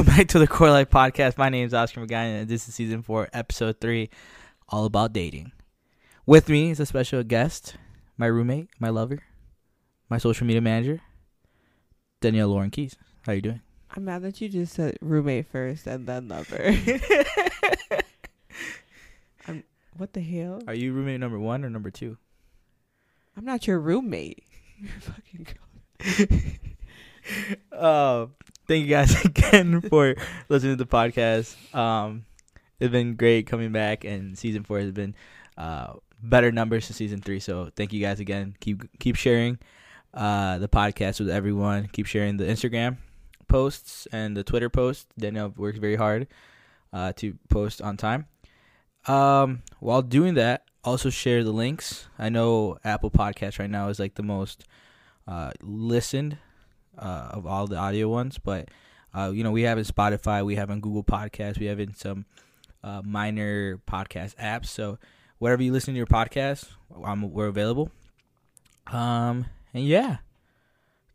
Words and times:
Welcome 0.00 0.16
back 0.16 0.28
to 0.28 0.38
the 0.38 0.46
Quarter 0.46 0.72
Life 0.72 0.88
Podcast. 0.88 1.36
My 1.36 1.50
name 1.50 1.66
is 1.66 1.74
Oscar 1.74 2.00
McGuire, 2.00 2.40
and 2.40 2.48
this 2.48 2.66
is 2.66 2.74
season 2.74 3.02
four, 3.02 3.28
episode 3.34 3.82
three, 3.82 4.08
all 4.66 4.86
about 4.86 5.12
dating. 5.12 5.52
With 6.24 6.48
me 6.48 6.70
is 6.70 6.80
a 6.80 6.86
special 6.86 7.22
guest, 7.22 7.74
my 8.16 8.24
roommate, 8.24 8.70
my 8.78 8.88
lover, 8.88 9.18
my 10.08 10.16
social 10.16 10.46
media 10.46 10.62
manager, 10.62 11.02
Danielle 12.22 12.48
Lauren 12.48 12.70
Keys. 12.70 12.96
How 13.26 13.32
you 13.32 13.42
doing? 13.42 13.60
I'm 13.94 14.06
mad 14.06 14.22
that 14.22 14.40
you 14.40 14.48
just 14.48 14.72
said 14.72 14.96
roommate 15.02 15.48
first 15.48 15.86
and 15.86 16.06
then 16.06 16.28
lover. 16.28 16.56
I'm 19.46 19.64
what 19.98 20.14
the 20.14 20.22
hell? 20.22 20.62
Are 20.66 20.72
you 20.72 20.94
roommate 20.94 21.20
number 21.20 21.38
one 21.38 21.62
or 21.62 21.68
number 21.68 21.90
two? 21.90 22.16
I'm 23.36 23.44
not 23.44 23.66
your 23.66 23.78
roommate. 23.78 24.44
You're 24.78 24.92
fucking 24.98 25.46
uh, 27.72 28.26
thank 28.70 28.86
you 28.86 28.90
guys 28.90 29.24
again 29.24 29.80
for 29.80 30.14
listening 30.48 30.76
to 30.76 30.84
the 30.84 30.88
podcast. 30.88 31.56
Um, 31.74 32.24
it's 32.78 32.92
been 32.92 33.16
great 33.16 33.48
coming 33.48 33.72
back, 33.72 34.04
and 34.04 34.38
season 34.38 34.62
four 34.62 34.78
has 34.78 34.92
been 34.92 35.16
uh, 35.58 35.94
better 36.22 36.52
numbers 36.52 36.86
than 36.86 36.94
season 36.94 37.20
three. 37.20 37.40
So 37.40 37.70
thank 37.74 37.92
you 37.92 38.00
guys 38.00 38.20
again. 38.20 38.54
Keep 38.60 39.00
keep 39.00 39.16
sharing 39.16 39.58
uh, 40.14 40.58
the 40.58 40.68
podcast 40.68 41.18
with 41.18 41.30
everyone. 41.30 41.88
Keep 41.88 42.06
sharing 42.06 42.36
the 42.36 42.44
Instagram 42.44 42.98
posts 43.48 44.06
and 44.12 44.36
the 44.36 44.44
Twitter 44.44 44.70
posts. 44.70 45.06
Danielle 45.18 45.52
works 45.56 45.78
very 45.78 45.96
hard 45.96 46.28
uh, 46.92 47.12
to 47.14 47.36
post 47.48 47.82
on 47.82 47.96
time. 47.96 48.26
Um, 49.08 49.62
while 49.80 50.02
doing 50.02 50.34
that, 50.34 50.62
also 50.84 51.10
share 51.10 51.42
the 51.42 51.50
links. 51.50 52.06
I 52.20 52.28
know 52.28 52.78
Apple 52.84 53.10
Podcast 53.10 53.58
right 53.58 53.70
now 53.70 53.88
is 53.88 53.98
like 53.98 54.14
the 54.14 54.22
most 54.22 54.64
uh, 55.26 55.50
listened 55.60 56.38
uh, 56.98 57.30
of 57.32 57.46
all 57.46 57.66
the 57.66 57.76
audio 57.76 58.08
ones, 58.08 58.38
but 58.38 58.68
uh, 59.14 59.30
you 59.32 59.42
know 59.42 59.50
we 59.50 59.62
have 59.62 59.78
in 59.78 59.84
Spotify, 59.84 60.44
we 60.44 60.56
have 60.56 60.70
in 60.70 60.80
Google 60.80 61.04
Podcasts, 61.04 61.58
we 61.58 61.66
have 61.66 61.80
in 61.80 61.94
some 61.94 62.26
uh, 62.82 63.02
minor 63.04 63.78
podcast 63.86 64.34
apps. 64.36 64.66
So 64.66 64.98
wherever 65.38 65.62
you 65.62 65.72
listen 65.72 65.94
to 65.94 65.98
your 65.98 66.06
podcast, 66.06 66.68
I'm, 67.04 67.32
we're 67.32 67.46
available. 67.46 67.90
Um, 68.86 69.46
and 69.74 69.84
yeah, 69.84 70.18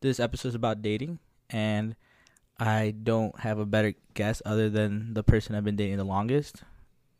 this 0.01 0.19
episode 0.19 0.49
is 0.49 0.55
about 0.55 0.81
dating, 0.81 1.19
and 1.49 1.95
I 2.59 2.93
don't 3.03 3.37
have 3.39 3.59
a 3.59 3.65
better 3.65 3.93
guess 4.13 4.41
other 4.45 4.69
than 4.69 5.13
the 5.13 5.23
person 5.23 5.55
I've 5.55 5.65
been 5.65 5.75
dating 5.75 5.97
the 5.97 6.03
longest. 6.05 6.63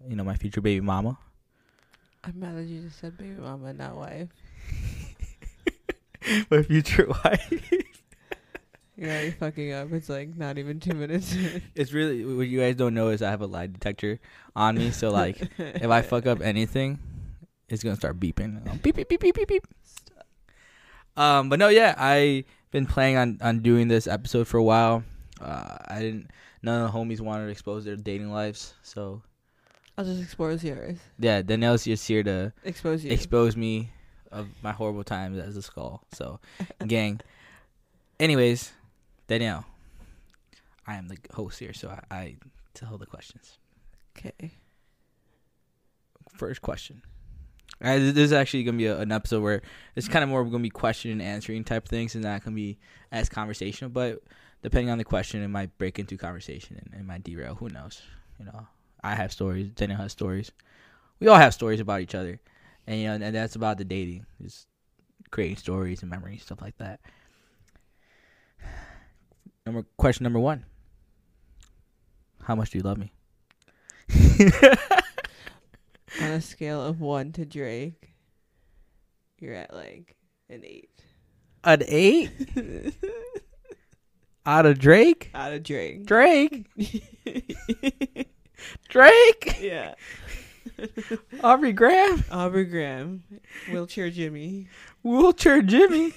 You 0.08 0.16
know, 0.16 0.24
my 0.24 0.36
future 0.36 0.62
baby 0.62 0.82
mama. 0.82 1.18
I'm 2.24 2.40
mad 2.40 2.58
that 2.58 2.64
you 2.64 2.82
just 2.82 3.00
said 3.00 3.18
baby 3.18 3.36
mama, 3.40 3.74
not 3.74 3.96
wife. 3.96 4.30
my 6.50 6.64
future 6.64 7.08
wife. 7.24 7.72
You're 8.98 9.10
already 9.10 9.32
fucking 9.32 9.72
up. 9.74 9.92
It's 9.92 10.08
like 10.10 10.38
not 10.38 10.58
even 10.58 10.80
two 10.80 10.94
minutes. 10.94 11.36
it's 11.76 11.92
really 11.92 12.24
what 12.26 12.48
you 12.48 12.60
guys 12.62 12.76
don't 12.76 12.94
know 12.94 13.10
is 13.10 13.22
I 13.22 13.30
have 13.30 13.42
a 13.42 13.46
lie 13.48 13.68
detector 13.68 14.20
on 14.56 14.76
me, 14.78 14.92
so 14.92 15.10
like 15.12 15.38
if 15.60 15.90
I 15.90 16.02
fuck 16.02 16.26
up 16.26 16.42
anything, 16.42 17.00
it's 17.68 17.84
gonna 17.84 17.96
start 17.98 18.20
beeping. 18.20 18.64
Beep 18.82 18.96
beep 18.96 19.10
beep 19.10 19.20
beep 19.20 19.36
beep 19.36 19.48
beep. 19.48 19.68
Um, 21.18 21.50
but 21.50 21.60
no, 21.60 21.68
yeah, 21.70 21.96
I 21.98 22.46
been 22.72 22.86
planning 22.86 23.18
on 23.18 23.38
on 23.42 23.60
doing 23.60 23.88
this 23.88 24.08
episode 24.08 24.48
for 24.48 24.58
a 24.58 24.64
while. 24.64 25.04
Uh, 25.42 25.78
I 25.88 26.00
didn't. 26.00 26.32
None 26.62 26.82
of 26.86 26.92
the 26.92 26.98
homies 26.98 27.20
wanted 27.22 27.46
to 27.46 27.52
expose 27.52 27.86
their 27.86 27.96
dating 27.96 28.32
lives, 28.32 28.74
so 28.82 29.22
I'll 29.98 30.06
just 30.06 30.22
expose 30.22 30.64
yours. 30.64 30.98
yeah, 31.20 31.42
Danielle's 31.42 31.84
just 31.86 32.08
here 32.08 32.24
to 32.24 32.54
Expose 32.64 33.04
you. 33.04 33.12
expose 33.12 33.56
me 33.56 33.92
of 34.32 34.48
my 34.64 34.72
horrible 34.72 35.04
times 35.04 35.38
as 35.38 35.56
a 35.58 35.62
skull. 35.62 36.02
So, 36.14 36.40
gang. 36.88 37.20
Anyways, 38.20 38.72
Danielle, 39.28 39.66
I 40.86 40.96
am 40.96 41.08
the 41.08 41.18
host 41.34 41.60
here, 41.60 41.74
so 41.74 41.90
I, 41.90 42.16
I 42.16 42.36
tell 42.74 42.98
the 42.98 43.06
questions. 43.06 43.58
okay. 44.18 44.52
First 46.36 46.62
question. 46.62 47.02
This 47.82 48.18
is 48.18 48.34
actually 48.34 48.64
gonna 48.64 48.78
be 48.78 48.86
a, 48.86 49.00
an 49.00 49.12
episode 49.12 49.42
where 49.42 49.62
it's 49.96 50.08
kind 50.08 50.24
of 50.24 50.30
more 50.30 50.44
gonna 50.46 50.60
be 50.60 50.70
question 50.70 51.12
and 51.12 51.22
answering 51.22 51.64
type 51.64 51.88
things, 51.88 52.16
and 52.16 52.24
not 52.24 52.44
gonna 52.44 52.56
be 52.56 52.78
as 53.12 53.28
conversational. 53.30 53.90
But 53.90 54.22
depending 54.62 54.90
on 54.90 54.98
the 54.98 55.04
question, 55.04 55.42
it 55.42 55.48
might 55.48 55.78
break 55.78 56.00
into 56.00 56.18
conversation 56.18 56.80
and 56.84 57.00
it 57.00 57.06
might 57.06 57.24
derail. 57.24 57.56
Who 57.56 57.70
knows? 57.70 58.02
You 58.40 58.46
know, 58.46 58.68
I 59.04 59.16
have 59.16 59.32
stories. 59.32 59.70
Danielle 59.72 60.00
has 60.00 60.12
stories. 60.12 60.52
We 61.20 61.28
all 61.28 61.38
have 61.38 61.54
stories 61.54 61.80
about 61.80 62.02
each 62.02 62.16
other, 62.16 62.40
and 62.86 63.00
you 63.00 63.08
know, 63.08 63.26
and 63.26 63.36
that's 63.36 63.56
about 63.56 63.78
the 63.78 63.86
dating, 63.86 64.26
is 64.44 64.68
creating 65.32 65.58
stories 65.58 66.02
and 66.02 66.10
memories, 66.12 66.44
stuff 66.44 66.62
like 66.62 66.78
that. 66.78 67.00
Number 69.66 69.84
question 69.98 70.24
number 70.24 70.40
one. 70.40 70.64
How 72.44 72.54
much 72.54 72.70
do 72.70 72.78
you 72.78 72.84
love 72.84 73.00
me? 73.00 73.12
On 76.22 76.32
a 76.32 76.40
scale 76.40 76.84
of 76.84 77.02
one 77.02 77.32
to 77.32 77.46
Drake, 77.46 78.14
you're 79.40 79.56
at 79.56 79.74
like 79.74 80.16
an 80.50 80.62
eight. 80.64 80.92
An 81.64 81.82
eight 81.88 82.30
out 84.46 84.68
of 84.68 84.78
Drake. 84.78 85.32
Out 85.34 85.54
of 85.54 85.64
Drake. 85.64 86.06
Drake. 86.06 86.68
Drake. 88.90 89.58
yeah. 89.60 89.96
Aubrey 91.44 91.74
Graham. 91.74 92.24
Aubrey 92.30 92.66
Graham, 92.66 93.24
wheelchair 93.72 94.12
Jimmy. 94.12 94.68
Wheelchair 95.04 95.64
Jimmy. 95.64 96.14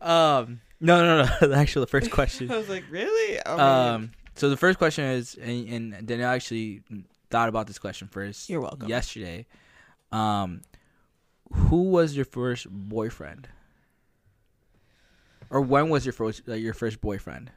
Um. 0.00 0.60
No, 0.80 1.04
no, 1.04 1.24
no. 1.40 1.52
Actually, 1.54 1.84
the 1.84 1.90
first 1.90 2.10
question. 2.10 2.50
I 2.52 2.56
was 2.56 2.68
like, 2.68 2.84
really? 2.90 3.40
Oh, 3.46 3.58
Um. 3.58 4.12
So 4.34 4.50
the 4.50 4.56
first 4.56 4.76
question 4.76 5.04
is, 5.04 5.34
and, 5.36 5.94
and 5.94 6.06
Danielle 6.06 6.30
actually 6.30 6.82
thought 7.30 7.48
about 7.48 7.66
this 7.66 7.78
question 7.78 8.06
first. 8.08 8.50
You're 8.50 8.60
welcome. 8.60 8.88
Yesterday. 8.88 9.46
Um. 10.12 10.62
Who 11.52 11.84
was 11.84 12.16
your 12.16 12.24
first 12.24 12.66
boyfriend? 12.68 13.48
Or 15.48 15.60
when 15.60 15.88
was 15.88 16.04
your 16.04 16.12
first 16.12 16.42
uh, 16.48 16.54
your 16.54 16.74
first 16.74 17.00
boyfriend? 17.00 17.50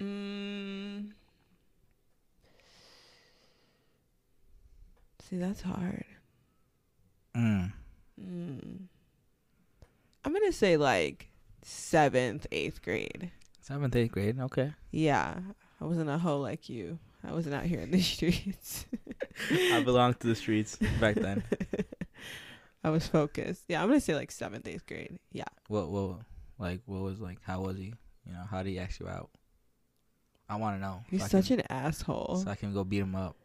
Mm. 0.00 1.10
See, 5.28 5.36
that's 5.36 5.60
hard. 5.62 6.04
Mm. 7.36 7.72
Mm. 8.20 8.78
I'm 10.24 10.32
gonna 10.32 10.52
say 10.52 10.76
like 10.76 11.28
seventh, 11.64 12.46
eighth 12.52 12.82
grade. 12.82 13.30
Seventh, 13.60 13.96
eighth 13.96 14.12
grade. 14.12 14.38
Okay. 14.38 14.72
Yeah, 14.90 15.40
I 15.80 15.84
wasn't 15.84 16.10
a 16.10 16.18
hoe 16.18 16.38
like 16.38 16.68
you. 16.68 16.98
I 17.26 17.32
wasn't 17.32 17.54
out 17.54 17.64
here 17.64 17.80
in 17.80 17.90
the 17.90 18.00
streets. 18.02 18.86
I 19.50 19.82
belonged 19.82 20.20
to 20.20 20.28
the 20.28 20.34
streets 20.34 20.76
back 21.00 21.16
then. 21.16 21.42
I 22.84 22.90
was 22.90 23.08
focused. 23.08 23.64
Yeah, 23.68 23.82
I'm 23.82 23.88
gonna 23.88 24.00
say 24.00 24.14
like 24.14 24.30
seventh, 24.30 24.68
eighth 24.68 24.86
grade. 24.86 25.18
Yeah. 25.32 25.44
What 25.68 25.88
what 25.88 26.18
like 26.58 26.80
what 26.84 27.00
was 27.00 27.20
like 27.20 27.38
how 27.42 27.62
was 27.62 27.78
he? 27.78 27.94
You 28.26 28.32
know, 28.32 28.44
how 28.50 28.62
did 28.62 28.70
he 28.70 28.78
ask 28.78 29.00
you 29.00 29.08
out? 29.08 29.30
I 30.48 30.56
want 30.56 30.76
to 30.76 30.80
know. 30.80 31.02
He's 31.10 31.22
so 31.22 31.28
such 31.28 31.48
can, 31.48 31.60
an 31.60 31.66
asshole. 31.70 32.42
so 32.44 32.50
I 32.50 32.54
can 32.54 32.74
go 32.74 32.84
beat 32.84 33.00
him 33.00 33.14
up. 33.14 33.36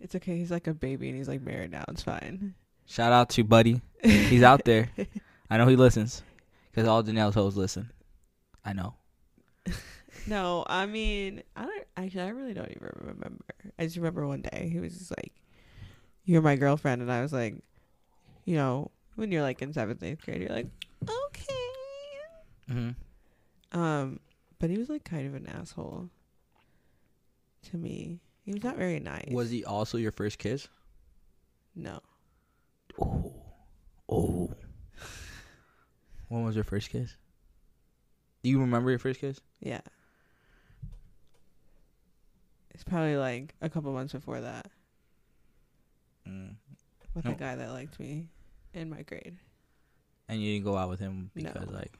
It's 0.00 0.14
okay. 0.14 0.36
He's 0.36 0.50
like 0.50 0.68
a 0.68 0.74
baby 0.74 1.08
and 1.08 1.18
he's 1.18 1.28
like 1.28 1.42
married 1.42 1.72
now. 1.72 1.84
It's 1.88 2.02
fine. 2.02 2.54
Shout 2.86 3.12
out 3.12 3.30
to 3.30 3.44
Buddy. 3.44 3.80
He's 4.02 4.42
out 4.42 4.64
there. 4.64 4.88
I 5.50 5.58
know 5.58 5.66
he 5.66 5.76
listens 5.76 6.22
because 6.70 6.88
all 6.88 7.02
Danielle's 7.02 7.34
hoes 7.34 7.56
listen. 7.56 7.90
I 8.64 8.72
know. 8.72 8.94
No, 10.26 10.64
I 10.66 10.86
mean, 10.86 11.42
I 11.56 11.62
don't 11.64 11.86
actually. 11.96 12.22
I 12.22 12.28
really 12.28 12.52
don't 12.52 12.70
even 12.70 12.90
remember. 13.00 13.44
I 13.78 13.84
just 13.84 13.96
remember 13.96 14.26
one 14.26 14.42
day 14.42 14.68
he 14.70 14.78
was 14.78 14.98
just 14.98 15.10
like, 15.12 15.32
"You're 16.24 16.42
my 16.42 16.56
girlfriend," 16.56 17.00
and 17.00 17.10
I 17.10 17.22
was 17.22 17.32
like, 17.32 17.54
you 18.44 18.54
know, 18.56 18.90
when 19.14 19.30
you're 19.32 19.40
like 19.42 19.62
in 19.62 19.72
seventh, 19.72 20.02
eighth 20.02 20.22
grade, 20.24 20.42
you're 20.42 20.50
like, 20.50 20.68
okay. 21.02 21.54
hmm 22.68 22.90
Um, 23.72 24.20
but 24.58 24.68
he 24.68 24.78
was 24.78 24.88
like 24.90 25.04
kind 25.04 25.26
of 25.26 25.34
an 25.34 25.46
asshole 25.46 26.10
to 27.70 27.76
me. 27.76 28.20
He 28.44 28.52
was 28.52 28.62
not 28.64 28.76
very 28.76 29.00
nice. 29.00 29.30
Was 29.30 29.50
he 29.50 29.64
also 29.64 29.96
your 29.96 30.12
first 30.12 30.38
kiss? 30.38 30.68
no. 31.74 32.00
Oh, 33.00 33.32
oh. 34.08 34.50
When 36.30 36.44
was 36.44 36.54
your 36.54 36.64
first 36.64 36.88
kiss? 36.90 37.14
Do 38.42 38.48
you 38.48 38.60
remember 38.60 38.88
your 38.88 38.98
first 38.98 39.20
kiss? 39.20 39.38
Yeah. 39.60 39.80
It's 42.72 42.84
probably 42.84 43.16
like 43.18 43.54
a 43.60 43.68
couple 43.68 43.92
months 43.92 44.12
before 44.14 44.40
that 44.40 44.70
Mm. 46.26 46.54
with 47.14 47.24
No. 47.24 47.32
a 47.32 47.34
guy 47.34 47.56
that 47.56 47.70
liked 47.72 47.98
me 48.00 48.28
in 48.72 48.88
my 48.88 49.02
grade. 49.02 49.36
And 50.28 50.40
you 50.40 50.52
didn't 50.54 50.64
go 50.64 50.76
out 50.76 50.88
with 50.88 51.00
him 51.00 51.30
No. 51.34 51.50
because 51.52 51.68
like 51.70 51.98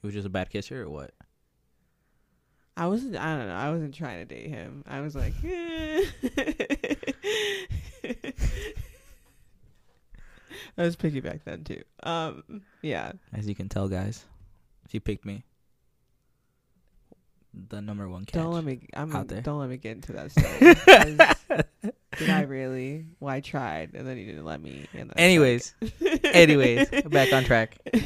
he 0.00 0.06
was 0.06 0.14
just 0.14 0.26
a 0.26 0.30
bad 0.30 0.50
kisser 0.50 0.82
or 0.82 0.90
what? 0.90 1.12
I 2.76 2.86
wasn't. 2.88 3.16
I 3.16 3.36
don't 3.36 3.46
know. 3.48 3.54
I 3.54 3.70
wasn't 3.70 3.94
trying 3.94 4.18
to 4.26 4.34
date 4.34 4.50
him. 4.50 4.82
I 4.86 5.00
was 5.00 5.14
like, 5.14 5.32
eh. 5.44 6.04
I 10.78 10.82
was 10.82 10.96
picky 10.96 11.20
back 11.20 11.44
then 11.44 11.64
too. 11.64 11.82
Um, 12.02 12.62
yeah. 12.82 13.12
As 13.32 13.46
you 13.48 13.54
can 13.54 13.68
tell, 13.68 13.88
guys, 13.88 14.24
she 14.88 15.00
picked 15.00 15.24
me. 15.24 15.44
the 17.70 17.80
number 17.80 18.08
one 18.08 18.24
catch. 18.24 18.34
Don't 18.42 18.52
let 18.52 18.64
me. 18.64 18.86
I'm. 18.94 19.14
out 19.14 19.28
there. 19.28 19.40
Don't 19.40 19.58
let 19.60 19.68
me 19.68 19.76
get 19.76 19.92
into 19.96 20.12
that 20.12 20.30
story. 20.32 20.74
'cause 20.74 21.92
Did 22.18 22.30
I 22.30 22.42
really? 22.42 23.06
Well, 23.20 23.32
I 23.34 23.40
tried, 23.40 23.94
and 23.94 24.06
then 24.06 24.16
you 24.18 24.26
didn't 24.26 24.44
let 24.44 24.60
me. 24.60 24.86
And 24.94 25.12
Anyways, 25.16 25.74
like- 26.00 26.24
anyways, 26.24 26.88
back 27.06 27.32
on 27.32 27.44
track. 27.44 27.78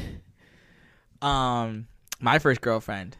Um, 1.20 1.88
my 2.20 2.38
first 2.38 2.60
girlfriend 2.60 3.16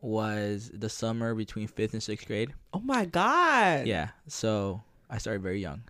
was 0.00 0.70
the 0.72 0.88
summer 0.88 1.34
between 1.34 1.66
fifth 1.68 1.92
and 1.92 2.02
sixth 2.02 2.26
grade. 2.26 2.54
Oh 2.72 2.80
my 2.80 3.04
god. 3.04 3.86
Yeah, 3.86 4.08
so 4.26 4.80
I 5.10 5.18
started 5.18 5.42
very 5.42 5.60
young, 5.60 5.82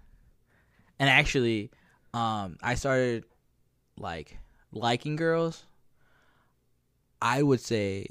and 0.99 1.09
actually, 1.09 1.71
um, 2.15 2.57
I 2.63 2.75
started 2.75 3.25
like 3.97 4.39
liking 4.73 5.17
girls. 5.17 5.65
I 7.21 7.43
would 7.43 7.61
say 7.61 8.07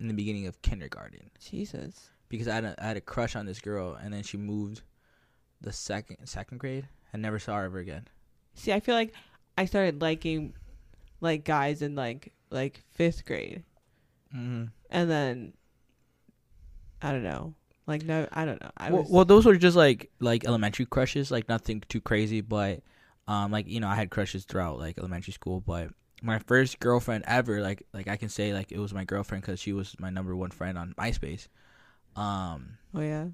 in 0.00 0.08
the 0.08 0.14
beginning 0.14 0.46
of 0.46 0.60
kindergarten 0.62 1.30
Jesus. 1.40 2.10
because 2.28 2.48
I 2.48 2.54
had 2.56 2.64
a, 2.64 2.74
I 2.82 2.86
had 2.88 2.96
a 2.96 3.00
crush 3.00 3.36
on 3.36 3.46
this 3.46 3.60
girl, 3.60 3.94
and 3.94 4.12
then 4.12 4.22
she 4.22 4.36
moved 4.36 4.82
the 5.60 5.72
second 5.72 6.26
second 6.26 6.58
grade. 6.58 6.88
I 7.14 7.16
never 7.18 7.38
saw 7.38 7.56
her 7.56 7.64
ever 7.64 7.78
again. 7.78 8.08
See, 8.54 8.72
I 8.72 8.80
feel 8.80 8.94
like 8.94 9.14
I 9.56 9.64
started 9.66 10.02
liking 10.02 10.54
like 11.20 11.44
guys 11.44 11.80
in 11.82 11.94
like 11.94 12.32
like 12.50 12.82
fifth 12.94 13.24
grade, 13.24 13.62
Mm-hmm. 14.34 14.64
and 14.90 15.10
then 15.10 15.52
I 17.00 17.12
don't 17.12 17.22
know. 17.24 17.54
Like 17.86 18.04
no, 18.04 18.26
I 18.32 18.44
don't 18.44 18.60
know. 18.60 18.70
I 18.76 18.90
well, 18.90 19.02
was 19.02 19.10
well, 19.10 19.24
those 19.24 19.46
were 19.46 19.56
just 19.56 19.76
like 19.76 20.10
like 20.18 20.44
elementary 20.44 20.86
crushes, 20.86 21.30
like 21.30 21.48
nothing 21.48 21.82
too 21.88 22.00
crazy, 22.00 22.40
but 22.40 22.82
um, 23.28 23.50
like 23.50 23.68
you 23.68 23.80
know, 23.80 23.88
I 23.88 23.94
had 23.94 24.10
crushes 24.10 24.44
throughout 24.44 24.78
like 24.78 24.98
elementary 24.98 25.32
school, 25.32 25.60
but 25.60 25.90
my 26.22 26.38
first 26.38 26.78
girlfriend 26.78 27.24
ever, 27.26 27.60
like 27.60 27.82
like 27.92 28.08
I 28.08 28.16
can 28.16 28.28
say 28.28 28.52
like 28.52 28.72
it 28.72 28.78
was 28.78 28.94
my 28.94 29.04
girlfriend 29.04 29.42
because 29.42 29.60
she 29.60 29.72
was 29.72 29.94
my 29.98 30.10
number 30.10 30.34
one 30.34 30.50
friend 30.50 30.78
on 30.78 30.94
MySpace. 30.98 31.48
Um, 32.14 32.78
oh 32.94 33.00
yeah. 33.00 33.26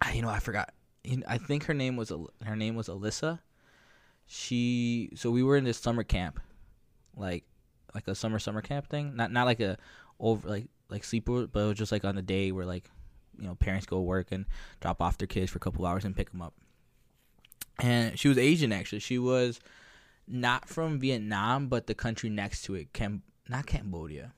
I, 0.00 0.12
you 0.12 0.22
know, 0.22 0.28
I 0.28 0.38
forgot. 0.38 0.72
I 1.26 1.38
think 1.38 1.64
her 1.64 1.74
name 1.74 1.96
was 1.96 2.12
her 2.44 2.56
name 2.56 2.74
was 2.74 2.88
Alyssa. 2.88 3.40
She 4.26 5.10
so 5.14 5.30
we 5.30 5.42
were 5.42 5.56
in 5.56 5.64
this 5.64 5.78
summer 5.78 6.04
camp, 6.04 6.40
like 7.16 7.44
like 7.94 8.06
a 8.08 8.14
summer 8.14 8.38
summer 8.38 8.62
camp 8.62 8.88
thing. 8.88 9.16
Not 9.16 9.32
not 9.32 9.46
like 9.46 9.60
a 9.60 9.76
over 10.18 10.48
like 10.48 10.68
like 10.88 11.02
sleepover, 11.02 11.48
but 11.50 11.60
it 11.60 11.68
was 11.68 11.78
just 11.78 11.92
like 11.92 12.04
on 12.04 12.16
the 12.16 12.22
day 12.22 12.52
where 12.52 12.66
like 12.66 12.90
you 13.38 13.46
know 13.46 13.54
parents 13.54 13.86
go 13.86 14.00
work 14.00 14.32
and 14.32 14.46
drop 14.80 15.00
off 15.00 15.18
their 15.18 15.26
kids 15.26 15.50
for 15.50 15.56
a 15.58 15.60
couple 15.60 15.86
hours 15.86 16.04
and 16.04 16.16
pick 16.16 16.30
them 16.30 16.42
up. 16.42 16.54
And 17.82 18.18
she 18.18 18.28
was 18.28 18.38
Asian 18.38 18.72
actually. 18.72 19.00
She 19.00 19.18
was 19.18 19.60
not 20.28 20.68
from 20.68 20.98
Vietnam, 21.00 21.68
but 21.68 21.86
the 21.86 21.94
country 21.94 22.30
next 22.30 22.62
to 22.62 22.74
it, 22.74 22.92
Cam 22.92 23.22
not 23.48 23.66
Cambodia. 23.66 24.32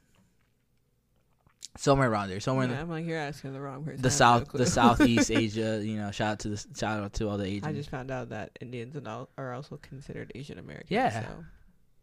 Somewhere 1.78 2.10
around 2.10 2.28
there, 2.28 2.38
somewhere 2.38 2.64
in 2.66 2.70
Yeah, 2.70 2.76
the 2.76 2.82
I'm 2.82 2.90
like 2.90 3.06
you're 3.06 3.18
asking 3.18 3.54
the 3.54 3.60
wrong 3.60 3.82
person. 3.82 4.02
the 4.02 4.10
have 4.10 4.12
no 4.12 4.44
south 4.44 4.52
the 4.52 4.66
southeast 4.66 5.30
asia 5.42 5.80
you 5.82 5.96
know 5.96 6.10
shout 6.10 6.32
out 6.32 6.38
to 6.40 6.48
the 6.50 6.64
shout 6.76 7.02
out 7.02 7.14
to 7.14 7.28
all 7.30 7.38
the 7.38 7.46
Asians. 7.46 7.66
I 7.66 7.72
just 7.72 7.88
found 7.88 8.10
out 8.10 8.28
that 8.28 8.50
Indians 8.60 8.94
and 8.94 9.08
all 9.08 9.30
are 9.38 9.54
also 9.54 9.78
considered 9.78 10.30
Asian 10.34 10.58
Americans. 10.58 10.90
Yeah. 10.90 11.22
So. 11.22 11.44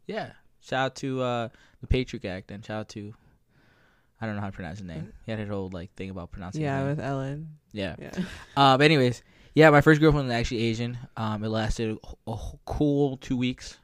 yeah 0.07 0.31
shout 0.59 0.79
out 0.85 0.95
to 0.95 1.21
uh 1.21 1.49
the 1.81 1.87
patriot 1.87 2.25
act 2.25 2.49
and 2.51 2.65
shout 2.65 2.79
out 2.79 2.89
to 2.89 3.13
i 4.19 4.25
don't 4.25 4.35
know 4.35 4.41
how 4.41 4.47
to 4.47 4.53
pronounce 4.53 4.79
his 4.79 4.87
name 4.87 5.13
he 5.25 5.31
had 5.31 5.39
a 5.39 5.45
whole 5.45 5.69
like 5.71 5.93
thing 5.95 6.09
about 6.09 6.31
pronouncing 6.31 6.61
it. 6.63 6.65
Yeah, 6.65 6.79
his 6.87 6.97
with 6.97 7.05
Ellen. 7.05 7.49
yeah 7.71 7.95
Yeah. 7.99 8.11
uh 8.57 8.75
but 8.77 8.83
anyways 8.85 9.21
yeah 9.53 9.69
my 9.69 9.81
first 9.81 9.99
girlfriend 10.01 10.27
was 10.27 10.35
actually 10.35 10.61
asian 10.63 10.97
um 11.17 11.43
it 11.43 11.49
lasted 11.49 11.97
a, 12.27 12.31
a 12.31 12.37
cool 12.65 13.17
two 13.17 13.35
weeks 13.37 13.77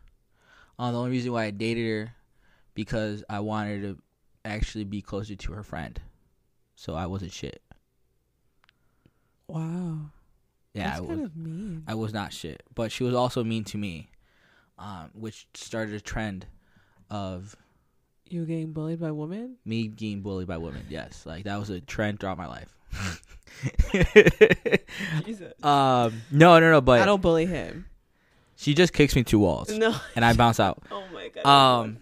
uh, 0.79 0.91
the 0.91 0.97
only 0.97 1.11
reason 1.11 1.31
why 1.31 1.45
i 1.45 1.51
dated 1.51 1.85
her 1.87 2.13
because 2.73 3.23
i 3.29 3.39
wanted 3.39 3.81
to 3.81 3.97
actually 4.43 4.83
be 4.83 5.01
closer 5.01 5.35
to 5.35 5.53
her 5.53 5.63
friend 5.63 5.99
so 6.75 6.93
i 6.95 7.05
wasn't 7.05 7.31
shit 7.31 7.61
Wow. 9.47 9.97
yeah 10.73 10.87
That's 10.87 10.97
I 10.97 11.01
was, 11.01 11.09
kind 11.09 11.25
of 11.25 11.35
mean. 11.37 11.83
I 11.87 11.93
was 11.93 12.13
not 12.13 12.33
shit, 12.33 12.63
but 12.73 12.91
she 12.91 13.03
was 13.03 13.13
also 13.13 13.43
mean 13.43 13.63
to 13.65 13.77
me, 13.77 14.09
um, 14.79 15.11
which 15.13 15.47
started 15.53 15.93
a 15.93 16.01
trend 16.01 16.47
of 17.11 17.55
you 18.27 18.43
getting 18.45 18.73
bullied 18.73 18.99
by 18.99 19.11
women? 19.11 19.57
me 19.65 19.87
getting 19.87 20.21
bullied 20.21 20.47
by 20.47 20.57
women. 20.57 20.83
Yes, 20.89 21.25
like 21.27 21.43
that 21.43 21.59
was 21.59 21.69
a 21.69 21.79
trend 21.79 22.19
throughout 22.19 22.39
my 22.39 22.47
life. 22.47 22.75
Jesus. 25.25 25.53
um, 25.63 26.21
no, 26.31 26.59
no, 26.59 26.71
no, 26.71 26.81
But 26.81 27.01
I 27.01 27.05
don't 27.05 27.21
bully 27.21 27.45
him. 27.45 27.85
she 28.55 28.73
just 28.73 28.93
kicks 28.93 29.15
me 29.15 29.23
two 29.23 29.39
walls 29.39 29.69
No. 29.69 29.95
and 30.15 30.23
I 30.25 30.33
bounce 30.33 30.59
out. 30.59 30.83
Oh 30.91 31.03
my 31.13 31.29
god. 31.29 31.45
Um, 31.47 31.97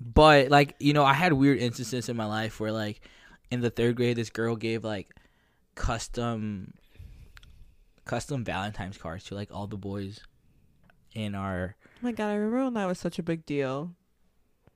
but 0.00 0.48
like 0.50 0.74
you 0.78 0.92
know, 0.92 1.04
I 1.04 1.12
had 1.14 1.32
weird 1.32 1.58
instances 1.58 2.08
in 2.08 2.16
my 2.16 2.26
life 2.26 2.58
where 2.60 2.72
like 2.72 3.00
in 3.50 3.60
the 3.60 3.70
third 3.70 3.96
grade, 3.96 4.16
this 4.16 4.30
girl 4.30 4.56
gave 4.56 4.84
like 4.84 5.14
custom, 5.74 6.74
custom 8.04 8.44
Valentine's 8.44 8.96
cards 8.98 9.24
to 9.24 9.34
like 9.34 9.50
all 9.52 9.66
the 9.66 9.76
boys 9.76 10.20
in 11.14 11.34
our 11.34 11.76
Oh 11.82 11.98
my 12.02 12.12
god, 12.12 12.28
I 12.30 12.34
remember 12.34 12.64
when 12.64 12.74
that 12.74 12.86
was 12.86 12.98
such 12.98 13.18
a 13.18 13.22
big 13.22 13.44
deal. 13.44 13.92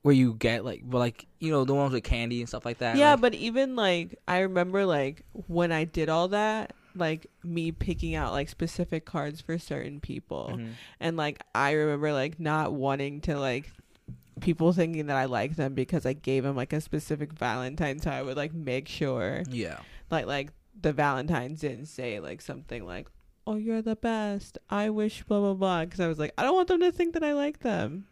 Where 0.05 0.13
you 0.13 0.35
get 0.35 0.63
like 0.63 0.83
well 0.85 0.99
like 0.99 1.25
you 1.39 1.49
know 1.49 1.65
the 1.65 1.73
ones 1.73 1.91
with 1.91 2.03
candy 2.03 2.39
and 2.39 2.47
stuff 2.47 2.63
like 2.63 2.77
that. 2.77 2.95
yeah, 2.95 3.13
like- 3.13 3.21
but 3.21 3.33
even 3.33 3.75
like 3.75 4.19
I 4.27 4.39
remember 4.41 4.85
like 4.85 5.23
when 5.47 5.71
I 5.71 5.83
did 5.85 6.09
all 6.09 6.27
that, 6.27 6.73
like 6.95 7.25
me 7.43 7.71
picking 7.71 8.13
out 8.13 8.31
like 8.31 8.47
specific 8.47 9.03
cards 9.05 9.41
for 9.41 9.57
certain 9.57 9.99
people. 9.99 10.51
Mhm. 10.53 10.69
And 10.99 11.17
like 11.17 11.41
I 11.55 11.71
remember 11.71 12.13
like 12.13 12.39
not 12.39 12.71
wanting 12.73 13.21
to 13.21 13.39
like 13.39 13.71
people 14.41 14.73
thinking 14.73 15.07
that 15.07 15.15
I 15.17 15.25
liked 15.25 15.57
them 15.57 15.73
because 15.73 16.05
I 16.05 16.13
gave 16.13 16.43
them 16.43 16.55
like 16.55 16.71
a 16.71 16.81
specific 16.81 17.33
Valentine. 17.33 17.99
So 17.99 18.11
I 18.11 18.21
would 18.21 18.37
like 18.37 18.53
make 18.53 18.87
sure 18.87 19.41
yeah, 19.49 19.79
like 20.11 20.27
like 20.27 20.51
the 20.79 20.93
Valentines 20.93 21.61
didn't 21.61 21.87
say 21.87 22.19
like 22.19 22.41
something 22.41 22.85
like, 22.85 23.07
"Oh, 23.47 23.55
you're 23.55 23.81
the 23.81 23.95
best. 23.95 24.59
I 24.69 24.91
wish 24.91 25.23
blah 25.23 25.39
blah 25.39 25.55
blah." 25.55 25.85
Because 25.85 25.99
I 25.99 26.07
was 26.07 26.19
like, 26.19 26.33
I 26.37 26.43
don't 26.43 26.53
want 26.53 26.67
them 26.67 26.81
to 26.81 26.91
think 26.91 27.15
that 27.15 27.23
I 27.23 27.33
like 27.33 27.61
them. 27.61 28.05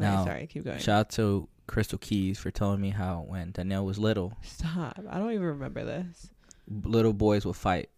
Okay, 0.00 0.10
No. 0.16 0.24
sorry, 0.24 0.46
keep 0.46 0.64
going. 0.64 0.78
shout 0.78 1.00
out 1.00 1.10
to 1.10 1.48
Crystal 1.66 1.98
Keys 1.98 2.38
for 2.38 2.50
telling 2.50 2.80
me 2.80 2.90
how 2.90 3.24
when 3.28 3.52
Danielle 3.52 3.84
was 3.84 3.98
little, 3.98 4.32
Stop. 4.42 4.98
I 5.08 5.18
don't 5.18 5.32
even 5.32 5.44
remember 5.46 5.84
this. 5.84 6.30
little 6.68 7.12
boys 7.12 7.44
would 7.44 7.56
fight 7.56 7.90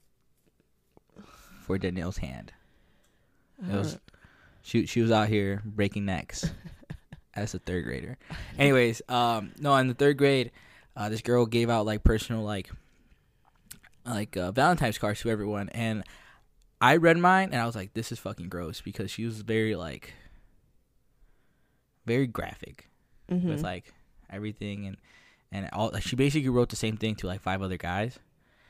for 1.61 1.79
Danielle's 1.79 2.19
hand. 2.19 2.53
It 3.67 3.75
was- 3.75 3.99
She 4.65 4.87
she 4.87 5.01
was 5.01 5.11
out 5.11 5.29
here 5.29 5.61
breaking 5.65 6.05
necks 6.05 6.49
as 7.35 7.53
a 7.55 7.59
third 7.59 7.85
grader. 7.85 8.17
Anyways, 8.59 9.03
um, 9.09 9.53
no, 9.59 9.75
in 9.77 9.89
the 9.89 9.95
third 9.95 10.17
grade, 10.19 10.53
uh, 10.97 11.09
this 11.09 11.21
girl 11.21 11.47
gave 11.47 11.69
out 11.71 11.85
like 11.87 12.05
personal 12.05 12.43
like 12.43 12.71
like 14.05 14.37
uh, 14.37 14.53
Valentine's 14.53 14.99
cards 14.99 15.21
to 15.21 15.31
everyone, 15.31 15.69
and 15.71 16.05
I 16.81 16.97
read 16.97 17.17
mine 17.19 17.51
and 17.53 17.61
I 17.61 17.67
was 17.67 17.75
like, 17.77 17.95
this 17.95 18.11
is 18.13 18.19
fucking 18.19 18.49
gross 18.49 18.81
because 18.81 19.11
she 19.11 19.25
was 19.25 19.41
very 19.43 19.75
like 19.77 20.15
very 22.07 22.27
graphic 22.27 22.89
Mhm. 23.31 23.45
with 23.45 23.63
like 23.63 23.93
everything 24.31 24.87
and 24.87 24.97
and 25.53 25.69
all. 25.73 25.91
Like, 25.93 26.03
she 26.03 26.17
basically 26.17 26.49
wrote 26.49 26.71
the 26.71 26.77
same 26.77 26.97
thing 26.97 27.15
to 27.17 27.27
like 27.27 27.41
five 27.43 27.61
other 27.63 27.77
guys, 27.77 28.19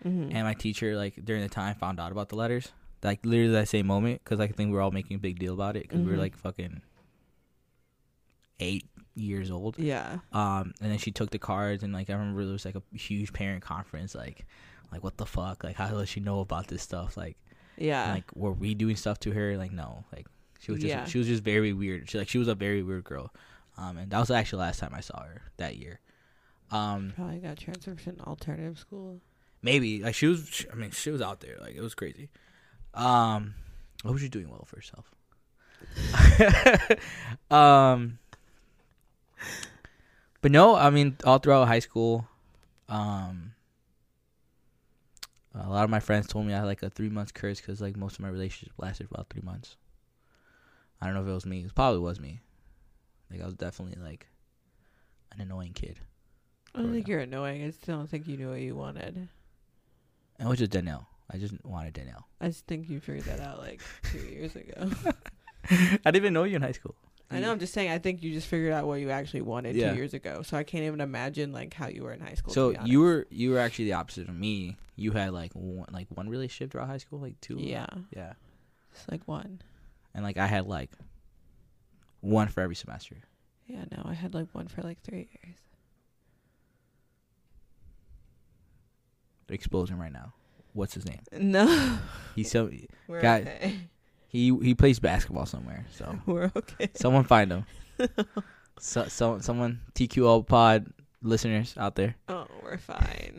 Mhm. 0.05 0.35
and 0.35 0.43
my 0.45 0.55
teacher 0.55 0.97
like 0.97 1.25
during 1.25 1.43
the 1.43 1.49
time 1.49 1.75
found 1.77 2.01
out 2.01 2.11
about 2.13 2.29
the 2.29 2.37
letters 2.37 2.73
like 3.05 3.25
literally 3.27 3.53
that 3.53 3.69
same 3.69 3.87
moment 3.87 4.21
because 4.23 4.39
I 4.39 4.47
think 4.47 4.69
we 4.69 4.75
were 4.75 4.81
all 4.81 4.93
making 4.93 5.17
a 5.17 5.21
big 5.21 5.39
deal 5.39 5.55
about 5.55 5.77
it 5.77 5.83
because 5.85 6.01
we 6.01 6.07
were 6.07 6.17
Mhm. 6.17 6.27
like 6.27 6.37
fucking 6.37 6.83
eight 8.61 8.87
years 9.15 9.51
old. 9.51 9.79
yeah. 9.79 10.21
Um, 10.33 10.73
and 10.81 10.91
then 10.91 10.99
she 10.99 11.11
took 11.11 11.31
the 11.31 11.39
cards 11.39 11.83
and 11.83 11.93
like 11.93 12.09
I 12.09 12.13
remember 12.15 12.45
there 12.45 12.53
was 12.53 12.65
like 12.65 12.77
a 12.77 12.83
huge 12.97 13.33
parent 13.33 13.63
conference 13.63 14.15
like 14.15 14.47
like 14.93 15.03
what 15.03 15.17
the 15.17 15.27
fuck 15.27 15.65
like 15.65 15.77
how 15.77 15.89
does 15.89 16.09
she 16.09 16.21
know 16.21 16.41
about 16.41 16.69
this 16.69 16.83
stuff 16.83 17.17
like 17.17 17.37
Yeah. 17.77 18.13
like 18.13 18.25
were 18.37 18.53
we 18.53 18.75
doing 18.75 18.97
stuff 18.97 19.19
to 19.21 19.33
her 19.33 19.57
like 19.57 19.73
no 19.73 20.05
like 20.13 20.27
she 20.63 20.71
was 20.73 20.81
just 20.81 20.89
Yeah. 20.95 21.05
she 21.05 21.19
was 21.19 21.27
just 21.27 21.43
very 21.43 21.73
weird 21.73 22.09
she 22.09 22.17
like 22.19 22.29
she 22.29 22.39
was 22.39 22.49
a 22.49 22.55
very 22.55 22.83
weird 22.83 23.05
girl 23.05 23.33
um 23.77 23.97
and 23.99 24.11
that 24.11 24.19
was 24.19 24.31
actually 24.31 24.59
the 24.59 24.67
last 24.67 24.79
time 24.81 24.93
I 24.95 25.01
saw 25.01 25.21
her 25.23 25.43
that 25.59 25.77
year 25.77 26.01
um 26.71 27.13
Probably 27.17 27.39
got 27.39 27.59
transferred 27.59 27.99
to 27.99 28.11
an 28.11 28.21
alternative 28.27 28.79
school. 28.79 29.21
maybe 29.61 30.03
like 30.03 30.15
she 30.15 30.27
was 30.27 30.49
she, 30.51 30.69
I 30.71 30.75
mean 30.75 30.91
she 30.91 31.11
was 31.11 31.21
out 31.21 31.41
there 31.41 31.57
like 31.61 31.75
it 31.75 31.81
was 31.83 31.95
crazy 31.95 32.31
um 32.95 33.55
I 34.05 34.09
hope 34.09 34.19
she's 34.19 34.31
doing 34.31 34.49
well 34.49 34.65
for 34.67 34.77
herself 34.77 35.11
um 37.51 38.19
but 40.41 40.51
no 40.53 40.77
I 40.77 40.91
mean 40.91 41.17
all 41.25 41.39
throughout 41.39 41.67
high 41.69 41.81
school 41.81 42.27
um 42.89 43.55
a 45.55 45.69
lot 45.69 45.85
of 45.85 45.91
my 45.91 46.01
friends 46.01 46.27
told 46.29 46.47
me 46.47 46.55
I 46.55 46.59
had 46.59 46.65
like 46.67 46.83
a 46.83 46.89
three 46.91 47.09
months 47.11 47.33
curse 47.33 47.61
because 47.61 47.81
like 47.81 47.97
most 47.97 48.15
of 48.15 48.21
my 48.21 48.29
relationship 48.29 48.73
lasted 48.79 49.09
for 49.09 49.15
about 49.17 49.29
three 49.29 49.43
months. 49.43 49.77
I 51.03 51.07
don't 51.07 51.15
know 51.15 51.23
if 51.23 51.27
it 51.29 51.33
was 51.33 51.45
me. 51.47 51.65
It 51.65 51.75
probably 51.75 51.99
was 52.01 52.21
me. 52.21 52.41
Like 53.29 53.43
I 53.43 53.45
was 53.45 53.55
definitely 53.55 54.01
like 54.01 54.29
an 55.33 55.41
annoying 55.41 55.73
kid. 55.73 55.99
I 56.75 56.79
don't 56.81 56.93
think 56.93 57.09
you're 57.09 57.19
annoying. 57.21 57.65
I 57.65 57.67
just 57.67 57.85
don't 57.85 58.09
think 58.09 58.29
you 58.29 58.37
knew 58.37 58.51
what 58.51 58.61
you 58.61 58.77
wanted. 58.77 59.29
And 60.39 60.49
was 60.49 60.59
just 60.59 60.71
Danielle. 60.71 61.09
I 61.31 61.39
just 61.39 61.55
wanted 61.65 61.95
Danielle. 61.95 62.29
I 62.41 62.47
just 62.49 62.67
think 62.67 62.89
you 62.89 63.01
figured 63.01 63.25
that 63.25 63.41
out 63.41 63.59
like 63.59 63.81
two 64.05 64.19
years 64.19 64.55
ago. 64.55 64.91
I 65.71 65.99
didn't 66.05 66.17
even 66.17 66.33
know 66.35 66.45
you 66.45 66.57
in 66.57 66.63
high 66.63 66.73
school. 66.73 66.95
I 67.31 67.41
know. 67.41 67.51
I'm 67.51 67.59
just 67.59 67.73
saying. 67.73 67.91
I 67.91 67.99
think 67.99 68.23
you 68.23 68.31
just 68.33 68.47
figured 68.47 68.73
out 68.75 68.87
what 68.87 69.01
you 69.01 69.11
actually 69.11 69.41
wanted 69.41 69.75
Yeah. 69.75 69.91
two 69.91 69.97
years 69.97 70.13
ago. 70.15 70.43
So 70.43 70.57
I 70.57 70.63
can't 70.65 70.85
even 70.85 71.01
imagine 71.01 71.51
like 71.53 71.73
how 71.73 71.89
you 71.89 72.03
were 72.03 72.13
in 72.13 72.21
high 72.21 72.35
school. 72.35 72.53
So 72.53 72.71
you 72.85 73.01
were 73.01 73.27
you 73.31 73.51
were 73.51 73.59
actually 73.59 73.87
the 73.87 73.95
opposite 73.95 74.29
of 74.29 74.35
me. 74.37 74.77
You 74.97 75.13
had 75.13 75.33
like 75.33 75.53
one, 75.55 75.89
like 75.93 76.09
one 76.11 76.29
relationship 76.29 76.73
throughout 76.73 76.89
high 76.89 76.99
school, 76.99 77.21
like 77.21 77.41
two. 77.41 77.57
yeah, 77.59 77.87
Yeah. 78.15 78.35
it's 78.93 79.07
like 79.11 79.27
one. 79.27 79.63
And 80.15 80.25
like 80.25 80.37
I 80.37 80.47
had 80.47 80.67
like 80.67 80.91
one 82.21 82.49
for 82.49 82.61
every 82.61 82.77
semester. 82.77 83.17
Yeah, 83.67 83.85
no, 83.91 84.03
I 84.05 84.15
had 84.15 84.35
like 84.35 84.49
one 84.53 84.69
for 84.69 84.83
like 84.83 85.01
three 85.03 85.29
years. 85.43 85.57
They're 89.47 89.55
exposing 89.55 89.99
right 89.99 90.13
now. 90.13 90.33
What's 90.73 90.95
his 90.95 91.07
name? 91.07 91.21
No, 91.39 91.99
He's 92.35 92.51
so 92.51 92.71
we're 93.09 93.19
okay. 93.19 93.77
he 94.29 94.57
he 94.63 94.75
plays 94.75 94.99
basketball 95.01 95.47
somewhere. 95.47 95.87
So 95.93 96.19
We're 96.27 96.51
okay. 96.57 96.91
someone 96.95 97.25
find 97.25 97.51
him. 97.53 97.67
So, 98.79 99.05
so 99.07 99.39
someone 99.39 99.81
TQL 99.95 100.45
pod 100.47 100.87
listeners 101.23 101.75
out 101.77 101.95
there. 101.95 102.17
Oh, 102.29 102.47
we're 102.65 102.79
fine. 102.79 103.35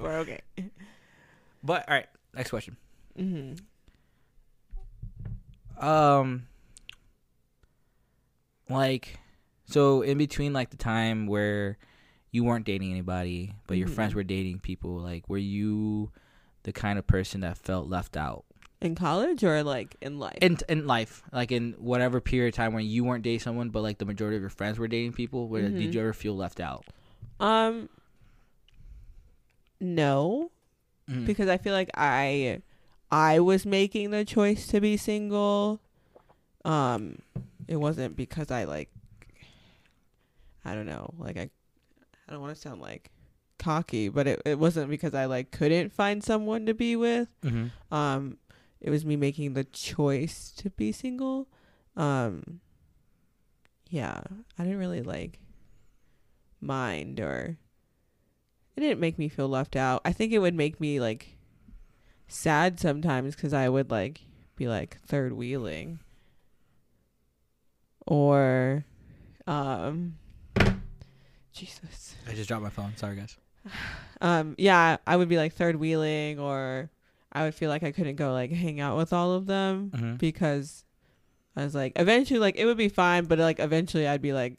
we're 0.00 0.18
okay. 0.20 0.40
But 1.62 1.86
all 1.88 1.94
right, 1.96 2.06
next 2.32 2.48
question. 2.50 2.76
hmm 3.16 3.54
Um, 5.82 6.46
like, 8.68 9.18
so 9.64 10.02
in 10.02 10.18
between 10.18 10.52
like 10.52 10.70
the 10.70 10.76
time 10.76 11.26
where 11.26 11.76
you 12.30 12.44
weren't 12.44 12.64
dating 12.64 12.90
anybody, 12.92 13.54
but 13.66 13.76
your 13.76 13.88
Mhm. 13.88 13.92
friends 13.94 14.14
were 14.14 14.22
dating 14.24 14.60
people, 14.60 14.96
like, 14.98 15.28
were 15.28 15.36
you 15.38 16.10
the 16.62 16.72
kind 16.72 16.98
of 16.98 17.06
person 17.06 17.40
that 17.40 17.58
felt 17.58 17.88
left 17.88 18.16
out 18.16 18.44
In 18.80 18.94
college 18.94 19.42
or 19.44 19.62
like 19.64 19.96
in 20.00 20.18
life? 20.18 20.38
in 20.40 20.56
in 20.68 20.86
life, 20.86 21.22
like 21.32 21.50
in 21.52 21.72
whatever 21.72 22.20
period 22.20 22.54
of 22.54 22.56
time 22.56 22.72
when 22.72 22.86
you 22.86 23.04
weren't 23.04 23.24
dating 23.24 23.40
someone, 23.40 23.70
but 23.70 23.82
like 23.82 23.98
the 23.98 24.04
majority 24.06 24.36
of 24.36 24.42
your 24.42 24.50
friends 24.50 24.78
were 24.78 24.88
dating 24.88 25.12
people? 25.12 25.48
Where 25.48 25.68
Mhm. 25.68 25.76
did 25.76 25.94
you 25.94 26.00
ever 26.00 26.12
feel 26.12 26.36
left 26.36 26.60
out? 26.60 26.86
um, 27.40 27.88
no, 29.80 30.50
Mm. 31.10 31.26
because 31.26 31.48
I 31.48 31.58
feel 31.58 31.72
like 31.72 31.90
I 31.94 32.62
I 33.12 33.38
was 33.40 33.64
making 33.66 34.10
the 34.10 34.24
choice 34.24 34.66
to 34.68 34.80
be 34.80 34.96
single. 34.96 35.80
Um 36.64 37.18
it 37.68 37.76
wasn't 37.76 38.16
because 38.16 38.50
I 38.50 38.64
like 38.64 38.88
I 40.64 40.74
don't 40.74 40.86
know, 40.86 41.12
like 41.18 41.36
I 41.36 41.50
I 42.28 42.32
don't 42.32 42.40
want 42.40 42.54
to 42.54 42.60
sound 42.60 42.80
like 42.80 43.10
cocky, 43.58 44.08
but 44.08 44.26
it 44.26 44.42
it 44.44 44.58
wasn't 44.58 44.88
because 44.90 45.14
I 45.14 45.26
like 45.26 45.50
couldn't 45.50 45.92
find 45.92 46.24
someone 46.24 46.66
to 46.66 46.74
be 46.74 46.96
with. 46.96 47.28
hmm 47.42 47.66
Um 47.90 48.38
it 48.80 48.90
was 48.90 49.04
me 49.04 49.14
making 49.16 49.52
the 49.54 49.64
choice 49.64 50.50
to 50.56 50.70
be 50.70 50.90
single. 50.90 51.48
Um 51.96 52.60
yeah, 53.90 54.22
I 54.58 54.62
didn't 54.64 54.78
really 54.78 55.02
like 55.02 55.38
mind 56.60 57.20
or 57.20 57.58
it 58.76 58.80
didn't 58.80 59.00
make 59.00 59.18
me 59.18 59.28
feel 59.28 59.48
left 59.48 59.76
out. 59.76 60.00
I 60.04 60.12
think 60.12 60.32
it 60.32 60.38
would 60.38 60.54
make 60.54 60.80
me 60.80 60.98
like 60.98 61.36
sad 62.32 62.80
sometimes 62.80 63.36
cuz 63.36 63.52
I 63.52 63.68
would 63.68 63.90
like 63.90 64.22
be 64.56 64.66
like 64.68 64.98
third 65.06 65.32
wheeling 65.32 66.00
or 68.06 68.84
um 69.46 70.14
Jesus. 71.52 72.16
I 72.28 72.32
just 72.34 72.48
dropped 72.48 72.62
my 72.62 72.70
phone. 72.70 72.96
Sorry, 72.96 73.16
guys. 73.16 73.36
Um 74.20 74.54
yeah, 74.56 74.98
I 75.04 75.16
would 75.16 75.28
be 75.28 75.36
like 75.36 75.52
third 75.52 75.74
wheeling 75.76 76.38
or 76.38 76.90
I 77.32 77.42
would 77.42 77.56
feel 77.56 77.68
like 77.68 77.82
I 77.82 77.90
couldn't 77.90 78.14
go 78.16 78.32
like 78.32 78.52
hang 78.52 78.78
out 78.78 78.96
with 78.96 79.12
all 79.12 79.32
of 79.32 79.46
them 79.46 79.90
Mm-hmm. 79.92 80.14
because 80.16 80.84
I 81.56 81.64
was 81.64 81.74
like 81.74 81.92
eventually 81.96 82.38
like 82.38 82.54
it 82.56 82.64
would 82.66 82.76
be 82.76 82.88
fine, 82.88 83.24
but 83.24 83.40
like 83.40 83.58
eventually 83.58 84.06
I'd 84.06 84.22
be 84.22 84.32
like 84.32 84.58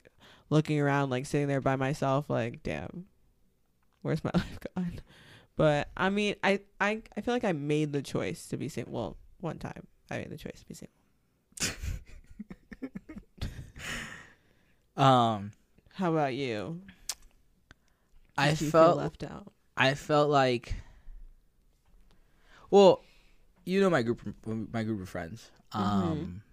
looking 0.50 0.82
around 0.82 1.10
like 1.12 1.26
sitting 1.26 1.48
there 1.48 1.62
by 1.62 1.78
myself 1.78 2.30
like 2.30 2.62
damn 2.64 3.06
where's 4.02 4.22
my 4.24 4.32
life 4.36 4.60
gone? 4.76 5.00
But 5.56 5.90
I 5.96 6.10
mean 6.10 6.36
I 6.44 6.62
I 6.82 7.02
I 7.16 7.22
feel 7.22 7.34
like 7.34 7.44
I 7.44 7.52
made 7.54 7.94
the 7.94 8.02
choice 8.02 8.48
to 8.48 8.58
be 8.58 8.70
single. 8.70 8.94
Well, 8.94 9.18
one 9.40 9.60
time 9.60 9.86
I 10.10 10.18
made 10.18 10.30
the 10.30 10.38
choice 10.38 10.60
to 10.60 10.66
be 10.66 10.74
single. 10.74 10.94
Um, 14.96 15.52
How 15.94 16.12
about 16.14 16.36
you? 16.36 16.82
I 18.38 18.50
you 18.50 18.56
felt 18.70 18.98
left 19.00 19.24
out. 19.24 19.52
I 19.76 19.96
felt 19.96 20.30
like, 20.30 20.76
well, 22.70 23.02
you 23.66 23.82
know 23.82 23.90
my 23.90 24.04
group, 24.04 24.22
my 24.46 24.84
group 24.84 25.02
of 25.02 25.10
friends, 25.10 25.50
um, 25.72 26.44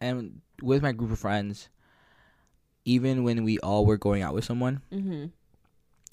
and 0.00 0.40
with 0.62 0.82
my 0.82 0.90
group 0.90 1.12
of 1.12 1.18
friends, 1.20 1.68
even 2.84 3.22
when 3.22 3.44
we 3.44 3.58
all 3.60 3.86
were 3.86 3.96
going 3.98 4.22
out 4.22 4.34
with 4.34 4.44
someone, 4.44 4.82
Mhm. 4.92 5.30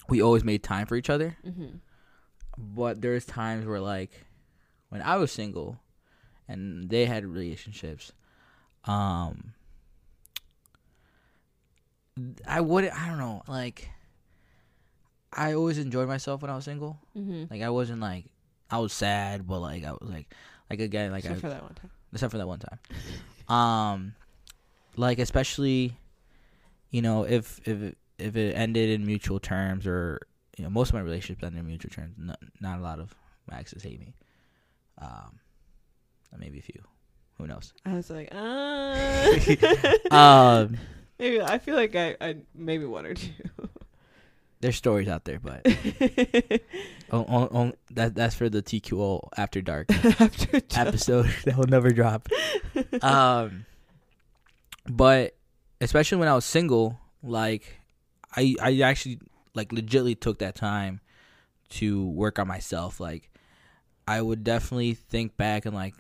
We 0.10 0.22
always 0.22 0.44
made 0.44 0.64
time 0.64 0.86
for 0.88 0.96
each 0.96 1.10
other. 1.10 1.38
Mhm. 1.46 1.80
But 2.58 3.02
there's 3.02 3.26
times 3.26 3.66
where, 3.66 3.80
like, 3.80 4.26
when 4.90 5.02
I 5.02 5.18
was 5.18 5.32
single, 5.32 5.80
and 6.48 6.90
they 6.90 7.06
had 7.06 7.26
relationships, 7.26 8.12
um, 8.86 9.54
I 12.48 12.62
wouldn't. 12.62 12.94
I 12.94 13.08
don't 13.08 13.20
know, 13.20 13.44
like. 13.48 13.90
I 15.34 15.54
always 15.54 15.78
enjoyed 15.78 16.08
myself 16.08 16.42
when 16.42 16.50
I 16.50 16.56
was 16.56 16.66
single. 16.66 16.98
Mhm. 17.16 17.52
Like 17.52 17.62
I 17.62 17.70
wasn't 17.70 18.00
like 18.02 18.26
I 18.72 18.80
was 18.80 18.92
sad, 18.94 19.46
but 19.46 19.60
like 19.60 19.84
I 19.84 19.92
was 19.92 20.00
like 20.10 20.34
like 20.70 20.80
again 20.80 21.12
like 21.12 21.26
Except 21.26 21.38
I 21.38 21.42
for 21.42 21.50
that 21.50 21.62
one 21.64 21.74
time. 21.76 21.92
except 22.14 22.32
for 22.32 22.38
that 22.38 22.48
one 22.48 22.60
time. 22.60 22.80
Um, 23.54 24.16
like 24.98 25.20
especially, 25.20 25.96
you 26.92 27.02
know, 27.02 27.24
if 27.24 27.60
if 27.68 27.94
if 28.20 28.36
it 28.36 28.54
ended 28.56 28.90
in 28.90 29.06
mutual 29.06 29.40
terms 29.40 29.86
or 29.88 30.22
you 30.58 30.64
know 30.64 30.70
most 30.70 30.90
of 30.90 30.96
my 30.96 31.02
relationships 31.02 31.44
ended 31.44 31.60
in 31.60 31.68
mutual 31.68 31.92
terms. 31.92 32.16
Not, 32.18 32.40
not 32.60 32.80
a 32.80 32.82
lot 32.82 33.00
of 33.00 33.16
my 33.50 33.58
exes 33.58 33.84
hate 33.84 34.00
me. 34.00 34.16
Um, 35.00 35.40
maybe 36.38 36.60
a 36.60 36.62
few. 36.62 36.82
Who 37.38 37.48
knows? 37.48 37.74
I 37.86 37.94
was 37.94 38.10
like, 38.10 38.30
ah. 38.32 38.96
Um, 40.12 40.78
maybe 41.20 41.42
I 41.42 41.58
feel 41.60 41.76
like 41.76 41.96
I, 41.96 42.16
I 42.20 42.36
maybe 42.56 42.86
one 42.86 43.06
or 43.06 43.14
two. 43.14 43.32
there's 44.62 44.76
stories 44.76 45.08
out 45.08 45.26
there, 45.26 45.40
but 45.40 45.66
on, 47.12 47.26
on, 47.26 47.48
on, 47.50 47.74
that 47.92 48.16
that's 48.16 48.36
for 48.36 48.50
the 48.50 48.62
TQL 48.62 49.30
after 49.38 49.62
dark. 49.62 49.92
After 50.20 50.62
episode 50.76 51.30
that 51.46 51.58
will 51.58 51.68
never 51.68 51.92
drop. 51.92 52.28
Um, 53.02 53.66
but 54.88 55.36
especially 55.82 56.18
when 56.18 56.28
I 56.28 56.34
was 56.34 56.46
single, 56.46 57.00
like 57.22 57.77
I 58.36 58.56
I 58.62 58.80
actually 58.82 59.20
like 59.54 59.70
legitly 59.70 60.20
took 60.20 60.40
that 60.40 60.56
time 60.56 61.02
to 61.70 62.06
work 62.10 62.40
on 62.40 62.48
myself. 62.48 63.00
Like 63.00 63.32
I 64.08 64.22
would 64.22 64.44
definitely 64.44 64.94
think 64.94 65.38
back 65.38 65.66
and 65.66 65.76
like 65.76 65.96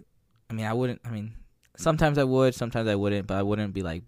I 0.50 0.53
mean 0.53 0.65
I 0.65 0.74
wouldn't 0.74 1.01
I 1.05 1.10
mean 1.10 1.34
sometimes 1.75 2.17
I 2.17 2.24
would, 2.24 2.55
sometimes 2.55 2.88
I 2.89 2.96
wouldn't, 2.96 3.27
but 3.27 3.38
I 3.38 3.43
wouldn't 3.43 3.74
be 3.74 3.84
like 3.84 4.03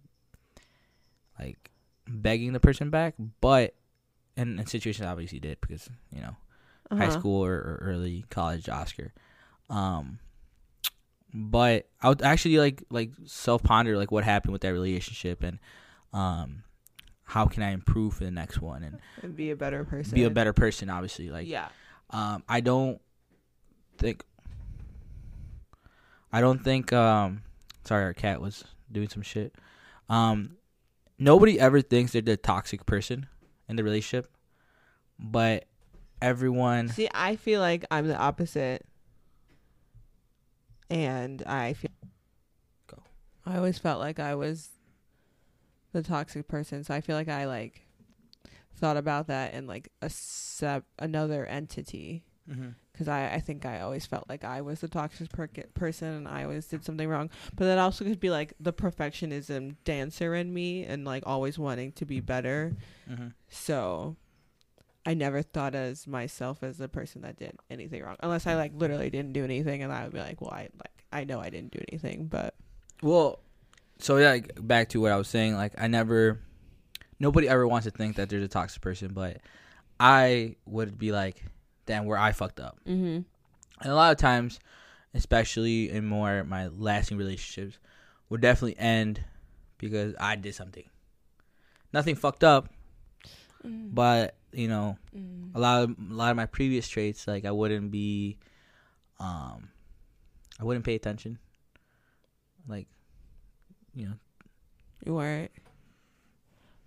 like 1.40 1.72
begging 2.08 2.54
the 2.54 2.60
person 2.60 2.90
back, 2.90 3.14
but 3.42 3.76
in, 4.36 4.60
in 4.60 4.66
situations 4.66 5.06
I 5.06 5.12
obviously 5.12 5.40
did 5.40 5.60
because, 5.62 5.90
you 6.14 6.22
know, 6.22 6.36
high 6.92 7.10
Uh-huh. 7.10 7.20
school 7.20 7.46
or, 7.46 7.54
or 7.54 7.80
early 7.82 8.26
college 8.30 8.68
Oscar. 8.70 9.14
Um, 9.70 10.20
but 11.34 11.88
I 12.02 12.10
would 12.10 12.22
actually 12.24 12.58
like 12.58 12.84
like 12.90 13.12
self 13.26 13.62
ponder 13.64 13.98
like 13.98 14.12
what 14.12 14.24
happened 14.24 14.54
with 14.54 14.64
that 14.64 14.74
relationship 14.74 15.44
and 15.44 15.60
um 16.14 16.64
how 17.30 17.46
can 17.46 17.62
I 17.62 17.70
improve 17.70 18.16
for 18.16 18.24
the 18.24 18.32
next 18.32 18.60
one 18.60 18.82
and 18.82 18.98
and 19.22 19.36
be 19.36 19.52
a 19.52 19.56
better 19.56 19.86
person. 19.86 20.16
be 20.16 20.24
a 20.24 20.32
better 20.32 20.52
person. 20.52 20.90
Obviously, 20.90 21.30
like 21.30 21.48
yeah. 21.48 21.68
um 22.10 22.44
I 22.50 22.60
don't 22.60 23.00
think 24.00 24.24
I 26.34 26.42
don't 26.42 26.64
think 26.64 26.92
um 26.92 27.44
sorry 27.86 28.04
our 28.04 28.16
cat 28.16 28.42
was 28.42 28.64
doing 28.92 29.10
some 29.10 29.22
shit. 29.22 29.54
Um 30.10 30.58
nobody 31.20 31.60
ever 31.60 31.82
thinks 31.82 32.14
they're 32.14 32.24
the 32.24 32.36
toxic 32.36 32.88
person 32.88 33.28
in 33.68 33.76
the 33.76 33.84
relationship, 33.84 34.32
but 35.20 35.66
everyone 36.24 36.88
See, 36.90 37.10
I 37.14 37.36
feel 37.36 37.62
like 37.62 37.86
I'm 37.92 38.08
the 38.08 38.18
opposite, 38.18 38.88
and 40.90 41.44
I 41.46 41.74
feel. 41.74 41.92
Go. 42.88 43.04
I 43.46 43.58
always 43.58 43.78
felt 43.78 44.00
like 44.00 44.20
I 44.20 44.34
was 44.34 44.70
the 45.92 46.02
toxic 46.04 46.48
person, 46.48 46.84
so 46.84 46.94
I 46.94 47.02
feel 47.02 47.16
like 47.16 47.30
I 47.30 47.46
like 47.46 47.82
thought 48.76 48.98
about 48.98 49.28
that 49.28 49.54
in 49.54 49.68
like 49.68 49.90
a 50.02 50.10
sep- 50.10 50.86
another 50.98 51.46
entity 51.46 52.24
because 52.92 53.08
I, 53.08 53.28
I 53.36 53.40
think 53.40 53.64
I 53.66 53.82
always 53.82 54.06
felt 54.08 54.28
like 54.28 54.44
I 54.44 54.62
was 54.62 54.82
the 54.82 54.88
toxic 54.88 55.30
per- 55.32 55.48
person 55.76 56.08
and 56.08 56.28
I 56.28 56.44
always 56.46 56.66
did 56.66 56.84
something 56.84 57.08
wrong. 57.08 57.30
But 57.56 57.66
that 57.66 57.78
also 57.78 58.04
could 58.06 58.20
be 58.20 58.32
like 58.32 58.54
the 58.60 58.74
perfectionism 58.74 59.76
dancer 59.84 60.34
in 60.34 60.52
me 60.54 60.84
and 60.84 61.06
like 61.06 61.24
always 61.28 61.60
wanting 61.60 61.92
to 61.94 62.06
be 62.06 62.20
better. 62.22 62.76
Mhm. 63.08 63.34
So 63.50 64.16
I 65.06 65.14
never 65.14 65.42
thought 65.44 65.76
as 65.76 66.08
myself 66.08 66.64
as 66.64 66.78
the 66.78 66.90
person 66.90 67.22
that 67.22 67.38
did 67.38 67.56
anything 67.70 68.02
wrong, 68.04 68.16
unless 68.22 68.48
I 68.48 68.56
like 68.56 68.72
literally 68.76 69.10
didn't 69.12 69.34
do 69.34 69.44
anything, 69.44 69.84
and 69.84 69.92
I 69.94 70.04
would 70.04 70.14
be 70.14 70.20
like, 70.20 70.42
well, 70.42 70.52
I 70.52 70.70
like 70.74 71.06
I 71.12 71.24
know 71.24 71.40
I 71.40 71.50
didn't 71.52 71.72
do 71.72 71.82
anything, 71.92 72.26
but 72.28 72.56
Well, 73.04 73.40
so 74.00 74.18
yeah, 74.18 74.32
like, 74.32 74.52
back 74.66 74.90
to 74.90 75.02
what 75.02 75.12
I 75.12 75.18
was 75.18 75.28
saying. 75.28 75.56
Like 75.56 75.74
I 75.78 75.88
never, 75.88 76.40
nobody 77.20 77.48
ever 77.48 77.68
wants 77.68 77.86
to 77.86 77.92
think 77.92 78.16
that 78.18 78.30
there's 78.30 78.44
a 78.44 78.48
toxic 78.48 78.82
person, 78.82 79.14
but 79.14 79.38
I 80.00 80.56
would 80.66 80.98
be 80.98 81.12
like, 81.12 81.44
damn, 81.86 82.06
where 82.06 82.18
I 82.18 82.32
fucked 82.32 82.60
up. 82.60 82.80
Mm-hmm. 82.88 83.22
And 83.82 83.92
a 83.92 83.96
lot 83.96 84.12
of 84.12 84.18
times, 84.18 84.60
especially 85.14 85.90
in 85.90 86.06
more 86.06 86.44
my 86.44 86.68
lasting 86.68 87.18
relationships, 87.18 87.78
would 88.30 88.42
definitely 88.42 88.78
end 88.78 89.24
because 89.78 90.14
I 90.20 90.36
did 90.36 90.56
something. 90.56 90.88
Nothing 91.94 92.16
fucked 92.16 92.44
up, 92.44 92.70
Mm. 93.66 93.94
but 93.94 94.36
you 94.54 94.70
know, 94.70 94.98
Mm. 95.14 95.52
a 95.54 95.60
lot 95.60 95.84
of 95.84 95.90
a 95.90 96.14
lot 96.14 96.32
of 96.32 96.38
my 96.38 96.46
previous 96.46 96.88
traits, 96.88 97.28
like 97.28 97.44
I 97.44 97.52
wouldn't 97.52 97.92
be, 97.92 98.38
um, 99.20 99.70
I 100.60 100.64
wouldn't 100.64 100.86
pay 100.86 100.96
attention. 100.96 101.40
Like, 102.68 102.88
you 104.00 104.06
know, 104.08 104.14
You 105.06 105.14
weren't 105.16 105.52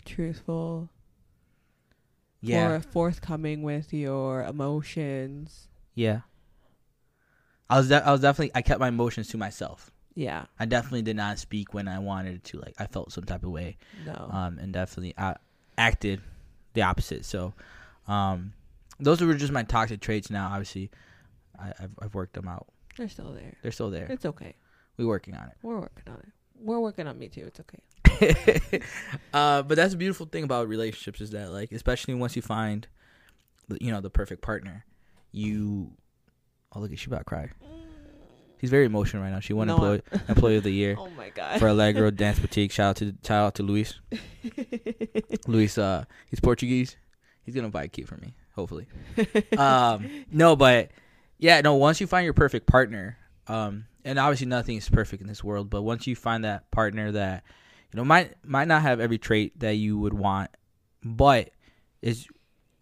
truthful 0.05 0.89
yeah, 2.41 2.71
or 2.71 2.81
forthcoming 2.81 3.63
with 3.63 3.93
your 3.93 4.43
emotions. 4.45 5.69
yeah. 5.95 6.21
I 7.71 7.79
was 7.79 7.89
de- 7.89 8.07
I 8.07 8.13
was 8.13 8.21
definitely 8.21 8.51
I 8.55 8.61
kept 8.61 8.81
my 8.81 8.89
emotions 8.89 9.29
to 9.29 9.39
myself. 9.39 9.91
Yeah. 10.15 10.45
I 10.61 10.67
definitely 10.67 11.01
did 11.03 11.17
not 11.17 11.39
speak 11.39 11.73
when 11.73 11.89
I 11.89 12.01
wanted 12.01 12.45
to. 12.45 12.59
Like 12.59 12.75
I 12.79 12.87
felt 12.87 13.13
some 13.13 13.25
type 13.25 13.45
of 13.45 13.51
way. 13.51 13.79
No. 14.05 14.29
um, 14.31 14.59
and 14.59 14.75
definitely 14.75 15.15
I 15.17 15.37
acted 15.79 16.21
the 16.75 16.83
opposite. 16.83 17.25
So, 17.25 17.55
um, 18.09 18.53
those 19.01 19.23
were 19.23 19.33
just 19.35 19.53
my 19.55 19.63
toxic 19.63 20.01
traits. 20.03 20.29
Now, 20.31 20.49
obviously, 20.51 20.91
I, 21.59 21.69
I've, 21.81 21.91
I've 22.03 22.15
worked 22.15 22.35
them 22.35 22.47
out. 22.47 22.67
They're 22.99 23.09
still 23.09 23.33
there. 23.33 23.55
They're 23.63 23.73
still 23.73 23.91
there. 23.91 24.07
It's 24.11 24.27
okay. 24.27 24.55
We're 24.99 25.07
working 25.07 25.35
on 25.35 25.45
it. 25.49 25.55
We're 25.63 25.81
working 25.81 26.13
on 26.13 26.19
it. 26.19 26.29
We're 26.63 26.81
working 26.81 27.07
on 27.07 27.19
me 27.19 27.29
too. 27.29 27.49
It's 27.49 27.61
okay. 27.61 28.81
uh, 29.35 29.63
but 29.63 29.75
that's 29.77 29.95
a 29.95 29.97
beautiful 29.97 30.27
thing 30.27 30.45
about 30.45 30.69
relationships 30.69 31.21
is 31.21 31.31
that, 31.31 31.51
like, 31.51 31.73
especially 31.73 32.15
once 32.15 32.37
you 32.37 32.43
find, 32.43 32.87
the- 33.69 33.79
you 33.81 33.91
know, 33.91 34.01
the 34.01 34.11
perfect 34.11 34.43
partner, 34.43 34.85
you. 35.33 35.93
Oh, 36.75 36.81
look 36.81 36.93
at 36.93 36.99
she 36.99 37.07
about 37.07 37.19
to 37.19 37.25
cry. 37.25 37.51
She's 38.61 38.71
very 38.71 38.87
emotional 38.87 39.23
right 39.25 39.33
now. 39.33 39.41
She 39.41 39.53
won 39.53 39.67
No, 39.67 39.75
employee 39.75 40.03
employee 40.29 40.57
of 40.57 40.63
the 40.63 40.71
year 40.71 40.95
Oh 40.97 41.11
my 41.17 41.31
god. 41.31 41.59
for 41.59 41.67
Allegro 41.67 42.11
Dance 42.13 42.39
Boutique. 42.39 42.71
Shout 42.71 42.91
out 42.91 42.97
to 42.97 43.13
shout 43.27 43.47
out 43.47 43.55
to 43.57 43.63
Luis. 43.65 43.95
Luis, 45.47 45.77
uh, 45.79 46.05
he's 46.31 46.41
Portuguese. 46.41 46.97
He's 47.45 47.55
gonna 47.57 47.71
buy 47.71 47.85
a 47.85 47.89
key 47.89 48.05
for 48.05 48.17
me, 48.19 48.35
hopefully. 48.55 48.87
um, 49.59 50.09
no, 50.31 50.55
but 50.55 50.91
yeah, 51.39 51.61
no. 51.61 51.75
Once 51.75 52.01
you 52.01 52.07
find 52.07 52.25
your 52.25 52.35
perfect 52.35 52.67
partner, 52.69 53.19
um, 53.49 53.87
and 54.05 54.19
obviously 54.19 54.47
nothing 54.47 54.77
is 54.77 54.89
perfect 54.89 55.21
in 55.23 55.29
this 55.29 55.43
world, 55.45 55.71
but 55.71 55.83
once 55.83 56.07
you 56.07 56.17
find 56.17 56.45
that 56.45 56.71
partner 56.71 57.13
that 57.13 57.45
you 57.93 57.97
know 57.97 58.05
might 58.05 58.35
might 58.45 58.69
not 58.69 58.83
have 58.83 59.01
every 59.01 59.19
trait 59.19 59.59
that 59.61 59.75
you 59.77 59.99
would 59.99 60.15
want, 60.15 60.51
but 61.05 61.51
is 62.01 62.27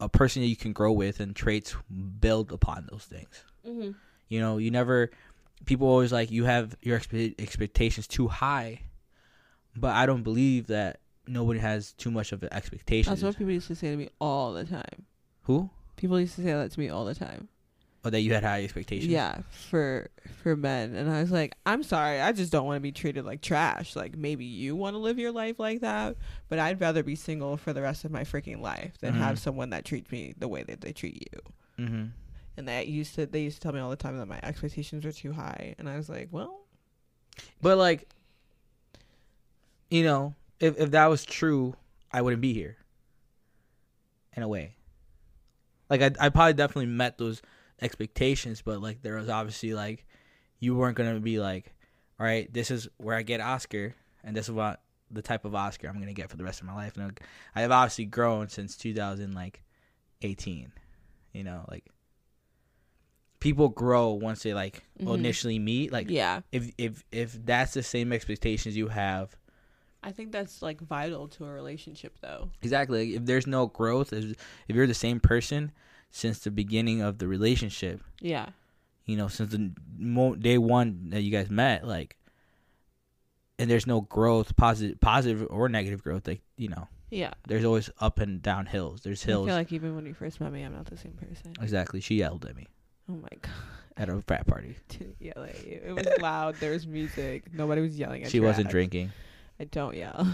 a 0.00 0.08
person 0.08 0.42
that 0.42 0.48
you 0.48 0.56
can 0.56 0.72
grow 0.72 0.92
with, 0.92 1.20
and 1.20 1.36
traits 1.36 1.74
build 2.20 2.52
upon 2.52 2.88
those 2.90 3.04
things. 3.04 3.44
hmm 3.64 3.90
You 4.28 4.40
know, 4.40 4.58
you 4.58 4.70
never. 4.70 5.10
People 5.66 5.88
always 5.88 6.10
like 6.10 6.30
you 6.30 6.44
have 6.44 6.74
your 6.80 6.98
expe- 6.98 7.38
expectations 7.38 8.06
too 8.06 8.28
high, 8.28 8.80
but 9.76 9.94
I 9.94 10.06
don't 10.06 10.22
believe 10.22 10.68
that 10.68 11.00
nobody 11.26 11.60
has 11.60 11.92
too 11.92 12.10
much 12.10 12.32
of 12.32 12.42
an 12.42 12.48
expectation. 12.52 13.10
That's 13.10 13.22
what 13.22 13.36
people 13.36 13.52
used 13.52 13.68
to 13.68 13.74
say 13.74 13.90
to 13.90 13.96
me 13.96 14.08
all 14.20 14.54
the 14.54 14.64
time. 14.64 15.04
Who? 15.42 15.68
People 15.96 16.18
used 16.18 16.34
to 16.36 16.42
say 16.42 16.52
that 16.52 16.70
to 16.70 16.80
me 16.80 16.88
all 16.88 17.04
the 17.04 17.14
time. 17.14 17.48
Or 18.02 18.10
that 18.10 18.20
you 18.22 18.32
had 18.32 18.42
high 18.44 18.64
expectations. 18.64 19.12
Yeah, 19.12 19.40
for 19.68 20.08
for 20.42 20.56
men, 20.56 20.94
and 20.94 21.10
I 21.10 21.20
was 21.20 21.30
like, 21.30 21.54
I'm 21.66 21.82
sorry, 21.82 22.18
I 22.18 22.32
just 22.32 22.50
don't 22.50 22.64
want 22.64 22.76
to 22.76 22.80
be 22.80 22.92
treated 22.92 23.26
like 23.26 23.42
trash. 23.42 23.94
Like 23.94 24.16
maybe 24.16 24.46
you 24.46 24.74
want 24.74 24.94
to 24.94 24.98
live 24.98 25.18
your 25.18 25.32
life 25.32 25.58
like 25.58 25.80
that, 25.82 26.16
but 26.48 26.58
I'd 26.58 26.80
rather 26.80 27.02
be 27.02 27.14
single 27.14 27.58
for 27.58 27.74
the 27.74 27.82
rest 27.82 28.06
of 28.06 28.10
my 28.10 28.22
freaking 28.24 28.60
life 28.62 28.96
than 29.00 29.12
Mhm. 29.12 29.18
have 29.18 29.38
someone 29.38 29.68
that 29.70 29.84
treats 29.84 30.10
me 30.10 30.32
the 30.38 30.48
way 30.48 30.62
that 30.62 30.80
they 30.80 30.92
treat 30.94 31.28
you. 31.30 31.84
Mm-hmm. 31.84 32.04
And 32.56 32.68
that 32.68 32.88
used 32.88 33.14
to 33.16 33.26
they 33.26 33.42
used 33.42 33.56
to 33.56 33.60
tell 33.60 33.72
me 33.72 33.80
all 33.80 33.90
the 33.90 33.96
time 33.96 34.16
that 34.16 34.26
my 34.26 34.40
expectations 34.42 35.04
were 35.04 35.12
too 35.12 35.32
high, 35.34 35.74
and 35.78 35.86
I 35.86 35.96
was 35.98 36.08
like, 36.08 36.28
well, 36.30 36.60
But 37.60 37.76
like, 37.76 38.08
you 39.90 40.04
know, 40.04 40.34
if 40.58 40.78
if 40.78 40.90
that 40.92 41.06
was 41.06 41.24
true, 41.26 41.74
I 42.12 42.22
wouldn't 42.22 42.40
be 42.42 42.54
here. 42.54 42.76
In 44.36 44.42
a 44.42 44.48
way, 44.48 44.76
like 45.90 46.00
I 46.00 46.12
I 46.18 46.28
probably 46.30 46.54
definitely 46.54 46.86
met 46.86 47.18
those 47.18 47.42
expectations, 47.82 48.62
but 48.62 48.80
like 48.80 49.02
there 49.02 49.16
was 49.16 49.28
obviously 49.28 49.74
like 49.74 50.04
you 50.58 50.74
weren't 50.76 50.96
gonna 50.96 51.20
be 51.20 51.38
like, 51.40 51.72
all 52.18 52.26
right, 52.26 52.52
this 52.52 52.70
is 52.70 52.88
where 52.98 53.16
I 53.16 53.22
get 53.22 53.40
Oscar, 53.40 53.94
and 54.24 54.36
this 54.36 54.46
is 54.46 54.52
what 54.52 54.82
the 55.10 55.22
type 55.22 55.44
of 55.44 55.54
Oscar 55.54 55.88
I'm 55.88 55.98
gonna 55.98 56.12
get 56.12 56.30
for 56.30 56.36
the 56.36 56.44
rest 56.44 56.60
of 56.60 56.66
my 56.66 56.74
life. 56.74 56.96
And 56.96 57.18
I 57.54 57.60
have 57.62 57.70
obviously 57.72 58.04
grown 58.06 58.48
since 58.48 58.76
2018. 58.76 60.72
you 61.32 61.44
know, 61.44 61.64
like 61.70 61.86
people 63.38 63.68
grow 63.68 64.10
once 64.10 64.42
they 64.42 64.52
like 64.52 64.82
Mhm. 65.00 65.14
initially 65.14 65.58
meet, 65.58 65.92
like 65.92 66.10
yeah, 66.10 66.40
if 66.52 66.72
if 66.76 67.04
if 67.10 67.44
that's 67.46 67.72
the 67.74 67.82
same 67.82 68.12
expectations 68.12 68.76
you 68.76 68.88
have 68.88 69.36
I 70.02 70.12
think 70.12 70.32
that's 70.32 70.62
like 70.62 70.80
vital 70.80 71.28
to 71.28 71.44
a 71.44 71.50
relationship, 71.52 72.16
though. 72.20 72.50
exactly 72.62 73.14
if 73.16 73.26
there's 73.26 73.46
no 73.46 73.66
growth 73.66 74.12
if, 74.14 74.34
if 74.68 74.74
you're 74.76 74.86
the 74.86 74.94
same 74.94 75.20
person 75.20 75.72
since 76.10 76.38
the 76.40 76.50
beginning 76.50 77.00
of 77.00 77.18
the 77.18 77.26
relationship 77.28 78.02
Yeah, 78.20 78.48
you 79.06 79.16
know 79.16 79.28
since 79.28 79.50
the 79.52 79.72
mo- 79.98 80.34
day 80.34 80.58
one 80.58 81.10
that 81.10 81.22
you 81.22 81.30
guys 81.30 81.50
met 81.50 81.86
like 81.86 82.16
and 83.58 83.70
there's 83.70 83.86
no 83.86 84.00
growth 84.02 84.56
positive 84.56 85.00
positive 85.00 85.46
or 85.50 85.68
negative 85.68 86.02
growth 86.02 86.26
like 86.26 86.40
you 86.56 86.68
know 86.68 86.88
yeah. 87.10 87.32
there's 87.48 87.64
always 87.64 87.90
up 88.00 88.18
and 88.20 88.40
down 88.40 88.66
hills 88.66 89.00
there's 89.02 89.22
hills. 89.22 89.46
I 89.46 89.50
feel 89.50 89.56
like 89.56 89.72
even 89.72 89.96
when 89.96 90.06
you 90.06 90.14
first 90.14 90.40
met 90.40 90.52
me, 90.52 90.62
I'm 90.62 90.72
not 90.72 90.86
the 90.86 90.96
same 90.96 91.12
person. 91.12 91.54
exactly 91.60 92.00
she 92.00 92.16
yelled 92.16 92.44
at 92.46 92.54
me 92.56 92.66
Oh 93.08 93.14
my 93.14 93.28
god. 93.42 93.50
at 93.96 94.08
a 94.08 94.20
frat 94.22 94.46
party 94.46 94.76
didn't 94.88 95.16
yell 95.18 95.42
at 95.44 95.66
you. 95.66 95.80
It 95.84 95.92
was 95.92 96.06
loud. 96.20 96.54
There 96.60 96.70
was 96.70 96.86
music. 96.86 97.52
Nobody 97.52 97.80
was 97.82 97.98
yelling 97.98 98.22
at 98.22 98.26
you. 98.26 98.30
she 98.30 98.40
wasn't 98.40 98.66
ass. 98.68 98.70
drinking 98.72 99.10
I 99.58 99.64
don't 99.64 99.94
yell. 99.96 100.26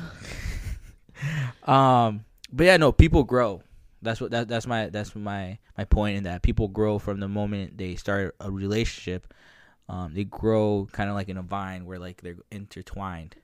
um 1.65 2.25
but 2.53 2.65
yeah 2.65 2.77
no 2.77 2.93
people 2.93 3.25
grow 3.25 3.63
that's 4.03 4.21
what 4.21 4.31
that, 4.31 4.49
that's 4.49 4.67
my 4.67 4.89
that's 4.89 5.15
my 5.17 5.59
my 5.77 5.85
point 5.85 6.17
in 6.17 6.25
that 6.25 6.43
people 6.43 6.69
grow 6.69 6.99
from 6.99 7.21
the 7.21 7.29
moment 7.29 7.79
they 7.79 7.95
start 7.97 8.35
a 8.41 8.51
relationship 8.51 9.33
um 9.89 10.13
they 10.15 10.25
grow 10.25 10.87
kind 10.93 11.09
of 11.09 11.17
like 11.17 11.29
in 11.29 11.37
a 11.37 11.43
vine 11.43 11.85
where 11.87 11.99
like 11.99 12.21
they're 12.23 12.37
intertwined 12.51 13.37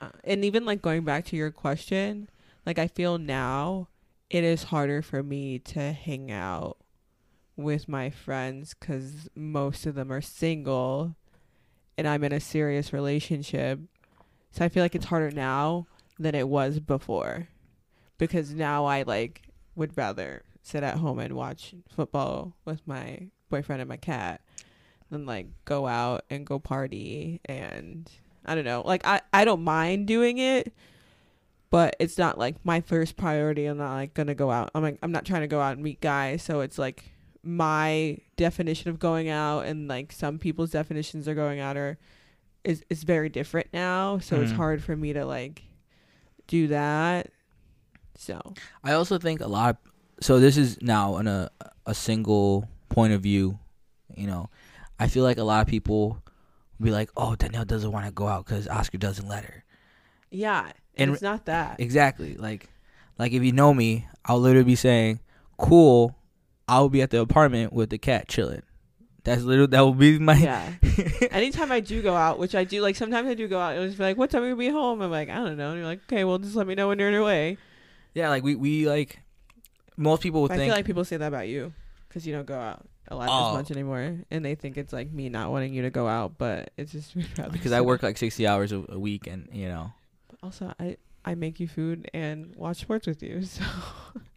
Uh, 0.00 0.10
and 0.24 0.44
even 0.44 0.64
like 0.64 0.80
going 0.82 1.04
back 1.04 1.24
to 1.26 1.36
your 1.36 1.50
question, 1.50 2.28
like 2.66 2.78
I 2.78 2.88
feel 2.88 3.18
now 3.18 3.88
it 4.30 4.44
is 4.44 4.64
harder 4.64 5.02
for 5.02 5.22
me 5.22 5.58
to 5.58 5.92
hang 5.92 6.30
out 6.30 6.78
with 7.56 7.88
my 7.88 8.10
friends 8.10 8.74
because 8.78 9.28
most 9.34 9.86
of 9.86 9.94
them 9.94 10.10
are 10.10 10.22
single 10.22 11.16
and 11.98 12.08
I'm 12.08 12.24
in 12.24 12.32
a 12.32 12.40
serious 12.40 12.92
relationship. 12.92 13.80
So 14.52 14.64
I 14.64 14.68
feel 14.68 14.82
like 14.82 14.94
it's 14.94 15.06
harder 15.06 15.30
now 15.30 15.86
than 16.18 16.34
it 16.34 16.48
was 16.48 16.80
before 16.80 17.48
because 18.18 18.54
now 18.54 18.84
I 18.86 19.02
like 19.02 19.42
would 19.74 19.96
rather 19.96 20.42
sit 20.62 20.82
at 20.82 20.96
home 20.98 21.18
and 21.18 21.34
watch 21.34 21.74
football 21.88 22.54
with 22.64 22.80
my 22.86 23.28
boyfriend 23.48 23.80
and 23.80 23.88
my 23.88 23.96
cat 23.96 24.40
than 25.10 25.26
like 25.26 25.46
go 25.64 25.86
out 25.86 26.24
and 26.30 26.46
go 26.46 26.58
party 26.58 27.40
and 27.46 28.10
I 28.44 28.54
don't 28.54 28.64
know. 28.64 28.82
Like 28.84 29.06
I 29.06 29.20
I 29.32 29.44
don't 29.44 29.62
mind 29.64 30.06
doing 30.06 30.38
it, 30.38 30.72
but 31.70 31.96
it's 32.00 32.18
not 32.18 32.38
like 32.38 32.56
my 32.64 32.80
first 32.80 33.16
priority. 33.16 33.66
I'm 33.66 33.78
not 33.78 33.94
like 33.94 34.14
gonna 34.14 34.34
go 34.34 34.50
out. 34.50 34.70
I'm 34.74 34.82
like 34.82 34.98
I'm 35.02 35.12
not 35.12 35.24
trying 35.24 35.42
to 35.42 35.46
go 35.46 35.60
out 35.60 35.74
and 35.74 35.82
meet 35.82 36.00
guys. 36.00 36.42
So 36.42 36.60
it's 36.60 36.78
like 36.78 37.04
my 37.42 38.18
definition 38.36 38.90
of 38.90 38.98
going 38.98 39.28
out 39.30 39.60
and 39.66 39.88
like 39.88 40.12
some 40.12 40.38
people's 40.38 40.70
definitions 40.70 41.26
of 41.26 41.36
going 41.36 41.58
out 41.60 41.76
are 41.76 41.98
is 42.64 42.84
is 42.90 43.02
very 43.02 43.28
different 43.28 43.68
now. 43.72 44.18
So 44.18 44.40
it's 44.40 44.52
Mhm. 44.52 44.56
hard 44.56 44.82
for 44.84 44.94
me 44.96 45.12
to 45.14 45.24
like 45.24 45.62
do 46.46 46.66
that. 46.68 47.30
So 48.20 48.36
i 48.84 48.92
also 48.92 49.16
think 49.18 49.40
a 49.40 49.46
lot 49.48 49.70
of, 49.70 49.76
so 50.20 50.38
this 50.40 50.56
is 50.58 50.76
now 50.82 51.14
on 51.14 51.26
a 51.26 51.50
a 51.86 51.94
single 51.94 52.68
point 52.90 53.14
of 53.14 53.22
view 53.22 53.58
you 54.14 54.26
know 54.26 54.50
i 54.98 55.08
feel 55.08 55.24
like 55.24 55.38
a 55.38 55.42
lot 55.52 55.62
of 55.62 55.68
people 55.68 56.18
be 56.78 56.90
like 56.90 57.08
oh 57.16 57.34
danielle 57.34 57.64
doesn't 57.64 57.92
want 57.92 58.04
to 58.04 58.12
go 58.12 58.26
out 58.28 58.44
because 58.44 58.68
oscar 58.68 58.98
doesn't 58.98 59.26
let 59.26 59.44
her 59.44 59.64
yeah, 60.30 60.66
And- 60.66 60.74
and 60.98 61.12
it's 61.14 61.22
not 61.22 61.46
that. 61.46 61.80
Exactly. 61.80 62.36
Like 62.36 62.68
like 63.18 63.32
if 63.32 63.42
you 63.42 63.50
know 63.52 63.72
me, 63.74 64.06
I'll 64.24 64.38
literally 64.38 64.64
be 64.64 64.76
saying, 64.76 65.18
"Cool, 65.58 66.14
I'll 66.68 66.88
be 66.88 67.02
at 67.02 67.10
the 67.10 67.20
apartment 67.20 67.72
with 67.72 67.90
the 67.90 67.98
cat 67.98 68.28
chilling." 68.28 68.62
That's 69.24 69.42
literally 69.42 69.70
that 69.74 69.80
will 69.80 69.94
be 69.94 70.18
my 70.20 70.36
Yeah. 70.36 70.74
Anytime 71.32 71.72
I 71.72 71.80
do 71.80 72.00
go 72.00 72.14
out, 72.14 72.38
which 72.38 72.54
I 72.54 72.62
do, 72.64 72.80
like 72.80 72.94
sometimes 72.96 73.26
I 73.28 73.34
do 73.34 73.48
go 73.48 73.58
out, 73.58 73.74
it 73.76 73.80
was 73.80 73.98
like, 73.98 74.16
"What 74.16 74.30
time 74.30 74.42
are 74.44 74.48
you 74.48 74.56
be 74.56 74.68
home?" 74.68 75.02
I'm 75.02 75.10
like, 75.10 75.28
"I 75.28 75.36
don't 75.42 75.56
know." 75.56 75.70
And 75.70 75.78
you're 75.78 75.86
like, 75.88 76.02
"Okay, 76.06 76.22
well, 76.24 76.38
just 76.38 76.54
let 76.54 76.66
me 76.68 76.74
know 76.76 76.86
when 76.88 76.98
you're 77.00 77.08
on 77.08 77.14
your 77.14 77.24
way." 77.24 77.58
Yeah, 78.14 78.28
like 78.28 78.42
we 78.42 78.54
we 78.56 78.88
like 78.88 79.20
most 79.96 80.22
people 80.22 80.42
would 80.42 80.48
think 80.50 80.58
I 80.58 80.62
think 80.62 80.70
feel 80.72 80.78
like 80.78 80.86
people 80.86 81.04
say 81.04 81.16
that 81.18 81.26
about 81.28 81.48
you. 81.48 81.72
because 82.08 82.26
you 82.26 82.32
don't 82.34 82.46
go 82.46 82.58
out 82.58 82.86
a 83.08 83.14
lot 83.16 83.28
Oh. 83.30 83.48
as 83.50 83.54
much 83.54 83.70
anymore, 83.70 84.18
and 84.30 84.44
they 84.44 84.54
think 84.54 84.76
it's 84.76 84.92
like 84.92 85.10
me 85.12 85.28
not 85.28 85.50
wanting 85.50 85.74
you 85.74 85.82
to 85.82 85.90
go 85.90 86.06
out, 86.08 86.38
but 86.38 86.70
it's 86.76 86.92
just 86.92 87.14
rather 87.38 87.50
because 87.50 87.72
I 87.72 87.78
sit 87.78 87.84
work 87.86 88.02
like 88.02 88.16
sixty 88.18 88.46
hours 88.46 88.72
a, 88.72 88.84
a 88.88 88.98
week, 88.98 89.26
and 89.26 89.48
you 89.52 89.68
know, 89.68 89.92
Also, 90.42 90.72
I 90.80 90.96
I 91.24 91.34
make 91.34 91.60
you 91.60 91.68
food 91.68 92.08
and 92.14 92.54
watch 92.56 92.78
sports 92.78 93.06
with 93.06 93.22
you, 93.22 93.42
so 93.56 93.62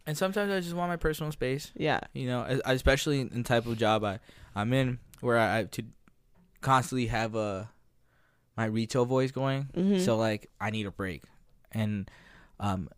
and 0.06 0.16
sometimes 0.18 0.52
I 0.52 0.60
just 0.60 0.74
want 0.74 0.90
my 0.90 0.96
personal 0.96 1.32
space. 1.32 1.72
yeah, 1.76 2.00
You 2.12 2.26
know, 2.26 2.42
es- 2.44 2.60
especially 2.64 3.20
in 3.20 3.28
the 3.30 3.42
type 3.42 3.66
of 3.66 3.78
job 3.78 4.04
I 4.04 4.18
I'm 4.54 4.72
in, 4.72 4.98
where 5.20 5.38
I 5.38 5.56
have 5.58 5.70
to 5.72 5.82
constantly 6.60 7.06
have 7.06 7.34
a 7.34 7.70
my 8.56 8.66
retail 8.66 9.04
voice 9.04 9.30
going. 9.32 9.68
Mhm. 9.74 10.00
So 10.04 10.16
like 10.16 10.50
I 10.60 10.70
need 10.70 10.86
a 10.86 10.90
break, 10.90 11.22
and 11.72 12.10
um, 12.60 12.88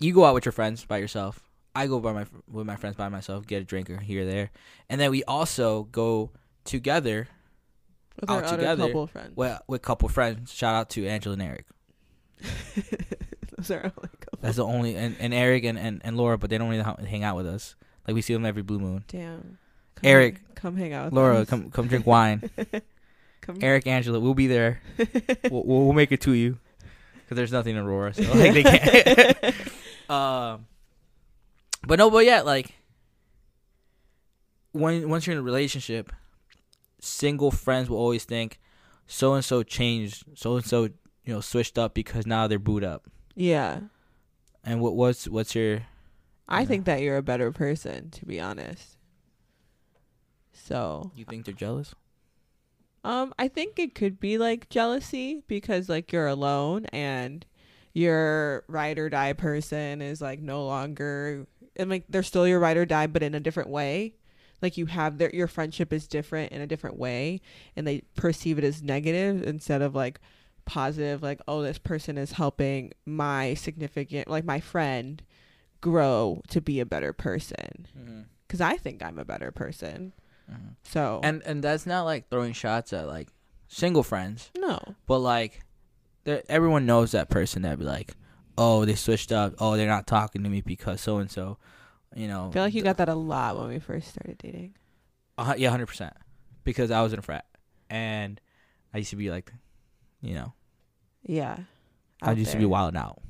you 0.00 0.12
go 0.12 0.24
out 0.24 0.34
with 0.34 0.44
your 0.44 0.52
friends 0.52 0.84
by 0.84 0.98
yourself. 0.98 1.40
I 1.74 1.86
go 1.86 2.00
by 2.00 2.12
my 2.12 2.26
with 2.50 2.66
my 2.66 2.76
friends 2.76 2.96
by 2.96 3.08
myself, 3.08 3.46
get 3.46 3.62
a 3.62 3.64
drink 3.64 3.88
or 3.90 3.98
here 3.98 4.22
or 4.22 4.26
there, 4.26 4.50
and 4.88 5.00
then 5.00 5.10
we 5.10 5.22
also 5.24 5.84
go 5.84 6.30
together 6.64 7.28
with 8.20 8.30
out 8.30 8.48
together, 8.48 8.86
couple 8.86 9.06
friends. 9.06 9.36
with 9.36 9.60
with 9.68 9.82
couple 9.82 10.08
friends. 10.08 10.52
Shout 10.52 10.74
out 10.74 10.90
to 10.90 11.06
Angela 11.06 11.34
and 11.34 11.42
Eric. 11.42 11.66
Those 13.56 13.70
are 13.70 13.82
only 13.84 14.08
couple. 14.20 14.38
That's 14.40 14.56
the 14.56 14.64
only 14.64 14.96
and, 14.96 15.16
and 15.20 15.34
Eric 15.34 15.64
and, 15.64 15.78
and, 15.78 16.00
and 16.04 16.16
Laura, 16.16 16.38
but 16.38 16.50
they 16.50 16.58
don't 16.58 16.68
really 16.68 16.82
hang 17.06 17.22
out 17.22 17.36
with 17.36 17.46
us. 17.46 17.76
Like 18.06 18.14
we 18.14 18.22
see 18.22 18.32
them 18.32 18.44
every 18.46 18.62
blue 18.62 18.78
moon. 18.78 19.04
Damn. 19.08 19.58
Come 19.96 20.04
Eric, 20.04 20.34
hang- 20.36 20.44
come 20.54 20.76
hang 20.76 20.92
out. 20.92 21.06
With 21.06 21.14
Laura, 21.14 21.38
us. 21.40 21.48
come 21.48 21.70
come 21.70 21.88
drink 21.88 22.06
wine. 22.06 22.48
come. 23.40 23.58
Eric, 23.60 23.86
Angela, 23.86 24.18
we'll 24.20 24.34
be 24.34 24.46
there. 24.46 24.80
we'll, 25.50 25.64
we'll 25.64 25.84
we'll 25.84 25.92
make 25.92 26.12
it 26.12 26.20
to 26.22 26.32
you 26.32 26.58
because 27.24 27.36
there's 27.36 27.52
nothing 27.52 27.76
in 27.76 27.82
Aurora, 27.82 28.14
so 28.14 28.22
like 28.32 28.54
they 28.54 28.62
can't. 28.62 29.54
Um, 30.08 30.66
but 31.86 31.98
no, 31.98 32.10
but 32.10 32.24
yeah, 32.24 32.40
like 32.42 32.74
when 34.72 35.08
once 35.08 35.26
you're 35.26 35.34
in 35.34 35.40
a 35.40 35.42
relationship, 35.42 36.12
single 37.00 37.50
friends 37.50 37.88
will 37.88 37.98
always 37.98 38.24
think 38.24 38.58
so 39.06 39.34
and 39.34 39.44
so 39.44 39.62
changed, 39.62 40.24
so 40.34 40.56
and 40.56 40.64
so 40.66 40.84
you 40.84 41.34
know 41.34 41.40
switched 41.40 41.78
up 41.78 41.94
because 41.94 42.26
now 42.26 42.46
they're 42.46 42.58
booed 42.58 42.84
up. 42.84 43.06
yeah, 43.34 43.80
And 44.64 44.80
what 44.80 44.94
what's 44.96 45.26
what's 45.28 45.54
your 45.54 45.82
I 46.48 46.62
Yeah. 46.62 46.66
think 46.68 46.84
that 46.86 47.00
you're 47.02 47.16
a 47.16 47.22
better 47.22 47.52
person, 47.52 48.10
to 48.10 48.24
be 48.26 48.40
honest. 48.40 48.96
So, 50.52 51.12
you 51.14 51.24
think 51.24 51.44
they're 51.44 51.54
jealous? 51.54 51.94
um, 53.04 53.32
I 53.38 53.48
think 53.48 53.78
it 53.78 53.94
could 53.94 54.18
be 54.20 54.36
like 54.38 54.68
jealousy 54.68 55.42
because 55.46 55.88
like 55.88 56.12
you're 56.12 56.26
alone 56.26 56.86
and 56.86 57.46
your 57.94 58.64
ride 58.68 58.98
or 58.98 59.08
die 59.08 59.32
person 59.32 60.00
is 60.02 60.20
like 60.20 60.40
no 60.40 60.64
longer 60.64 61.46
and 61.76 61.90
like 61.90 62.04
they're 62.08 62.22
still 62.22 62.46
your 62.46 62.60
ride 62.60 62.76
or 62.76 62.84
die 62.86 63.06
but 63.06 63.22
in 63.22 63.34
a 63.34 63.40
different 63.40 63.68
way. 63.70 64.14
Like 64.60 64.76
you 64.76 64.86
have 64.86 65.18
their 65.18 65.30
your 65.34 65.46
friendship 65.46 65.92
is 65.92 66.08
different 66.08 66.52
in 66.52 66.60
a 66.60 66.66
different 66.66 66.98
way 66.98 67.40
and 67.76 67.86
they 67.86 68.02
perceive 68.16 68.58
it 68.58 68.64
as 68.64 68.82
negative 68.82 69.42
instead 69.42 69.82
of 69.82 69.94
like 69.94 70.20
positive 70.64 71.22
like 71.22 71.40
oh 71.48 71.62
this 71.62 71.78
person 71.78 72.18
is 72.18 72.32
helping 72.32 72.92
my 73.06 73.54
significant 73.54 74.28
like 74.28 74.44
my 74.44 74.60
friend 74.60 75.22
grow 75.80 76.42
to 76.48 76.60
be 76.60 76.80
a 76.80 76.86
better 76.86 77.12
person 77.12 77.86
Mm-hmm. 77.98 78.20
cuz 78.48 78.60
I 78.60 78.76
think 78.76 79.02
I'm 79.02 79.18
a 79.18 79.24
better 79.24 79.50
person. 79.52 80.12
So 80.82 81.20
And 81.22 81.42
and 81.44 81.62
that's 81.62 81.86
not 81.86 82.02
like 82.04 82.28
throwing 82.30 82.52
shots 82.54 82.92
at 82.92 83.06
like 83.06 83.28
single 83.68 84.02
friends, 84.02 84.50
no. 84.56 84.78
but 85.06 85.18
like 85.18 85.60
everyone 86.48 86.86
knows 86.86 87.12
that 87.12 87.28
person 87.30 87.62
that 87.62 87.78
be 87.78 87.84
like, 87.84 88.14
oh 88.56 88.84
they 88.84 88.94
switched 88.94 89.32
up, 89.32 89.54
oh 89.58 89.76
they're 89.76 89.88
not 89.88 90.06
talking 90.06 90.42
to 90.44 90.48
me 90.50 90.60
because 90.60 91.00
so 91.00 91.18
and 91.18 91.30
so, 91.30 91.58
you 92.14 92.28
know. 92.28 92.48
I 92.48 92.52
feel 92.52 92.62
like 92.62 92.74
you 92.74 92.82
got 92.82 92.96
that 92.98 93.08
a 93.08 93.14
lot 93.14 93.58
when 93.58 93.68
we 93.68 93.78
first 93.78 94.08
started 94.08 94.38
dating. 94.38 94.74
Uh, 95.36 95.54
yeah, 95.56 95.70
hundred 95.70 95.86
percent. 95.86 96.14
Because 96.64 96.90
I 96.90 97.00
was 97.02 97.12
in 97.12 97.18
a 97.18 97.22
frat, 97.22 97.46
and 97.88 98.40
I 98.92 98.98
used 98.98 99.10
to 99.10 99.16
be 99.16 99.30
like, 99.30 99.52
you 100.20 100.34
know, 100.34 100.52
Yeah. 101.22 101.58
I 102.20 102.32
used 102.32 102.50
to 102.50 102.56
be 102.56 102.62
there. 102.62 102.68
wilding 102.68 102.98
out, 103.00 103.22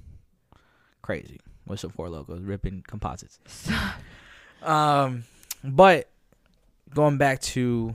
crazy 1.02 1.38
with 1.66 1.78
some 1.80 1.90
Four 1.90 2.08
Lokos, 2.08 2.46
ripping 2.46 2.82
composites. 2.87 3.38
Um, 4.61 5.22
but 5.62 6.11
going 6.92 7.16
back 7.16 7.40
to 7.42 7.94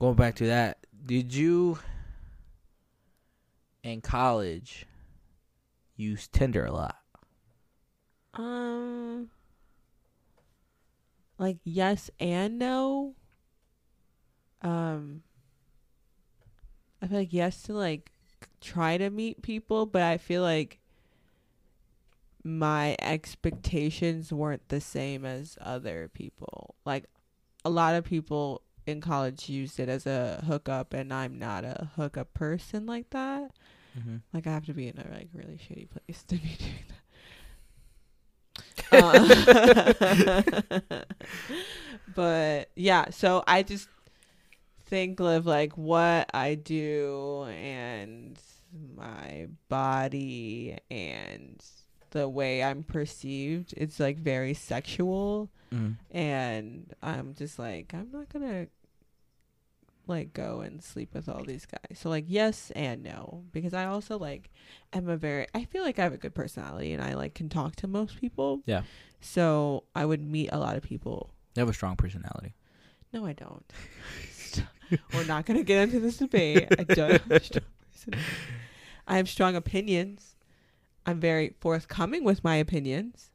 going 0.00 0.16
back 0.16 0.34
to 0.36 0.46
that, 0.46 0.78
did 1.06 1.32
you 1.32 1.78
in 3.82 4.00
college 4.00 4.86
use 5.96 6.28
Tinder 6.28 6.64
a 6.64 6.72
lot? 6.72 6.96
Um, 8.34 9.30
like 11.38 11.58
yes 11.64 12.10
and 12.18 12.58
no. 12.58 13.14
Um, 14.62 15.22
I 17.02 17.08
feel 17.08 17.18
like 17.18 17.32
yes 17.32 17.62
to 17.64 17.74
like 17.74 18.12
try 18.60 18.96
to 18.96 19.10
meet 19.10 19.42
people, 19.42 19.86
but 19.86 20.02
I 20.02 20.18
feel 20.18 20.42
like 20.42 20.78
my 22.44 22.96
expectations 23.00 24.32
weren't 24.32 24.68
the 24.68 24.80
same 24.80 25.24
as 25.24 25.58
other 25.60 26.10
people. 26.12 26.74
Like 26.84 27.04
a 27.64 27.70
lot 27.70 27.94
of 27.94 28.04
people 28.04 28.62
in 28.86 29.00
college 29.00 29.48
used 29.48 29.78
it 29.78 29.88
as 29.88 30.06
a 30.06 30.42
hookup, 30.46 30.92
and 30.92 31.12
I'm 31.12 31.38
not 31.38 31.64
a 31.64 31.90
hookup 31.96 32.34
person 32.34 32.86
like 32.86 33.10
that. 33.10 33.52
Mm-hmm. 33.98 34.16
Like 34.32 34.46
I 34.46 34.50
have 34.50 34.66
to 34.66 34.74
be 34.74 34.88
in 34.88 34.98
a 34.98 35.06
like 35.14 35.28
really 35.32 35.58
shitty 35.58 35.88
place 35.90 36.22
to 36.24 36.36
be 36.36 36.56
doing 36.58 36.84
that. 36.88 36.98
Uh, 38.92 39.14
but 42.14 42.68
yeah, 42.76 43.08
so 43.08 43.42
I 43.46 43.62
just 43.62 43.88
think 44.84 45.18
of 45.20 45.46
like 45.46 45.78
what 45.78 46.28
I 46.34 46.56
do 46.56 47.44
and 47.44 48.38
my 48.94 49.48
body 49.70 50.76
and 50.90 51.64
the 52.12 52.28
way 52.28 52.62
I'm 52.62 52.82
perceived. 52.84 53.74
It's 53.76 53.98
like 54.00 54.18
very 54.18 54.54
sexual 54.54 55.50
Mm-hmm. 55.72 55.92
and 56.14 56.94
I'm 57.02 57.34
just 57.34 57.58
like 57.58 57.94
I'm 57.94 58.10
not 58.12 58.28
gonna 58.30 58.66
like 60.06 60.34
go 60.34 60.60
and 60.60 60.82
sleep 60.82 61.14
with 61.14 61.28
all 61.30 61.42
these 61.44 61.64
guys. 61.64 61.98
So 61.98 62.10
like 62.10 62.26
yes 62.28 62.70
and 62.76 63.02
no 63.02 63.44
because 63.52 63.72
I 63.72 63.86
also 63.86 64.18
like 64.18 64.50
am 64.92 65.08
a 65.08 65.16
very 65.16 65.46
I 65.54 65.64
feel 65.64 65.82
like 65.82 65.98
I 65.98 66.02
have 66.02 66.12
a 66.12 66.18
good 66.18 66.34
personality 66.34 66.92
and 66.92 67.02
I 67.02 67.14
like 67.14 67.34
can 67.34 67.48
talk 67.48 67.76
to 67.76 67.86
most 67.86 68.20
people. 68.20 68.60
Yeah. 68.66 68.82
So 69.20 69.84
I 69.94 70.04
would 70.04 70.20
meet 70.20 70.50
a 70.52 70.58
lot 70.58 70.76
of 70.76 70.82
people. 70.82 71.30
You 71.54 71.60
have 71.60 71.68
a 71.70 71.72
strong 71.74 71.96
personality. 71.96 72.54
No, 73.12 73.24
I 73.24 73.32
don't. 73.32 73.64
We're 75.14 75.24
not 75.24 75.46
gonna 75.46 75.62
get 75.62 75.84
into 75.84 76.00
this 76.00 76.18
debate. 76.18 76.68
I 76.78 76.84
don't. 76.84 77.12
Have 77.12 77.30
a 77.30 77.40
strong 77.40 77.64
personality. 77.92 78.24
I 79.06 79.16
have 79.16 79.28
strong 79.28 79.56
opinions. 79.56 80.31
I'm 81.06 81.20
very 81.20 81.54
forthcoming 81.60 82.24
with 82.24 82.42
my 82.44 82.56
opinions. 82.56 83.30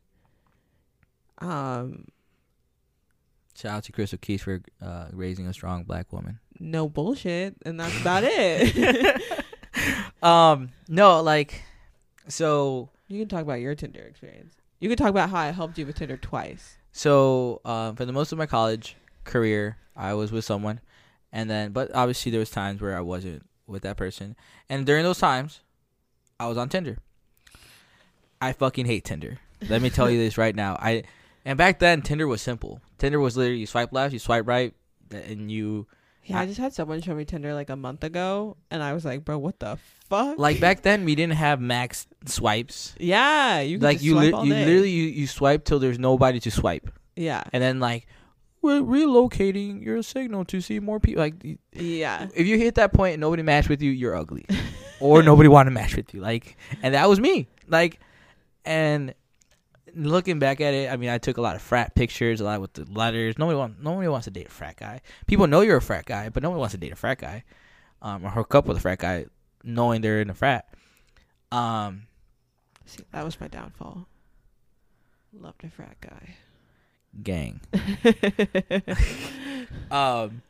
Um, 1.39 2.08
Shout 3.56 3.71
out 3.77 3.84
to 3.86 3.91
Crystal 3.91 4.19
Keys 4.19 4.43
for 4.43 4.62
uh, 4.82 5.08
raising 5.12 5.47
a 5.47 5.53
strong 5.53 5.84
black 5.84 6.13
woman. 6.13 6.39
no 6.60 6.88
bullshit, 6.88 7.56
and 7.65 7.80
that's 7.80 7.99
about 8.01 8.23
it. 8.25 9.21
Um, 10.23 10.69
no, 10.89 11.21
like, 11.21 11.62
so 12.27 12.89
you 13.08 13.19
can 13.19 13.27
talk 13.30 13.43
about 13.43 13.60
your 13.62 13.75
Tinder 13.75 14.01
experience. 14.01 14.56
You 14.80 14.89
can 14.89 14.97
talk 14.97 15.10
about 15.10 15.30
how 15.30 15.38
I 15.38 15.51
helped 15.51 15.77
you 15.77 15.86
with 15.86 15.97
Tinder 15.97 16.17
twice. 16.17 16.77
So, 16.91 17.62
um, 17.63 17.95
for 17.95 18.03
the 18.03 18.12
most 18.12 18.32
of 18.32 18.39
my 18.39 18.47
college 18.47 18.95
career, 19.25 19.77
I 19.95 20.15
was 20.15 20.32
with 20.32 20.43
someone, 20.43 20.80
and 21.32 21.47
then, 21.49 21.71
but 21.71 21.93
obviously 21.93 22.32
there 22.32 22.39
was 22.39 22.49
times 22.49 22.82
where 22.82 22.97
I 22.97 23.01
wasn't 23.01 23.45
with 23.67 23.84
that 23.84 23.97
person, 23.97 24.36
and 24.67 24.88
during 24.88 25.03
those 25.03 25.19
times, 25.19 25.60
I 26.39 26.47
was 26.47 26.58
on 26.58 26.69
Tinder. 26.69 26.97
I 28.41 28.54
fucking 28.54 28.86
hate 28.86 29.04
Tinder. 29.04 29.39
Let 29.69 29.82
me 29.82 29.89
tell 29.89 30.10
you 30.10 30.17
this 30.17 30.38
right 30.38 30.56
now. 30.56 30.78
I, 30.80 31.04
and 31.45 31.58
back 31.58 31.80
then 31.80 32.02
Tinder 32.02 32.28
was 32.28 32.41
simple. 32.41 32.82
Tinder 32.97 33.19
was 33.19 33.36
literally 33.38 33.60
you 33.60 33.65
swipe 33.65 33.91
left, 33.93 34.13
you 34.13 34.19
swipe 34.19 34.47
right, 34.47 34.73
and 35.12 35.52
you 35.52 35.88
Yeah, 36.26 36.39
I, 36.39 36.41
I- 36.43 36.45
just 36.45 36.60
had 36.60 36.73
someone 36.73 37.02
show 37.02 37.15
me 37.15 37.26
Tinder 37.26 37.54
like 37.54 37.69
a 37.69 37.76
month 37.76 38.04
ago, 38.04 38.58
and 38.69 38.84
I 38.84 38.93
was 38.93 39.04
like, 39.06 39.23
"Bro, 39.26 39.39
what 39.39 39.60
the 39.60 39.78
fuck?" 40.10 40.38
like 40.38 40.60
back 40.60 40.82
then 40.84 41.06
we 41.06 41.15
didn't 41.15 41.34
have 41.36 41.60
max 41.62 42.06
swipes. 42.26 42.93
yeah, 43.00 43.62
you 43.62 43.80
like 43.80 43.97
just 43.97 44.06
you, 44.06 44.15
li- 44.15 44.28
you 44.28 44.54
literally 44.54 44.89
you, 44.89 45.04
you 45.04 45.28
swipe 45.28 45.63
till 45.65 45.80
there's 45.80 45.97
nobody 46.00 46.39
to 46.41 46.52
swipe, 46.52 46.91
yeah, 47.15 47.43
and 47.54 47.63
then 47.63 47.80
like 47.80 48.06
we're 48.62 48.82
relocating 48.82 49.84
your 49.84 50.02
signal 50.04 50.43
to 50.45 50.62
see 50.62 50.80
more 50.80 51.00
people. 51.00 51.21
Like 51.23 51.36
yeah, 51.73 52.28
if 52.36 52.45
you 52.45 52.58
hit 52.58 52.76
that 52.76 52.93
point 52.93 53.13
and 53.13 53.21
nobody 53.21 53.41
matched 53.43 53.69
with 53.69 53.82
you, 53.82 53.91
you're 53.91 54.15
ugly, 54.15 54.45
or 55.00 55.23
nobody 55.23 55.50
want 55.50 55.67
to 55.67 55.71
match 55.71 55.95
with 55.95 56.13
you. 56.13 56.21
Like, 56.21 56.58
and 56.84 56.93
that 56.93 57.08
was 57.10 57.19
me. 57.19 57.47
Like, 57.67 58.00
and 58.67 59.13
looking 59.95 60.38
back 60.39 60.62
at 60.62 60.73
it, 60.73 60.91
I 60.91 60.97
mean, 60.97 61.10
I 61.10 61.17
took 61.17 61.38
a 61.38 61.41
lot 61.41 61.56
of 61.56 61.62
frat 61.62 61.95
pictures, 61.95 62.41
a 62.41 62.43
lot 62.43 62.62
with 62.62 62.73
the 62.73 62.86
letters. 62.86 63.38
Nobody 63.38 63.58
want, 63.58 63.82
nobody 63.82 64.08
wants 64.08 64.25
to 64.25 64.32
date 64.32 64.47
a 64.47 64.51
frat 64.51 64.77
guy. 64.77 65.01
People 65.25 65.47
know 65.47 65.62
you're 65.62 65.77
a 65.77 65.82
frat 65.82 66.06
guy, 66.06 66.30
but 66.30 66.43
nobody 66.43 66.60
wants 66.60 66.73
to 66.73 66.77
date 66.77 66.91
a 66.91 66.95
frat 66.95 67.17
guy, 67.19 67.43
um, 68.01 68.25
or 68.25 68.30
hook 68.30 68.53
up 68.53 68.65
with 68.67 68.77
a 68.77 68.80
frat 68.80 68.99
guy, 68.99 69.25
knowing 69.63 70.01
they're 70.01 70.21
in 70.21 70.30
a 70.30 70.34
frat. 70.34 70.67
Um, 71.51 72.03
See, 72.86 73.03
that 73.12 73.23
was 73.25 73.39
my 73.39 73.47
downfall. 73.47 74.08
Loved 75.34 75.63
a 75.63 75.69
frat 75.69 75.97
guy. 76.01 76.36
gang. 77.23 77.62
Um, 79.91 80.41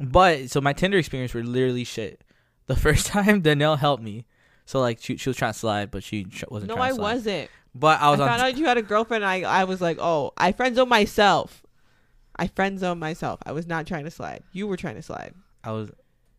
but 0.00 0.50
so 0.50 0.60
my 0.60 0.72
Tinder 0.72 0.98
experience 0.98 1.32
were 1.34 1.44
literally 1.44 1.84
shit. 1.84 2.22
The 2.66 2.76
first 2.86 3.06
time 3.06 3.40
Danielle 3.40 3.76
helped 3.76 4.02
me, 4.02 4.26
so 4.66 4.80
like 4.80 4.98
she, 5.00 5.16
she 5.16 5.28
was 5.28 5.36
trying 5.36 5.52
to 5.52 5.58
slide, 5.58 5.90
but 5.90 6.02
she 6.02 6.26
wasn't. 6.48 6.68
no, 6.70 6.76
trying 6.76 6.92
I 6.92 6.94
slide. 6.94 7.02
wasn't. 7.02 7.50
But 7.74 8.00
I 8.00 8.06
I, 8.06 8.10
was 8.10 8.20
on. 8.20 8.28
found 8.28 8.42
out 8.42 8.56
you 8.56 8.66
had 8.66 8.76
a 8.78 8.82
girlfriend. 8.82 9.24
I 9.24 9.42
I 9.42 9.64
was 9.64 9.80
like, 9.80 9.98
oh, 10.00 10.32
I 10.36 10.52
friend 10.52 10.76
zone 10.76 10.88
myself. 10.88 11.62
I 12.36 12.46
friend 12.48 12.78
zone 12.78 12.98
myself. 12.98 13.40
I 13.46 13.52
was 13.52 13.66
not 13.66 13.86
trying 13.86 14.04
to 14.04 14.10
slide. 14.10 14.42
You 14.52 14.66
were 14.66 14.76
trying 14.76 14.96
to 14.96 15.02
slide. 15.02 15.34
I 15.62 15.72
was. 15.72 15.90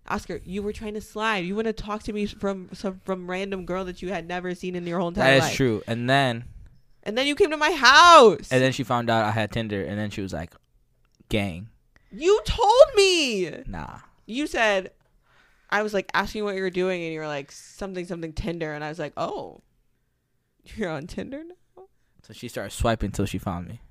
Oscar, 0.07 0.39
you 0.45 0.61
were 0.61 0.71
trying 0.73 0.93
to 0.93 1.01
slide. 1.01 1.45
You 1.45 1.55
want 1.55 1.65
to 1.65 1.73
talk 1.73 2.03
to 2.03 2.13
me 2.13 2.25
from 2.27 2.69
some 2.73 3.01
from 3.05 3.29
random 3.29 3.65
girl 3.65 3.83
that 3.85 4.01
you 4.01 4.09
had 4.09 4.27
never 4.27 4.53
seen 4.55 4.75
in 4.75 4.85
your 4.85 4.99
whole 4.99 5.07
entire 5.09 5.31
That 5.31 5.37
is 5.37 5.43
life. 5.45 5.55
true. 5.55 5.83
And 5.87 6.09
then 6.09 6.45
And 7.03 7.17
then 7.17 7.25
you 7.27 7.35
came 7.35 7.49
to 7.51 7.57
my 7.57 7.71
house. 7.71 8.51
and 8.51 8.61
then 8.61 8.71
she 8.71 8.83
found 8.83 9.09
out 9.09 9.25
I 9.25 9.31
had 9.31 9.51
Tinder, 9.51 9.83
and 9.83 9.97
then 9.97 10.09
she 10.11 10.21
was 10.21 10.31
like, 10.33 10.53
"Gang, 11.29 11.69
you 12.11 12.39
told 12.45 12.85
me. 12.95 13.49
nah." 13.67 13.99
You 14.27 14.47
said 14.47 14.91
I 15.69 15.81
was 15.81 15.93
like 15.93 16.09
asking 16.13 16.43
what 16.45 16.55
you 16.55 16.61
were 16.61 16.69
doing 16.69 17.03
and 17.03 17.11
you 17.13 17.19
were 17.19 17.27
like 17.27 17.51
something 17.51 18.05
something 18.05 18.31
Tinder 18.33 18.71
and 18.73 18.83
I 18.83 18.89
was 18.89 18.99
like, 18.99 19.13
"Oh. 19.17 19.61
You're 20.75 20.89
on 20.89 21.07
Tinder 21.07 21.43
now?" 21.43 21.83
So 22.23 22.33
she 22.33 22.47
started 22.47 22.71
swiping 22.71 23.07
until 23.07 23.25
she 23.25 23.37
found 23.37 23.67
me. 23.67 23.81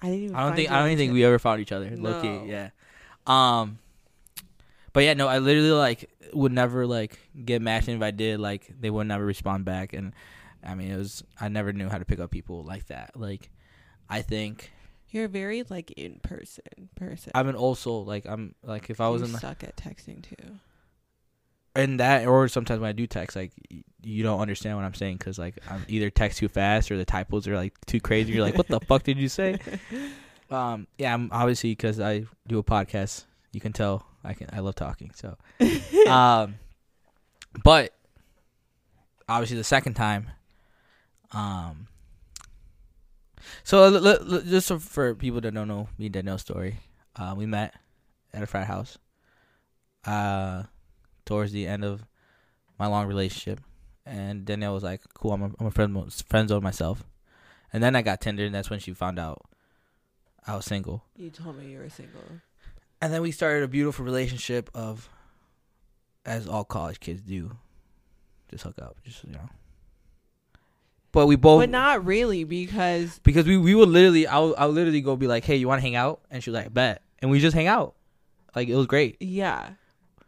I 0.00 0.06
didn't 0.06 0.22
even 0.24 0.36
I 0.36 0.46
don't 0.46 0.56
think 0.56 0.70
I 0.70 0.86
don't 0.86 0.96
think 0.96 1.12
we 1.12 1.24
ever 1.24 1.38
found 1.38 1.60
each 1.60 1.72
other. 1.72 1.90
No. 1.90 2.10
Low 2.10 2.22
key, 2.22 2.50
yeah. 2.50 2.70
Um, 3.26 3.78
but 4.92 5.04
yeah, 5.04 5.14
no, 5.14 5.28
I 5.28 5.38
literally 5.38 5.70
like 5.70 6.10
would 6.32 6.52
never 6.52 6.86
like 6.86 7.18
get 7.44 7.62
matched, 7.62 7.88
and 7.88 7.96
if 7.96 8.02
I 8.02 8.10
did, 8.10 8.40
like 8.40 8.72
they 8.80 8.90
would 8.90 9.06
never 9.06 9.24
respond 9.24 9.64
back, 9.64 9.92
and 9.92 10.12
I 10.64 10.74
mean 10.74 10.90
it 10.90 10.96
was 10.96 11.22
I 11.40 11.48
never 11.48 11.72
knew 11.72 11.88
how 11.88 11.98
to 11.98 12.04
pick 12.04 12.20
up 12.20 12.30
people 12.30 12.62
like 12.64 12.86
that. 12.86 13.12
Like, 13.16 13.50
I 14.08 14.22
think 14.22 14.70
You're 15.10 15.28
very 15.28 15.62
like 15.68 15.90
in 15.92 16.20
person 16.22 16.64
person. 16.96 17.32
I'm 17.34 17.48
an 17.48 17.54
also 17.56 17.98
like 17.98 18.26
I'm 18.26 18.54
like 18.62 18.90
if 18.90 19.00
I 19.00 19.08
was 19.08 19.22
in 19.22 19.32
the, 19.32 19.38
suck 19.38 19.62
at 19.62 19.76
texting 19.76 20.22
too. 20.22 20.58
In 21.76 21.98
that 21.98 22.26
or 22.26 22.48
sometimes 22.48 22.80
when 22.80 22.88
I 22.88 22.92
do 22.92 23.06
text, 23.06 23.36
like 23.36 23.52
you 24.02 24.22
don't 24.22 24.40
understand 24.40 24.76
what 24.76 24.84
I'm 24.84 24.94
saying 24.94 25.16
because 25.18 25.38
like 25.38 25.58
I'm 25.70 25.84
either 25.88 26.10
text 26.10 26.38
too 26.38 26.48
fast 26.48 26.90
or 26.90 26.96
the 26.96 27.04
typos 27.04 27.46
are 27.46 27.56
like 27.56 27.74
too 27.86 28.00
crazy. 28.00 28.32
You're 28.32 28.42
like, 28.42 28.56
what 28.56 28.68
the 28.68 28.80
fuck 28.80 29.02
did 29.02 29.18
you 29.18 29.28
say? 29.28 29.58
Um, 30.50 30.86
yeah, 30.96 31.12
I'm 31.12 31.28
obviously 31.30 31.72
because 31.72 32.00
I 32.00 32.24
do 32.46 32.58
a 32.58 32.64
podcast. 32.64 33.26
You 33.52 33.60
can 33.60 33.74
tell 33.74 34.06
I 34.24 34.32
can 34.32 34.48
I 34.50 34.60
love 34.60 34.76
talking. 34.76 35.10
So, 35.14 35.36
um, 36.10 36.54
but 37.62 37.92
obviously 39.28 39.58
the 39.58 39.64
second 39.64 39.92
time, 39.92 40.30
um, 41.32 41.86
so 43.62 43.84
l- 43.84 43.96
l- 44.06 44.32
l- 44.36 44.40
just 44.42 44.68
so 44.68 44.78
for 44.78 45.14
people 45.14 45.40
that 45.42 45.52
don't 45.52 45.68
know 45.68 45.88
me 45.98 46.06
and 46.06 46.14
Danielle's 46.14 46.40
story, 46.40 46.78
uh, 47.16 47.34
we 47.36 47.44
met 47.44 47.74
at 48.32 48.42
a 48.42 48.46
frat 48.46 48.66
house. 48.66 48.96
Uh, 50.06 50.62
towards 51.28 51.52
the 51.52 51.66
end 51.66 51.84
of 51.84 52.06
my 52.78 52.86
long 52.86 53.06
relationship, 53.06 53.60
and 54.06 54.44
Danielle 54.46 54.72
was 54.72 54.82
like, 54.82 55.02
"Cool, 55.14 55.32
I'm 55.32 55.42
a, 55.42 55.50
I'm 55.60 55.66
a 55.66 55.70
friend 55.70 56.10
friend 56.26 56.48
zone 56.48 56.62
myself," 56.62 57.04
and 57.72 57.82
then 57.82 57.94
I 57.94 58.00
got 58.02 58.20
Tinder, 58.22 58.46
and 58.46 58.54
that's 58.54 58.70
when 58.70 58.80
she 58.80 58.94
found 58.94 59.18
out 59.18 59.44
I 60.46 60.56
was 60.56 60.64
single. 60.64 61.04
You 61.14 61.28
told 61.28 61.58
me 61.58 61.70
you 61.70 61.78
were 61.80 61.90
single. 61.90 62.22
And 63.00 63.12
then 63.12 63.20
we 63.22 63.30
started 63.30 63.62
a 63.62 63.68
beautiful 63.68 64.04
relationship 64.04 64.70
of, 64.74 65.08
as 66.24 66.48
all 66.48 66.64
college 66.64 66.98
kids 66.98 67.20
do, 67.20 67.56
just 68.50 68.64
hook 68.64 68.78
up, 68.80 68.96
just 69.04 69.22
you 69.24 69.32
know. 69.32 69.50
But 71.12 71.26
we 71.26 71.36
both, 71.36 71.60
But 71.60 71.70
not 71.70 72.04
really 72.04 72.44
because 72.44 73.18
because 73.22 73.46
we 73.46 73.58
we 73.58 73.74
would 73.74 73.90
literally, 73.90 74.26
I 74.26 74.38
would, 74.38 74.56
I 74.56 74.66
would 74.66 74.74
literally 74.74 75.02
go 75.02 75.14
be 75.14 75.26
like, 75.26 75.44
"Hey, 75.44 75.56
you 75.56 75.68
want 75.68 75.78
to 75.78 75.82
hang 75.82 75.94
out?" 75.96 76.22
And 76.30 76.42
she 76.42 76.50
was 76.50 76.58
like, 76.58 76.72
"Bet," 76.72 77.02
and 77.20 77.30
we 77.30 77.38
just 77.38 77.54
hang 77.54 77.66
out, 77.66 77.94
like 78.56 78.68
it 78.68 78.76
was 78.76 78.86
great. 78.86 79.16
yeah. 79.20 79.70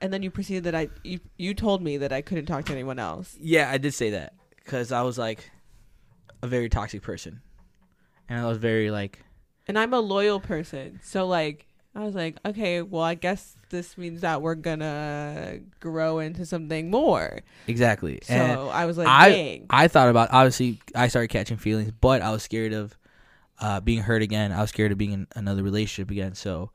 And 0.00 0.12
then 0.12 0.22
you 0.22 0.30
proceeded 0.30 0.64
that 0.64 0.74
I 0.74 0.88
you 1.04 1.20
you 1.36 1.54
told 1.54 1.82
me 1.82 1.98
that 1.98 2.12
I 2.12 2.22
couldn't 2.22 2.46
talk 2.46 2.64
to 2.66 2.72
anyone 2.72 2.98
else. 2.98 3.36
Yeah, 3.38 3.70
I 3.70 3.78
did 3.78 3.92
say 3.94 4.10
that 4.10 4.34
because 4.56 4.92
I 4.92 5.02
was 5.02 5.18
like 5.18 5.50
a 6.42 6.46
very 6.46 6.68
toxic 6.68 7.02
person, 7.02 7.42
and 8.28 8.40
I 8.40 8.46
was 8.46 8.58
very 8.58 8.90
like, 8.90 9.22
And 9.68 9.78
I'm 9.78 9.92
a 9.92 10.00
loyal 10.00 10.40
person. 10.40 11.00
So 11.02 11.26
like 11.26 11.66
I 11.94 12.04
was 12.04 12.14
like, 12.14 12.38
okay, 12.46 12.82
well 12.82 13.02
I 13.02 13.14
guess 13.14 13.56
this 13.68 13.98
means 13.98 14.22
that 14.22 14.40
we're 14.42 14.54
gonna 14.54 15.58
grow 15.80 16.18
into 16.20 16.46
something 16.46 16.90
more. 16.90 17.40
exactly. 17.66 18.20
So 18.22 18.34
and 18.34 18.60
I 18.70 18.86
was 18.86 18.96
like, 18.96 19.08
I 19.08 19.28
dang. 19.28 19.66
I 19.70 19.88
thought 19.88 20.08
about 20.08 20.30
obviously 20.32 20.80
I 20.94 21.08
started 21.08 21.28
catching 21.28 21.56
feelings, 21.56 21.92
but 22.00 22.22
I 22.22 22.30
was 22.30 22.42
scared 22.42 22.72
of 22.72 22.96
uh, 23.58 23.80
being 23.80 24.00
hurt 24.00 24.22
again. 24.22 24.52
I 24.52 24.60
was 24.62 24.70
scared 24.70 24.92
of 24.92 24.98
being 24.98 25.12
in 25.12 25.26
another 25.36 25.62
relationship 25.62 26.10
again. 26.10 26.34
So, 26.34 26.70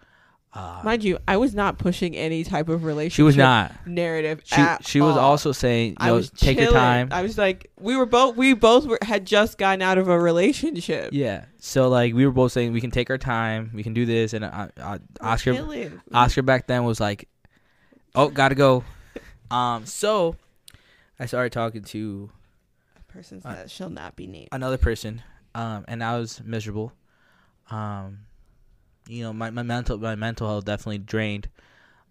uh, 0.55 0.81
Mind 0.83 1.03
you, 1.03 1.19
I 1.27 1.35
was 1.37 1.53
not 1.53 1.77
pushing 1.77 2.15
any 2.15 2.43
type 2.45 2.69
of 2.69 2.83
relationship 2.85 3.15
she 3.15 3.21
was 3.23 3.35
not. 3.37 3.73
narrative. 3.85 4.41
She 4.45 4.65
she 4.81 5.01
was 5.01 5.17
all. 5.17 5.31
also 5.31 5.51
saying, 5.51 5.95
I 5.97 6.07
"Yo, 6.07 6.15
was 6.15 6.29
take 6.31 6.57
your 6.57 6.71
time." 6.71 7.09
I 7.11 7.21
was 7.23 7.37
like, 7.37 7.69
we 7.79 7.95
were 7.97 8.05
both 8.05 8.35
we 8.37 8.53
both 8.53 8.85
were, 8.87 8.97
had 9.01 9.25
just 9.25 9.57
gotten 9.57 9.81
out 9.81 9.97
of 9.97 10.07
a 10.07 10.17
relationship. 10.19 11.09
yeah. 11.13 11.45
So 11.59 11.89
like 11.89 12.13
we 12.13 12.25
were 12.25 12.31
both 12.31 12.53
saying 12.53 12.71
we 12.71 12.79
can 12.81 12.91
take 12.91 13.09
our 13.09 13.17
time, 13.17 13.71
we 13.73 13.83
can 13.83 13.93
do 13.93 14.05
this, 14.05 14.33
and 14.33 14.45
uh, 14.45 14.69
uh, 14.79 14.99
Oscar 15.21 15.53
chilling. 15.53 16.01
Oscar 16.13 16.41
back 16.41 16.67
then 16.67 16.83
was 16.85 16.99
like, 16.99 17.27
"Oh, 18.15 18.29
gotta 18.29 18.55
go." 18.55 18.83
Um, 19.51 19.85
so 19.85 20.35
I 21.19 21.25
started 21.27 21.51
talking 21.51 21.83
to 21.83 22.29
A 22.97 23.11
person 23.11 23.41
Uh, 23.45 23.55
that 23.55 23.69
shall 23.71 23.89
not 23.89 24.15
be 24.15 24.25
named. 24.27 24.49
another 24.51 24.77
person, 24.77 25.21
um, 25.53 25.85
and 25.87 26.03
I 26.03 26.17
was 26.17 26.41
miserable. 26.43 26.93
Um, 27.69 28.24
you 29.07 29.23
know, 29.23 29.33
my, 29.33 29.49
my 29.49 29.63
mental 29.63 29.97
my 29.97 30.15
mental 30.15 30.47
health 30.47 30.65
definitely 30.65 30.99
drained. 30.99 31.49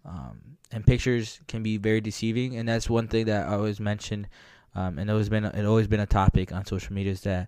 Um, 0.05 0.57
and 0.71 0.85
pictures 0.85 1.39
can 1.47 1.63
be 1.63 1.77
very 1.77 2.01
deceiving, 2.01 2.57
and 2.57 2.67
that's 2.67 2.89
one 2.89 3.07
thing 3.07 3.25
that 3.25 3.47
I 3.47 3.55
always 3.55 3.79
mention. 3.79 4.27
Um, 4.75 4.99
and 4.99 5.09
it 5.09 5.13
always 5.13 5.29
been 5.29 5.45
it 5.45 5.65
always 5.65 5.87
been 5.87 5.99
a 5.99 6.05
topic 6.05 6.51
on 6.51 6.65
social 6.65 6.93
media 6.93 7.13
is 7.13 7.21
that 7.21 7.47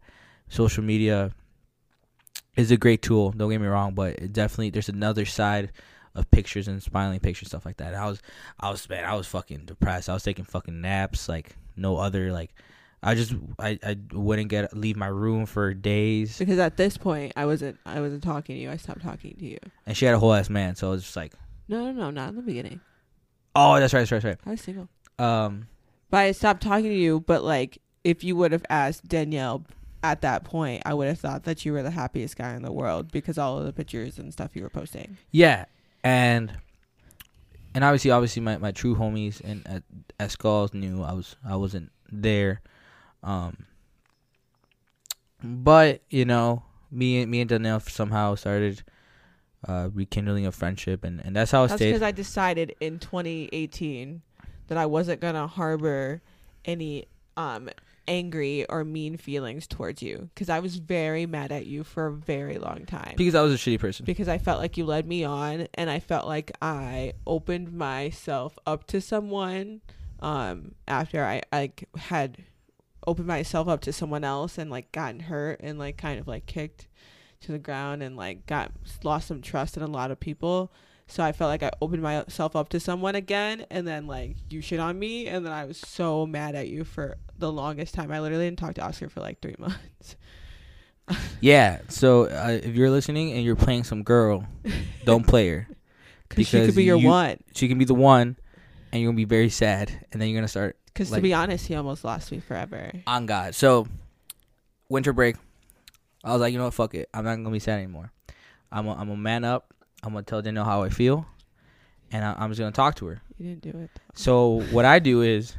social 0.50 0.84
media 0.84 1.32
is 2.56 2.72
a 2.72 2.78
great 2.78 3.02
tool. 3.02 3.32
Don't 3.32 3.50
get 3.50 3.62
me 3.62 3.68
wrong, 3.68 3.94
but 3.94 4.16
it 4.20 4.34
definitely 4.34 4.70
there's 4.70 4.90
another 4.90 5.26
side 5.26 5.72
of 6.16 6.30
pictures 6.32 6.68
and 6.68 6.82
smiling 6.82 7.20
pictures 7.20 7.50
stuff 7.50 7.66
like 7.66 7.78
that. 7.78 7.94
I 7.94 8.08
was 8.08 8.22
I 8.60 8.70
was 8.72 8.88
man, 8.90 9.04
I 9.06 9.14
was 9.14 9.28
fucking 9.28 9.66
depressed. 9.66 10.10
I 10.10 10.14
was 10.14 10.24
taking 10.24 10.46
fucking 10.46 10.80
naps 10.82 11.30
like 11.30 11.56
no 11.76 11.98
other 11.98 12.32
like. 12.32 12.54
I 13.04 13.14
just 13.16 13.34
I, 13.60 13.78
I 13.84 13.96
wouldn't 14.12 14.50
get 14.50 14.76
leave 14.76 14.98
my 14.98 15.08
room 15.08 15.46
for 15.46 15.74
days, 15.74 16.38
Because 16.40 16.58
at 16.60 16.78
this 16.78 16.98
point, 16.98 17.34
I 17.36 17.46
wasn't 17.46 17.78
I 17.86 18.02
wasn't 18.02 18.24
talking 18.24 18.56
to 18.56 18.62
you. 18.62 18.72
I 18.72 18.78
stopped 18.78 19.02
talking 19.04 19.36
to 19.38 19.46
you. 19.46 19.60
and 19.86 19.96
she 19.96 20.06
had 20.06 20.16
a 20.16 20.20
whole 20.20 20.34
ass 20.34 20.50
man. 20.50 20.76
So 20.76 20.88
it 20.88 20.92
was 20.92 21.04
just 21.04 21.16
like, 21.16 21.34
No, 21.68 21.86
no, 21.86 21.92
no, 21.92 22.10
not 22.10 22.30
in 22.30 22.36
the 22.38 22.42
beginning. 22.42 22.80
oh, 23.56 23.80
that's 23.80 23.94
right, 23.94 24.02
that's 24.02 24.12
right, 24.12 24.22
that's 24.22 24.38
right. 24.46 24.48
I 24.48 24.52
was 24.52 24.62
single. 24.62 24.90
Um, 25.20 25.68
But 26.10 26.18
I 26.18 26.32
stopped 26.32 26.64
talking 26.64 26.90
to 26.90 26.96
you. 26.96 27.20
But 27.22 27.44
like, 27.44 27.78
if 28.04 28.24
you 28.24 28.36
would 28.36 28.52
have 28.52 28.66
asked 28.70 29.08
Danielle 29.08 29.66
at 30.04 30.22
that 30.22 30.44
point, 30.44 30.82
I 30.86 30.94
would 30.94 31.08
have 31.08 31.20
thought 31.20 31.44
that 31.44 31.66
you 31.66 31.74
were 31.74 31.84
the 31.84 31.92
happiest 31.92 32.36
guy 32.38 32.56
in 32.56 32.62
the 32.64 32.72
world 32.72 33.12
because 33.12 33.38
all 33.38 33.58
of 33.60 33.66
the 33.66 33.74
pictures 33.74 34.18
and 34.18 34.32
stuff 34.34 34.56
you 34.56 34.64
were 34.64 34.70
posting. 34.70 35.18
yeah, 35.32 35.66
and 36.04 36.52
and 37.76 37.84
obviously, 37.84 38.10
obviously, 38.10 38.42
my, 38.42 38.58
my 38.58 38.72
true 38.72 38.96
homies 38.96 39.40
and 39.44 39.66
at, 39.68 39.84
at 40.20 40.32
Skulls 40.32 40.74
knew 40.74 41.04
I 41.04 41.14
was 41.14 41.36
I 41.48 41.56
wasn't 41.58 41.92
there. 42.12 42.62
Um, 43.24 43.66
but 45.44 46.02
you 46.10 46.26
know, 46.26 46.64
me 46.92 47.22
and 47.22 47.32
me 47.32 47.42
and 47.42 47.50
Danielle 47.50 47.80
somehow 47.80 48.36
started 48.36 48.84
uh, 49.68 49.90
rekindling 49.94 50.46
a 50.46 50.52
friendship, 50.52 51.04
and, 51.04 51.20
and 51.24 51.36
that's 51.36 51.52
how 51.52 51.64
it 51.64 51.70
That's 51.70 51.80
stayed. 51.80 51.90
because 51.92 52.02
I 52.02 52.12
decided 52.12 52.76
in 52.80 53.00
2018 53.00 54.22
that 54.68 54.78
I 54.78 54.86
wasn't 54.86 55.22
gonna 55.22 55.48
harbor 55.48 56.22
any 56.66 57.08
um 57.36 57.70
angry 58.08 58.66
or 58.70 58.86
mean 58.86 59.18
feelings 59.18 59.68
towards 59.68 60.02
you 60.02 60.30
because 60.34 60.50
I 60.50 60.60
was 60.60 60.78
very 60.78 61.26
mad 61.26 61.52
at 61.52 61.66
you 61.66 61.84
for 61.84 62.08
a 62.08 62.12
very 62.14 62.58
long 62.58 62.86
time. 62.86 63.14
because 63.18 63.36
I 63.36 63.42
was 63.42 63.54
a 63.54 63.58
shitty 63.58 63.80
person. 63.80 64.06
because 64.06 64.30
I 64.30 64.38
felt 64.38 64.60
like 64.60 64.78
you 64.78 64.86
led 64.86 65.06
me 65.06 65.24
on 65.26 65.68
and 65.74 65.90
I 65.90 66.00
felt 66.00 66.26
like 66.26 66.52
I 66.62 67.14
opened 67.26 67.74
myself 67.74 68.58
up 68.66 68.88
to 68.88 69.02
someone 69.02 69.82
um 70.22 70.74
after 70.88 71.24
I 71.24 71.42
like 71.52 71.88
had 71.98 72.38
opened 73.08 73.28
myself 73.28 73.68
up 73.68 73.82
to 73.82 73.92
someone 73.94 74.24
else 74.24 74.58
and 74.60 74.70
like 74.70 74.92
gotten 74.92 75.22
hurt 75.22 75.60
and 75.62 75.80
like 75.80 75.98
kind 75.98 76.20
of 76.20 76.28
like 76.28 76.46
kicked 76.46 76.88
to 77.42 77.52
the 77.52 77.58
ground 77.60 78.04
and 78.04 78.16
like 78.18 78.46
got 78.46 78.72
lost 79.04 79.28
some 79.30 79.42
trust 79.42 79.78
in 79.78 79.82
a 79.84 79.88
lot 79.88 80.12
of 80.12 80.20
people 80.20 80.72
so 81.08 81.24
I 81.24 81.32
felt 81.32 81.50
like 81.50 81.64
I 81.64 81.72
opened 81.82 82.04
myself 82.04 82.56
up 82.56 82.68
to 82.70 82.80
someone 82.82 83.16
again 83.16 83.66
and 83.70 83.88
then 83.88 84.08
like 84.08 84.36
you 84.50 84.60
shit 84.62 84.80
on 84.80 85.00
me 85.00 85.28
and 85.28 85.46
then 85.46 85.54
I 85.54 85.64
was 85.66 85.78
so 85.78 86.26
mad 86.26 86.54
at 86.56 86.68
you 86.68 86.84
for 86.84 87.18
the 87.40 87.52
longest 87.52 87.94
time 87.94 88.12
I 88.12 88.20
literally 88.20 88.46
didn't 88.46 88.60
talk 88.60 88.74
to 88.76 88.82
Oscar 88.82 89.08
for 89.08 89.22
like 89.22 89.40
3 89.42 89.56
months 89.60 90.18
Yeah. 91.40 91.80
So 91.88 92.24
uh, 92.26 92.60
if 92.62 92.76
you're 92.76 92.90
listening 92.90 93.32
and 93.32 93.44
you're 93.44 93.56
playing 93.56 93.86
some 93.86 94.04
girl, 94.04 94.46
don't 95.06 95.26
play 95.26 95.48
her. 95.50 95.68
cuz 96.30 96.48
she 96.48 96.66
could 96.66 96.76
be 96.76 96.84
your 96.84 96.98
you- 96.98 97.08
one 97.08 97.38
She 97.54 97.70
can 97.70 97.78
be 97.78 97.86
the 97.86 97.94
one, 97.96 98.36
and 98.92 99.02
you're 99.02 99.10
gonna 99.10 99.16
be 99.16 99.24
very 99.24 99.50
sad, 99.50 100.06
and 100.12 100.22
then 100.22 100.28
you're 100.28 100.38
gonna 100.38 100.50
start 100.50 100.76
Because 100.98 101.12
Like- 101.12 101.20
to 101.20 101.24
be 101.24 101.34
honest, 101.34 101.68
he 101.68 101.76
almost 101.76 102.04
lost 102.04 102.32
me 102.32 102.40
forever. 102.40 102.92
on 103.06 103.26
God. 103.28 103.54
So 103.54 103.88
winter 104.90 105.14
break, 105.14 105.36
I 106.24 106.32
was 106.32 106.42
like, 106.42 106.52
you 106.54 106.58
know 106.58 106.66
what, 106.66 106.74
fuck 106.74 106.96
it, 106.96 107.08
I'm 107.14 107.24
not 107.24 107.36
gonna 107.36 107.52
be 107.52 107.60
sad 107.60 107.78
anymore. 107.78 108.12
I'm 108.72 108.88
a, 108.88 108.94
I'm 108.96 109.10
a 109.10 109.16
man 109.18 109.44
up. 109.44 109.74
I'm 110.04 110.14
gonna 110.14 110.24
tell 110.24 110.42
Danielle 110.42 110.66
how 110.66 110.84
I 110.84 110.90
feel, 110.90 111.26
and 112.12 112.24
I, 112.26 112.36
I'm 112.38 112.50
just 112.50 112.60
gonna 112.60 112.72
talk 112.72 112.96
to 112.96 113.06
her. 113.08 113.22
You 113.38 113.50
didn't 113.56 113.62
do 113.74 113.80
it. 113.80 113.92
So 114.16 114.62
what 114.72 114.86
I 114.86 115.00
do 115.00 115.22
is, 115.22 115.56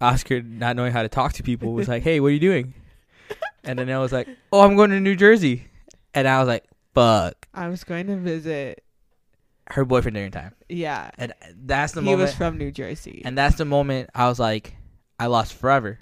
Oscar, 0.00 0.40
not 0.42 0.76
knowing 0.76 0.92
how 0.92 1.02
to 1.02 1.08
talk 1.08 1.34
to 1.34 1.42
people, 1.42 1.72
was 1.74 1.88
like, 1.88 2.02
"Hey, 2.02 2.18
what 2.20 2.28
are 2.28 2.30
you 2.30 2.40
doing?" 2.40 2.74
And 3.64 3.76
Danielle 3.76 4.00
was 4.00 4.12
like, 4.12 4.28
"Oh, 4.52 4.62
I'm 4.62 4.74
going 4.76 4.90
to 4.90 5.00
New 5.00 5.14
Jersey," 5.16 5.68
and 6.14 6.26
I 6.26 6.38
was 6.40 6.48
like, 6.48 6.64
"Fuck." 6.94 7.46
I 7.54 7.68
was 7.68 7.84
going 7.84 8.06
to 8.06 8.16
visit. 8.16 8.82
Her 9.70 9.84
boyfriend 9.84 10.16
during 10.16 10.30
time, 10.32 10.54
Yeah. 10.68 11.10
and 11.16 11.32
that's 11.64 11.92
the 11.92 12.00
he 12.00 12.04
moment. 12.06 12.20
He 12.20 12.24
was 12.24 12.34
from 12.34 12.58
New 12.58 12.70
Jersey. 12.72 13.22
and 13.24 13.38
that's 13.38 13.56
the 13.56 13.64
moment 13.64 14.10
I 14.14 14.28
was 14.28 14.38
like, 14.40 14.76
I 15.18 15.26
lost 15.26 15.54
forever, 15.54 15.98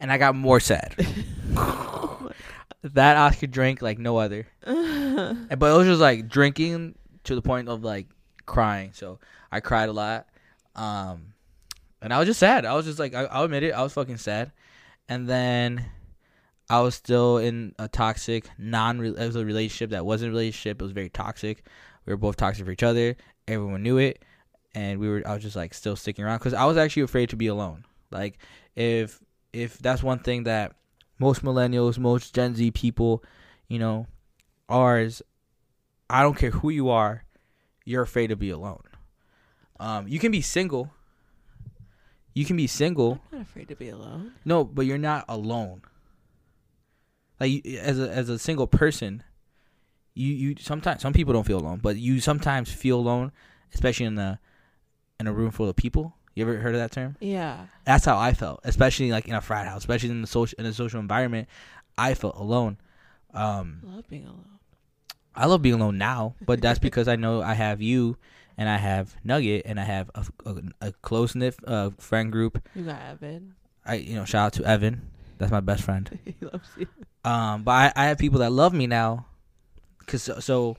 and 0.00 0.12
I 0.12 0.18
got 0.18 0.34
more 0.36 0.60
sad. 0.60 0.94
that 2.82 3.16
Oscar 3.16 3.46
drank 3.46 3.82
like 3.82 3.98
no 3.98 4.16
other. 4.18 4.46
But 5.14 5.50
it 5.50 5.76
was 5.76 5.86
just 5.86 6.00
like 6.00 6.26
drinking 6.28 6.94
to 7.24 7.34
the 7.34 7.42
point 7.42 7.68
of 7.68 7.84
like 7.84 8.06
crying. 8.46 8.92
So 8.94 9.18
I 9.50 9.60
cried 9.60 9.88
a 9.90 9.92
lot. 9.92 10.26
Um, 10.74 11.34
and 12.00 12.12
I 12.14 12.18
was 12.18 12.26
just 12.26 12.40
sad. 12.40 12.64
I 12.64 12.74
was 12.74 12.86
just 12.86 12.98
like, 12.98 13.14
I, 13.14 13.24
I'll 13.24 13.44
admit 13.44 13.62
it, 13.62 13.72
I 13.72 13.82
was 13.82 13.92
fucking 13.92 14.16
sad. 14.16 14.52
And 15.08 15.28
then 15.28 15.84
I 16.70 16.80
was 16.80 16.94
still 16.94 17.36
in 17.36 17.74
a 17.78 17.88
toxic, 17.88 18.48
non 18.58 19.04
it 19.04 19.18
was 19.18 19.36
a 19.36 19.44
relationship 19.44 19.90
that 19.90 20.06
wasn't 20.06 20.30
a 20.30 20.32
relationship. 20.32 20.80
It 20.80 20.84
was 20.84 20.92
very 20.92 21.10
toxic. 21.10 21.62
We 22.06 22.12
were 22.12 22.16
both 22.16 22.36
toxic 22.36 22.64
for 22.64 22.70
each 22.72 22.82
other. 22.82 23.16
Everyone 23.48 23.82
knew 23.82 23.98
it. 23.98 24.24
And 24.74 24.98
we 24.98 25.08
were, 25.08 25.22
I 25.26 25.34
was 25.34 25.42
just 25.42 25.56
like 25.56 25.74
still 25.74 25.96
sticking 25.96 26.24
around 26.24 26.38
because 26.38 26.54
I 26.54 26.64
was 26.64 26.76
actually 26.76 27.02
afraid 27.02 27.28
to 27.30 27.36
be 27.36 27.46
alone. 27.48 27.84
Like, 28.10 28.38
if, 28.74 29.20
if 29.52 29.78
that's 29.78 30.02
one 30.02 30.18
thing 30.20 30.44
that 30.44 30.74
most 31.18 31.42
millennials, 31.44 31.98
most 31.98 32.34
Gen 32.34 32.54
Z 32.54 32.70
people, 32.72 33.22
you 33.68 33.78
know, 33.78 34.06
are 34.68 34.98
is 35.00 35.22
I 36.08 36.22
don't 36.22 36.36
care 36.36 36.50
who 36.50 36.70
you 36.70 36.88
are, 36.88 37.24
you're 37.84 38.02
afraid 38.02 38.28
to 38.28 38.36
be 38.36 38.50
alone. 38.50 38.82
Um, 39.78 40.08
you 40.08 40.18
can 40.18 40.32
be 40.32 40.40
single. 40.40 40.90
You 42.34 42.44
can 42.46 42.56
be 42.56 42.66
single. 42.66 43.20
I'm 43.30 43.38
not 43.38 43.46
afraid 43.46 43.68
to 43.68 43.76
be 43.76 43.90
alone. 43.90 44.32
No, 44.44 44.64
but 44.64 44.86
you're 44.86 44.96
not 44.98 45.24
alone. 45.28 45.82
Like 47.40 47.64
you- 47.64 47.78
as 47.78 47.98
a 47.98 48.10
as 48.10 48.28
a 48.28 48.38
single 48.38 48.66
person, 48.66 49.22
you 50.14 50.32
you 50.32 50.56
sometimes 50.58 51.02
some 51.02 51.12
people 51.12 51.32
don't 51.32 51.46
feel 51.46 51.58
alone, 51.58 51.80
but 51.82 51.96
you 51.96 52.20
sometimes 52.20 52.70
feel 52.70 52.98
alone, 52.98 53.32
especially 53.74 54.06
in 54.06 54.14
the 54.14 54.38
in 55.20 55.26
a 55.26 55.32
room 55.32 55.50
full 55.50 55.68
of 55.68 55.76
people. 55.76 56.14
You 56.34 56.44
ever 56.44 56.58
heard 56.58 56.74
of 56.74 56.80
that 56.80 56.92
term? 56.92 57.16
Yeah. 57.20 57.66
That's 57.84 58.06
how 58.06 58.18
I 58.18 58.32
felt, 58.32 58.60
especially 58.64 59.10
like 59.10 59.28
in 59.28 59.34
a 59.34 59.40
frat 59.40 59.66
house, 59.66 59.78
especially 59.78 60.10
in 60.10 60.22
the 60.22 60.26
social 60.26 60.56
in 60.58 60.66
a 60.66 60.72
social 60.72 61.00
environment. 61.00 61.48
I 61.96 62.14
felt 62.14 62.36
alone. 62.36 62.78
Um, 63.34 63.82
I 63.86 63.96
love 63.96 64.08
being 64.08 64.26
alone. 64.26 64.58
I 65.34 65.46
love 65.46 65.62
being 65.62 65.74
alone 65.74 65.98
now, 65.98 66.34
but 66.44 66.60
that's 66.60 66.78
because 66.86 67.08
I 67.08 67.16
know 67.16 67.42
I 67.42 67.54
have 67.54 67.80
you, 67.82 68.16
and 68.56 68.68
I 68.68 68.76
have 68.76 69.16
Nugget, 69.24 69.62
and 69.66 69.78
I 69.78 69.84
have 69.84 70.10
a, 70.14 70.26
a, 70.46 70.62
a 70.88 70.92
close 70.92 71.34
knit 71.34 71.56
uh, 71.66 71.90
friend 71.98 72.32
group. 72.32 72.66
You 72.74 72.84
got 72.84 73.00
Evan. 73.02 73.54
I 73.84 73.94
you 73.96 74.14
know 74.14 74.24
shout 74.24 74.46
out 74.46 74.52
to 74.54 74.64
Evan, 74.64 75.10
that's 75.38 75.50
my 75.50 75.60
best 75.60 75.82
friend. 75.82 76.20
he 76.24 76.36
loves 76.40 76.68
you. 76.76 76.86
Um, 77.24 77.64
but 77.64 77.72
I, 77.72 77.92
I 77.96 78.04
have 78.06 78.18
people 78.18 78.38
that 78.40 78.52
love 78.52 78.72
me 78.72 78.86
now, 78.86 79.26
cause 80.06 80.22
so, 80.22 80.40
so, 80.40 80.76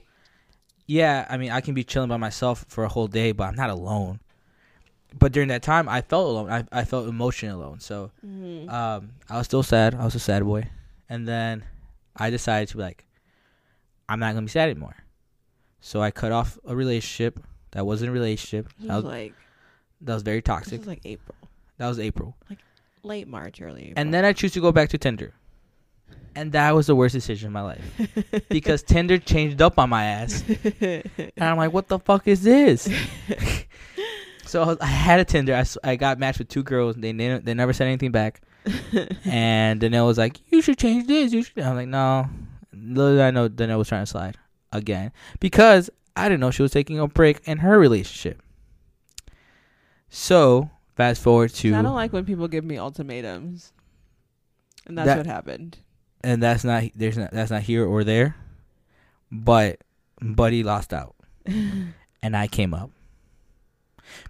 yeah, 0.86 1.26
I 1.30 1.36
mean 1.36 1.50
I 1.50 1.60
can 1.60 1.74
be 1.74 1.84
chilling 1.84 2.08
by 2.08 2.16
myself 2.16 2.64
for 2.68 2.84
a 2.84 2.88
whole 2.88 3.06
day, 3.08 3.32
but 3.32 3.44
I'm 3.44 3.54
not 3.56 3.70
alone. 3.70 4.20
But 5.16 5.30
during 5.32 5.48
that 5.48 5.62
time, 5.62 5.88
I 5.88 6.00
felt 6.00 6.28
alone. 6.28 6.50
I 6.50 6.64
I 6.80 6.84
felt 6.84 7.08
emotionally 7.08 7.54
alone. 7.54 7.80
So 7.80 8.10
Mm-hmm. 8.26 8.68
um, 8.68 9.10
I 9.30 9.38
was 9.38 9.46
still 9.46 9.62
sad. 9.62 9.94
I 9.94 10.04
was 10.04 10.14
a 10.14 10.18
sad 10.20 10.42
boy, 10.44 10.68
and 11.08 11.26
then 11.28 11.64
I 12.16 12.30
decided 12.30 12.68
to 12.70 12.76
be 12.76 12.82
like, 12.82 13.04
I'm 14.08 14.18
not 14.18 14.34
gonna 14.34 14.46
be 14.46 14.50
sad 14.50 14.68
anymore. 14.70 14.96
So 15.80 16.00
I 16.02 16.10
cut 16.10 16.32
off 16.32 16.58
a 16.64 16.74
relationship 16.74 17.38
that 17.72 17.86
wasn't 17.86 18.10
a 18.10 18.12
relationship. 18.12 18.68
this 18.78 18.88
That 18.88 18.94
was 18.96 19.04
was, 19.04 19.12
like 19.12 19.34
that 20.00 20.14
was 20.14 20.22
very 20.22 20.38
this 20.40 20.44
toxic. 20.46 20.78
was 20.80 20.86
like 20.88 21.00
April, 21.04 21.36
That 21.78 21.88
was 21.88 21.98
April, 22.00 22.36
Like 22.50 22.58
late 23.02 23.28
March, 23.28 23.60
early 23.62 23.82
April. 23.82 23.94
and 23.96 24.12
then 24.12 24.24
I 24.24 24.32
choose 24.32 24.52
to 24.52 24.60
go 24.60 24.72
back 24.72 24.88
to 24.90 24.98
Tinder, 24.98 25.32
and 26.36 26.52
that 26.52 26.74
was 26.74 26.86
the 26.86 26.96
worst 26.96 27.12
decision 27.14 27.48
in 27.48 27.52
my 27.52 27.62
life 27.62 28.10
because 28.48 28.82
Tinder 28.82 29.18
changed 29.18 29.62
up 29.62 29.78
on 29.78 29.88
my 29.90 30.04
ass, 30.04 30.42
and 30.80 31.32
I'm 31.38 31.56
like, 31.56 31.72
what 31.72 31.88
the 31.88 31.98
fuck 31.98 32.26
is 32.28 32.42
this? 32.42 32.88
so 34.44 34.62
I, 34.62 34.66
was- 34.66 34.78
I 34.80 34.86
had 34.86 35.20
a 35.20 35.24
Tinder. 35.24 35.54
I, 35.54 35.64
I 35.90 35.96
got 35.96 36.18
matched 36.18 36.38
with 36.38 36.48
two 36.48 36.62
girls. 36.62 36.96
They 36.96 37.12
they, 37.12 37.38
they 37.38 37.54
never 37.54 37.72
said 37.72 37.86
anything 37.86 38.10
back. 38.12 38.40
and 39.24 39.78
Danielle 39.80 40.06
was 40.06 40.16
like, 40.18 40.40
"You 40.50 40.62
should 40.62 40.78
change 40.78 41.06
this." 41.06 41.32
You 41.32 41.42
should. 41.42 41.58
I'm 41.60 41.76
like, 41.76 41.88
"No." 41.88 42.28
Little 42.72 43.12
did 43.12 43.20
I 43.20 43.30
know 43.30 43.46
Danielle 43.48 43.78
was 43.78 43.88
trying 43.88 44.02
to 44.02 44.06
slide 44.10 44.36
again 44.72 45.12
because 45.38 45.90
I 46.16 46.28
didn't 46.28 46.40
know 46.40 46.50
she 46.50 46.62
was 46.62 46.72
taking 46.72 46.98
a 46.98 47.06
break 47.06 47.40
in 47.46 47.58
her 47.58 47.78
relationship. 47.78 48.42
So 50.08 50.70
fast 50.96 51.22
forward 51.22 51.52
to, 51.54 51.74
I 51.74 51.82
don't 51.82 51.94
like 51.94 52.12
when 52.12 52.24
people 52.24 52.48
give 52.48 52.64
me 52.64 52.76
ultimatums, 52.78 53.72
and 54.86 54.96
that's 54.98 55.06
That- 55.06 55.16
what 55.18 55.26
happened. 55.26 55.78
And 56.24 56.42
that's 56.42 56.64
not 56.64 56.84
there's 56.96 57.16
not 57.18 57.30
that's 57.30 57.50
not 57.52 57.62
here 57.62 57.84
or 57.86 58.02
there, 58.04 58.34
but 59.30 59.78
Buddy 60.20 60.62
lost 60.64 60.92
out, 60.92 61.14
and 61.46 62.36
I 62.36 62.46
came 62.48 62.74
up 62.74 62.90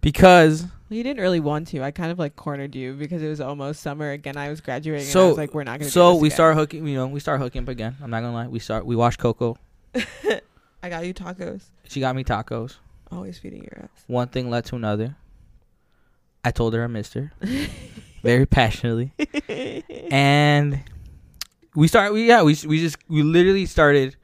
because 0.01 0.63
Well, 0.63 0.97
you 0.97 1.03
didn't 1.03 1.21
really 1.23 1.41
want 1.41 1.69
to. 1.69 1.83
I 1.83 1.91
kind 1.91 2.11
of 2.13 2.19
like 2.19 2.37
cornered 2.37 2.75
you 2.75 2.95
because 2.95 3.23
it 3.23 3.29
was 3.29 3.41
almost 3.41 3.81
summer 3.83 4.11
again. 4.11 4.37
I 4.37 4.49
was 4.51 4.61
graduating. 4.61 5.03
and 5.07 5.11
I 5.11 5.13
So- 5.13 5.29
was 5.29 5.39
like, 5.39 5.55
we're 5.55 5.65
not 5.65 5.79
gonna. 5.81 5.91
so 5.91 6.15
we 6.17 6.29
again. 6.29 6.35
start 6.37 6.57
hooking. 6.57 6.87
You 6.87 6.97
know, 6.97 7.07
we 7.07 7.21
start 7.21 7.41
hooking 7.41 7.63
up 7.63 7.69
again. 7.69 7.97
I'm 8.03 8.11
not 8.11 8.21
gonna 8.21 8.35
lie. 8.35 8.47
We 8.49 8.59
start. 8.59 8.87
We 8.87 8.97
watched 8.97 9.19
Coco. 9.19 9.57
I 10.83 10.89
got 10.91 11.07
you 11.07 11.15
tacos. 11.15 11.63
She 11.89 12.01
got 12.01 12.15
me 12.15 12.25
tacos. 12.25 12.77
Always 13.11 13.39
feeding 13.39 13.63
your 13.63 13.85
ass. 13.85 14.05
One 14.07 14.29
thing 14.29 14.51
led 14.51 14.65
to 14.67 14.77
another. 14.77 15.17
I 16.45 16.51
told 16.51 16.75
her 16.75 16.85
I 16.85 16.89
missed 16.89 17.15
her 17.15 17.33
very 18.23 18.45
passionately, 18.45 19.13
and 20.11 20.81
we 21.75 21.89
start. 21.89 22.13
We 22.13 22.27
yeah. 22.29 22.43
We 22.43 22.57
we 22.67 22.81
just 22.81 22.97
we 23.09 23.23
literally 23.23 23.67
started 23.67 24.17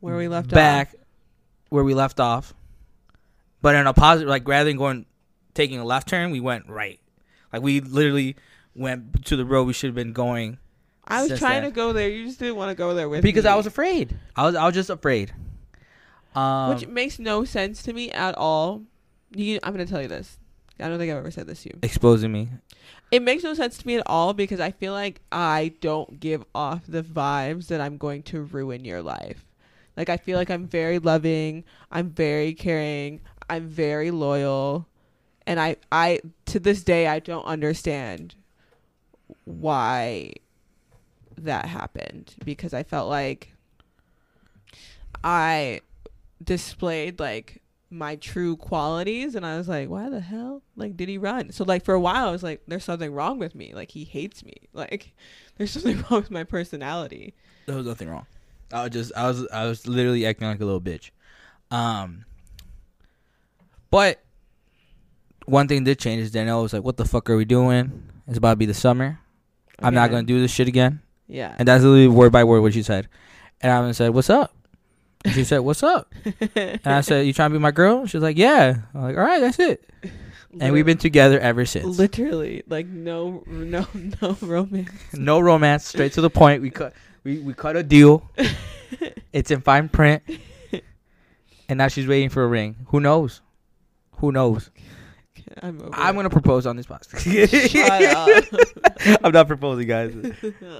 Where 0.00 0.16
we 0.16 0.28
left 0.28 0.50
back 0.50 0.88
off. 0.88 0.94
where 1.70 1.84
we 1.84 1.94
left 1.94 2.20
off, 2.20 2.54
but 3.62 3.74
in 3.74 3.86
a 3.86 3.92
positive. 3.94 4.28
Like 4.28 4.46
rather 4.46 4.68
than 4.70 4.76
going 4.76 5.06
taking 5.54 5.78
a 5.78 5.84
left 5.84 6.08
turn, 6.08 6.30
we 6.30 6.40
went 6.40 6.68
right. 6.68 7.00
Like 7.52 7.62
we 7.62 7.80
literally 7.80 8.36
went 8.74 9.24
to 9.26 9.36
the 9.36 9.44
road 9.44 9.66
we 9.66 9.72
should 9.72 9.88
have 9.88 9.94
been 9.94 10.12
going 10.12 10.58
I 11.06 11.22
was 11.22 11.38
trying 11.38 11.62
then. 11.62 11.70
to 11.70 11.74
go 11.74 11.92
there. 11.92 12.08
You 12.08 12.26
just 12.26 12.38
didn't 12.38 12.56
want 12.56 12.70
to 12.70 12.74
go 12.74 12.94
there 12.94 13.08
with 13.08 13.22
me. 13.22 13.28
because 13.30 13.44
me. 13.44 13.50
I 13.50 13.54
was 13.56 13.66
afraid. 13.66 14.18
I 14.34 14.46
was 14.46 14.54
I 14.54 14.64
was 14.64 14.74
just 14.74 14.90
afraid. 14.90 15.32
Um, 16.34 16.74
which 16.74 16.88
makes 16.88 17.18
no 17.18 17.44
sense 17.44 17.82
to 17.84 17.92
me 17.92 18.10
at 18.10 18.36
all. 18.36 18.82
You, 19.36 19.60
I'm 19.62 19.72
gonna 19.72 19.86
tell 19.86 20.02
you 20.02 20.08
this. 20.08 20.38
I 20.80 20.88
don't 20.88 20.98
think 20.98 21.10
I've 21.10 21.18
ever 21.18 21.30
said 21.30 21.46
this 21.46 21.62
to 21.62 21.70
you. 21.70 21.78
exposing 21.82 22.32
me. 22.32 22.48
It 23.10 23.22
makes 23.22 23.44
no 23.44 23.54
sense 23.54 23.78
to 23.78 23.86
me 23.86 23.96
at 23.96 24.02
all 24.06 24.32
because 24.32 24.58
I 24.58 24.72
feel 24.72 24.92
like 24.92 25.20
I 25.30 25.74
don't 25.80 26.18
give 26.18 26.44
off 26.54 26.82
the 26.88 27.02
vibes 27.02 27.68
that 27.68 27.80
I'm 27.80 27.96
going 27.96 28.22
to 28.24 28.42
ruin 28.42 28.84
your 28.84 29.02
life. 29.02 29.44
Like 29.96 30.08
I 30.08 30.16
feel 30.16 30.36
like 30.36 30.50
I'm 30.50 30.66
very 30.66 30.98
loving, 30.98 31.64
I'm 31.92 32.10
very 32.10 32.54
caring, 32.54 33.20
I'm 33.48 33.68
very 33.68 34.10
loyal, 34.10 34.88
and 35.46 35.60
I 35.60 35.76
I 35.92 36.20
to 36.46 36.58
this 36.58 36.82
day 36.82 37.06
I 37.06 37.20
don't 37.20 37.44
understand 37.44 38.34
why 39.44 40.32
that 41.36 41.66
happened 41.66 42.34
because 42.44 42.74
I 42.74 42.82
felt 42.82 43.08
like 43.08 43.54
I 45.22 45.80
displayed 46.42 47.20
like 47.20 47.62
my 47.94 48.16
true 48.16 48.56
qualities 48.56 49.34
and 49.34 49.46
I 49.46 49.56
was 49.56 49.68
like, 49.68 49.88
why 49.88 50.08
the 50.10 50.20
hell? 50.20 50.62
Like 50.76 50.96
did 50.96 51.08
he 51.08 51.16
run? 51.16 51.52
So 51.52 51.64
like 51.64 51.84
for 51.84 51.94
a 51.94 52.00
while 52.00 52.28
I 52.28 52.30
was 52.32 52.42
like, 52.42 52.62
there's 52.66 52.84
something 52.84 53.12
wrong 53.12 53.38
with 53.38 53.54
me. 53.54 53.72
Like 53.74 53.90
he 53.90 54.04
hates 54.04 54.44
me. 54.44 54.54
Like 54.72 55.14
there's 55.56 55.70
something 55.70 55.96
wrong 56.10 56.22
with 56.22 56.30
my 56.30 56.44
personality. 56.44 57.34
There 57.66 57.76
was 57.76 57.86
nothing 57.86 58.08
wrong. 58.08 58.26
I 58.72 58.82
was 58.82 58.90
just 58.90 59.12
I 59.16 59.28
was 59.28 59.46
I 59.48 59.64
was 59.66 59.86
literally 59.86 60.26
acting 60.26 60.48
like 60.48 60.60
a 60.60 60.64
little 60.64 60.80
bitch. 60.80 61.10
Um 61.70 62.24
but 63.90 64.20
one 65.46 65.68
thing 65.68 65.84
did 65.84 65.98
change 65.98 66.22
is 66.22 66.30
Danielle 66.32 66.62
was 66.62 66.72
like, 66.72 66.82
What 66.82 66.96
the 66.96 67.04
fuck 67.04 67.30
are 67.30 67.36
we 67.36 67.44
doing? 67.44 68.10
It's 68.26 68.38
about 68.38 68.50
to 68.50 68.56
be 68.56 68.66
the 68.66 68.74
summer. 68.74 69.20
I'm 69.78 69.94
not 69.94 70.10
gonna 70.10 70.24
do 70.24 70.40
this 70.40 70.50
shit 70.50 70.68
again. 70.68 71.00
Yeah. 71.26 71.54
And 71.58 71.68
that's 71.68 71.84
literally 71.84 72.08
word 72.08 72.32
by 72.32 72.44
word 72.44 72.60
what 72.60 72.74
she 72.74 72.82
said. 72.82 73.08
And 73.60 73.70
I 73.70 73.92
said, 73.92 74.10
What's 74.14 74.30
up? 74.30 74.53
And 75.24 75.34
she 75.34 75.44
said, 75.44 75.58
What's 75.60 75.82
up? 75.82 76.12
And 76.54 76.80
I 76.86 77.00
said, 77.00 77.26
You 77.26 77.32
trying 77.32 77.50
to 77.50 77.54
be 77.54 77.60
my 77.60 77.70
girl? 77.70 78.06
She 78.06 78.16
was 78.16 78.22
like, 78.22 78.36
Yeah. 78.36 78.76
I'm 78.94 79.02
like, 79.02 79.16
All 79.16 79.22
right, 79.24 79.40
that's 79.40 79.58
it. 79.58 79.88
And 80.60 80.72
we've 80.72 80.86
been 80.86 80.98
together 80.98 81.40
ever 81.40 81.66
since. 81.66 81.98
literally 81.98 82.62
like 82.68 82.86
no 82.86 83.42
no 83.46 83.86
no 84.22 84.36
romance. 84.40 84.90
No 85.12 85.40
romance, 85.40 85.84
straight 85.86 86.12
to 86.12 86.20
the 86.20 86.30
point. 86.30 86.62
We 86.62 86.70
cut 86.70 86.92
we, 87.24 87.38
we 87.40 87.54
cut 87.54 87.76
a 87.76 87.82
deal. 87.82 88.30
it's 89.32 89.50
in 89.50 89.62
fine 89.62 89.88
print. 89.88 90.22
And 91.68 91.78
now 91.78 91.88
she's 91.88 92.06
waiting 92.06 92.28
for 92.28 92.44
a 92.44 92.46
ring. 92.46 92.76
Who 92.88 93.00
knows? 93.00 93.40
Who 94.18 94.30
knows? 94.30 94.70
I'm 95.62 95.80
over 95.80 95.90
I'm 95.92 96.14
gonna 96.14 96.30
propose 96.30 96.66
on 96.66 96.76
this 96.76 96.86
podcast. 96.86 97.24
Up. 99.08 99.20
I'm 99.24 99.32
not 99.32 99.46
proposing, 99.46 99.86
guys. 99.88 100.14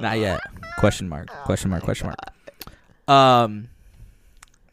Not 0.00 0.18
yet. 0.18 0.40
Question 0.78 1.08
mark. 1.08 1.28
Question 1.44 1.70
mark. 1.70 1.82
Question 1.82 2.08
mark. 2.08 2.18
Um. 3.06 3.68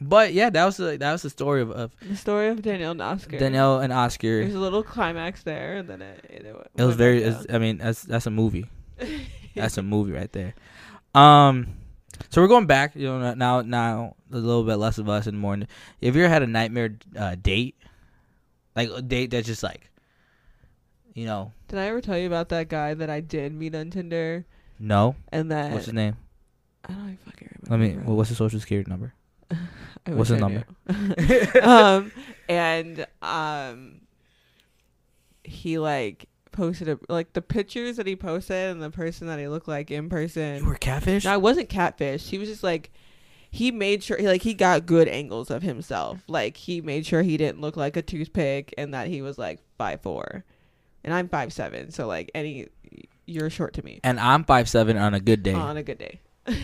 But 0.02 0.34
yeah, 0.34 0.50
that 0.50 0.66
was 0.66 0.78
the, 0.78 0.98
that 0.98 1.12
was 1.12 1.22
the 1.22 1.30
story 1.30 1.62
of, 1.62 1.70
of 1.70 1.92
The 2.02 2.18
story 2.18 2.48
of 2.48 2.64
Danielle 2.64 2.92
and 2.92 3.02
Oscar. 3.02 3.38
Danielle 3.38 3.80
and 3.80 3.94
Oscar. 3.94 4.42
There's 4.42 4.56
a 4.56 4.60
little 4.60 4.82
climax 4.82 5.44
there, 5.44 5.78
and 5.78 5.88
then 5.88 6.02
it. 6.02 6.26
It, 6.28 6.56
It 6.76 6.84
was 6.84 6.96
very. 6.96 7.24
I 7.50 7.60
mean, 7.60 7.78
that's 7.78 8.02
that's 8.02 8.26
a 8.26 8.32
movie. 8.32 8.66
That's 9.54 9.78
a 9.78 9.84
movie 9.84 10.14
right 10.14 10.32
there. 10.32 10.56
Um, 11.14 11.68
so 12.30 12.42
we're 12.42 12.48
going 12.48 12.68
back. 12.68 12.96
You 12.96 13.08
know, 13.08 13.34
now 13.34 13.62
now 13.62 14.16
a 14.32 14.38
little 14.38 14.64
bit 14.64 14.76
less 14.76 14.98
of 14.98 15.10
us 15.10 15.28
and 15.28 15.38
more. 15.38 15.58
Have 15.58 15.68
you 16.02 16.10
ever 16.24 16.30
had 16.30 16.42
a 16.42 16.48
nightmare 16.48 16.96
uh, 17.18 17.36
date? 17.36 17.76
Like 18.78 18.90
a 18.90 19.02
date 19.02 19.32
that's 19.32 19.48
just 19.48 19.62
like, 19.62 19.90
you 21.14 21.26
know, 21.26 21.52
Did 21.68 21.80
I 21.80 21.88
ever 21.88 22.00
tell 22.00 22.18
you 22.18 22.28
about 22.28 22.48
that 22.50 22.70
guy 22.70 22.94
that 22.94 23.10
I 23.10 23.20
did 23.20 23.54
meet 23.54 23.76
on 23.76 23.90
Tinder, 23.90 24.46
no. 24.80 25.18
and 25.30 25.52
that 25.52 25.74
What's 25.74 25.86
his 25.86 25.94
name? 25.94 26.16
I 26.86 26.94
don't 26.94 27.04
even 27.04 27.18
fucking 27.18 27.60
remember. 27.64 27.86
Let 27.86 27.98
me. 27.98 28.04
Well, 28.06 28.16
what's 28.16 28.30
his 28.30 28.38
social 28.38 28.62
security 28.62 28.90
number? 28.90 29.14
I 30.06 30.12
what's 30.12 30.30
his 30.30 30.40
number? 30.40 30.66
um, 31.62 32.12
and 32.50 33.06
um, 33.22 34.02
he 35.44 35.78
like 35.78 36.28
posted 36.52 36.90
a, 36.90 37.00
like 37.08 37.34
the 37.34 37.42
pictures 37.42 37.98
that 37.98 38.08
he 38.08 38.16
posted 38.16 38.72
and 38.72 38.82
the 38.82 38.90
person 38.90 39.28
that 39.28 39.40
he 39.40 39.48
looked 39.48 39.68
like 39.68 39.92
in 39.92 40.10
person. 40.10 40.58
You 40.58 40.66
were 40.66 40.76
catfish. 40.76 41.26
No, 41.26 41.32
I 41.32 41.38
wasn't 41.38 41.70
catfish. 41.70 42.30
He 42.30 42.38
was 42.38 42.50
just 42.50 42.64
like 42.64 42.92
he 43.50 43.72
made 43.72 44.04
sure 44.04 44.18
like 44.20 44.42
he 44.42 44.54
got 44.54 44.86
good 44.86 45.08
angles 45.08 45.52
of 45.52 45.62
himself. 45.62 46.24
Like 46.28 46.58
he 46.58 46.82
made 46.82 47.06
sure 47.06 47.22
he 47.22 47.38
didn't 47.38 47.62
look 47.62 47.78
like 47.78 47.96
a 47.98 48.02
toothpick 48.02 48.74
and 48.78 48.94
that 48.94 49.08
he 49.08 49.22
was 49.22 49.38
like 49.38 49.60
five 49.78 50.02
four, 50.02 50.44
and 51.04 51.14
I'm 51.14 51.30
five 51.30 51.54
seven. 51.54 51.92
So 51.92 52.08
like 52.08 52.32
any 52.34 52.68
you're 53.26 53.50
short 53.50 53.74
to 53.74 53.84
me 53.84 54.00
and 54.04 54.20
I'm 54.20 54.44
five 54.44 54.68
seven 54.68 54.98
on 54.98 55.14
a 55.14 55.20
good 55.20 55.44
day. 55.44 55.54
on 55.54 55.78
a 55.78 55.84
good 55.84 55.98
day. 55.98 56.20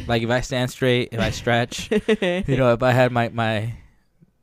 Like 0.08 0.24
if 0.24 0.30
I 0.30 0.42
stand 0.42 0.72
straight, 0.72 1.10
if 1.12 1.20
I 1.20 1.30
stretch, 1.32 1.92
you 1.92 2.58
know, 2.58 2.74
if 2.74 2.84
I 2.84 2.92
had 2.92 3.12
my 3.12 3.30
my 3.30 3.74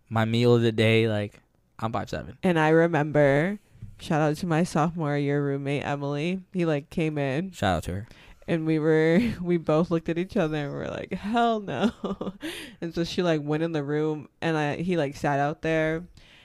my 0.09 0.25
meal 0.25 0.55
of 0.55 0.63
the 0.63 0.73
day, 0.73 1.09
like 1.09 1.41
I'm 1.79 1.93
five 1.93 2.09
seven. 2.11 2.39
And 2.43 2.59
I 2.59 2.69
remember, 2.71 3.59
shout 3.99 4.21
out 4.21 4.37
to 4.37 4.47
my 4.47 4.63
sophomore 4.65 5.17
year 5.17 5.45
roommate 5.45 5.85
Emily. 5.85 6.41
He 6.53 6.65
like 6.65 6.91
came 6.91 7.19
in 7.19 7.51
Shout 7.53 7.77
out 7.79 7.83
to 7.85 7.93
her. 7.93 8.09
and 8.47 8.65
we 8.67 8.79
were 8.79 9.21
we 9.43 9.57
both 9.57 9.91
looked 9.91 10.09
at 10.09 10.19
each 10.19 10.37
other 10.37 10.57
and 10.57 10.73
we 10.73 10.79
were 10.79 10.89
like, 10.89 11.13
hell 11.13 11.61
no. 11.61 11.91
and 12.81 12.95
so 12.95 13.03
she 13.05 13.23
like 13.23 13.43
went 13.43 13.63
in 13.63 13.73
the 13.73 13.83
room 13.83 14.29
and 14.41 14.57
I 14.57 14.77
he 14.77 14.97
like 14.97 15.17
sat 15.17 15.39
out 15.41 15.63
there. 15.63 16.05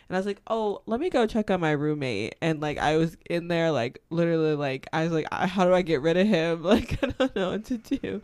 And 0.09 0.15
I 0.15 0.19
was 0.19 0.25
like, 0.25 0.41
oh, 0.47 0.81
let 0.87 0.99
me 0.99 1.11
go 1.11 1.27
check 1.27 1.51
on 1.51 1.59
my 1.61 1.69
roommate. 1.71 2.33
And 2.41 2.59
like 2.59 2.79
I 2.79 2.97
was 2.97 3.15
in 3.29 3.47
there 3.47 3.69
like 3.71 4.01
literally 4.09 4.55
like 4.55 4.87
I 4.91 5.03
was 5.03 5.11
like, 5.11 5.27
"I- 5.31 5.45
how 5.45 5.65
do 5.65 5.73
I 5.73 5.83
get 5.83 6.01
rid 6.01 6.17
of 6.17 6.25
him? 6.27 6.63
Like 6.69 6.97
I 7.03 7.07
don't 7.17 7.35
know 7.35 7.51
what 7.51 7.65
to 7.65 7.77
do. 7.77 8.21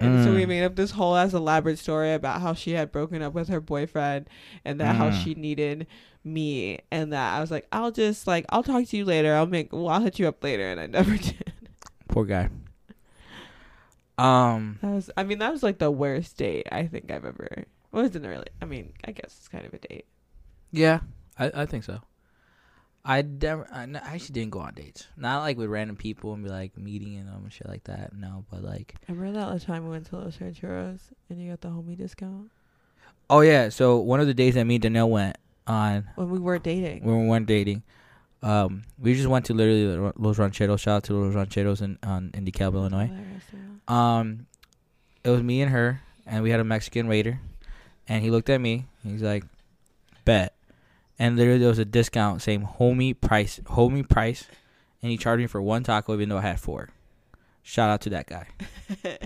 And 0.00 0.24
so 0.24 0.32
we 0.34 0.44
Mm. 0.44 0.48
made 0.48 0.64
up 0.64 0.76
this 0.76 0.92
whole 0.92 1.14
ass 1.14 1.34
elaborate 1.34 1.78
story 1.78 2.14
about 2.14 2.40
how 2.40 2.54
she 2.54 2.70
had 2.72 2.90
broken 2.90 3.20
up 3.20 3.34
with 3.34 3.48
her 3.48 3.60
boyfriend 3.60 4.28
and 4.64 4.80
that 4.80 4.96
how 4.96 5.10
Mm. 5.10 5.22
she 5.24 5.34
needed 5.34 5.86
me 6.24 6.78
and 6.90 7.12
that 7.12 7.34
I 7.36 7.40
was 7.40 7.50
like, 7.50 7.66
I'll 7.70 7.92
just 7.92 8.26
like 8.26 8.46
I'll 8.48 8.62
talk 8.62 8.86
to 8.86 8.96
you 8.96 9.04
later. 9.04 9.34
I'll 9.34 9.46
make 9.46 9.72
well, 9.74 9.88
I'll 9.88 10.00
hit 10.00 10.18
you 10.18 10.26
up 10.28 10.42
later 10.42 10.66
and 10.66 10.80
I 10.80 10.86
never 10.98 11.16
did. 11.18 11.52
Poor 12.08 12.24
guy. 12.24 12.48
Um. 14.18 14.78
That 14.80 14.90
was 14.92 15.10
I 15.16 15.24
mean, 15.24 15.38
that 15.40 15.52
was 15.52 15.62
like 15.62 15.78
the 15.78 15.90
worst 15.90 16.38
date 16.38 16.66
I 16.72 16.86
think 16.86 17.10
I've 17.10 17.26
ever 17.26 17.64
well, 17.92 18.00
it 18.04 18.06
wasn't 18.08 18.26
really 18.26 18.46
I 18.62 18.64
mean, 18.64 18.94
I 19.04 19.12
guess 19.12 19.36
it's 19.38 19.48
kind 19.48 19.66
of 19.66 19.74
a 19.74 19.78
date. 19.78 20.06
Yeah, 20.72 21.00
I 21.38 21.62
I 21.62 21.66
think 21.66 21.84
so. 21.84 22.00
I 23.04 23.22
never. 23.22 23.68
I 23.72 23.84
n- 23.84 23.96
I 24.02 24.14
actually 24.14 24.32
didn't 24.32 24.50
go 24.50 24.58
on 24.60 24.74
dates. 24.74 25.06
Not 25.16 25.42
like 25.42 25.56
with 25.56 25.68
random 25.68 25.94
people 25.96 26.32
and 26.34 26.42
be 26.42 26.50
like 26.50 26.76
meeting 26.76 27.16
and 27.16 27.28
them 27.28 27.40
and 27.44 27.52
shit 27.52 27.68
like 27.68 27.84
that. 27.84 28.12
No, 28.14 28.44
but 28.50 28.62
like. 28.64 28.94
I 29.08 29.12
Remember 29.12 29.38
that 29.38 29.46
last 29.48 29.66
time 29.66 29.84
we 29.84 29.90
went 29.90 30.06
to 30.06 30.16
Los 30.16 30.40
Rancheros 30.40 31.00
and 31.30 31.40
you 31.40 31.50
got 31.50 31.60
the 31.60 31.68
homie 31.68 31.96
discount? 31.96 32.50
Oh 33.30 33.40
yeah. 33.42 33.68
So 33.68 33.98
one 33.98 34.18
of 34.18 34.26
the 34.26 34.34
days 34.34 34.54
that 34.54 34.64
me 34.64 34.74
and 34.76 34.82
Danielle 34.82 35.08
went 35.10 35.36
on 35.68 36.08
When 36.16 36.30
we 36.30 36.38
were 36.40 36.58
dating. 36.58 37.04
when 37.04 37.22
we 37.22 37.28
weren't 37.28 37.46
dating, 37.46 37.84
um, 38.42 38.82
we 38.98 39.14
just 39.14 39.28
went 39.28 39.44
to 39.46 39.54
literally 39.54 40.12
Los 40.16 40.38
Rancheros. 40.38 40.80
Shout 40.80 40.96
out 40.96 41.04
to 41.04 41.14
Los 41.14 41.34
Rancheros 41.36 41.82
in 41.82 41.98
on 42.02 42.32
in 42.34 42.44
DeKalb, 42.44 42.74
Illinois. 42.74 43.10
Um, 43.86 44.46
it 45.22 45.30
was 45.30 45.42
me 45.44 45.62
and 45.62 45.70
her, 45.70 46.00
and 46.26 46.42
we 46.42 46.50
had 46.50 46.58
a 46.58 46.64
Mexican 46.64 47.06
waiter, 47.06 47.38
and 48.08 48.24
he 48.24 48.30
looked 48.32 48.50
at 48.50 48.60
me. 48.60 48.86
He's 49.04 49.22
like, 49.22 49.44
"Bet," 50.24 50.55
and 51.18 51.36
literally 51.36 51.58
there 51.58 51.68
was 51.68 51.78
a 51.78 51.84
discount 51.84 52.42
saying 52.42 52.68
"homie 52.78 53.18
price, 53.18 53.60
homie 53.64 54.08
price," 54.08 54.46
and 55.02 55.10
he 55.10 55.16
charged 55.16 55.40
me 55.40 55.46
for 55.46 55.62
one 55.62 55.82
taco 55.82 56.14
even 56.14 56.28
though 56.28 56.38
I 56.38 56.42
had 56.42 56.60
four. 56.60 56.90
Shout 57.62 57.90
out 57.90 58.00
to 58.02 58.10
that 58.10 58.26
guy. 58.26 58.48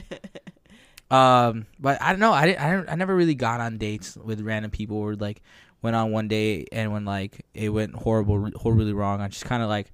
Um, 1.10 1.66
but 1.78 2.00
I 2.00 2.10
don't 2.10 2.20
know. 2.20 2.32
I 2.32 2.46
didn't, 2.46 2.60
I 2.60 2.92
I 2.92 2.94
never 2.94 3.14
really 3.14 3.34
got 3.34 3.60
on 3.60 3.78
dates 3.78 4.16
with 4.16 4.40
random 4.42 4.70
people 4.70 4.96
or 4.96 5.16
like 5.16 5.42
went 5.82 5.96
on 5.96 6.12
one 6.12 6.28
day 6.28 6.66
and 6.70 6.92
when 6.92 7.04
like 7.04 7.44
it 7.52 7.70
went 7.70 7.94
horrible, 7.94 8.50
horribly 8.54 8.92
wrong. 8.92 9.20
I 9.20 9.28
just 9.28 9.44
kind 9.44 9.62
of 9.62 9.68
like 9.68 9.92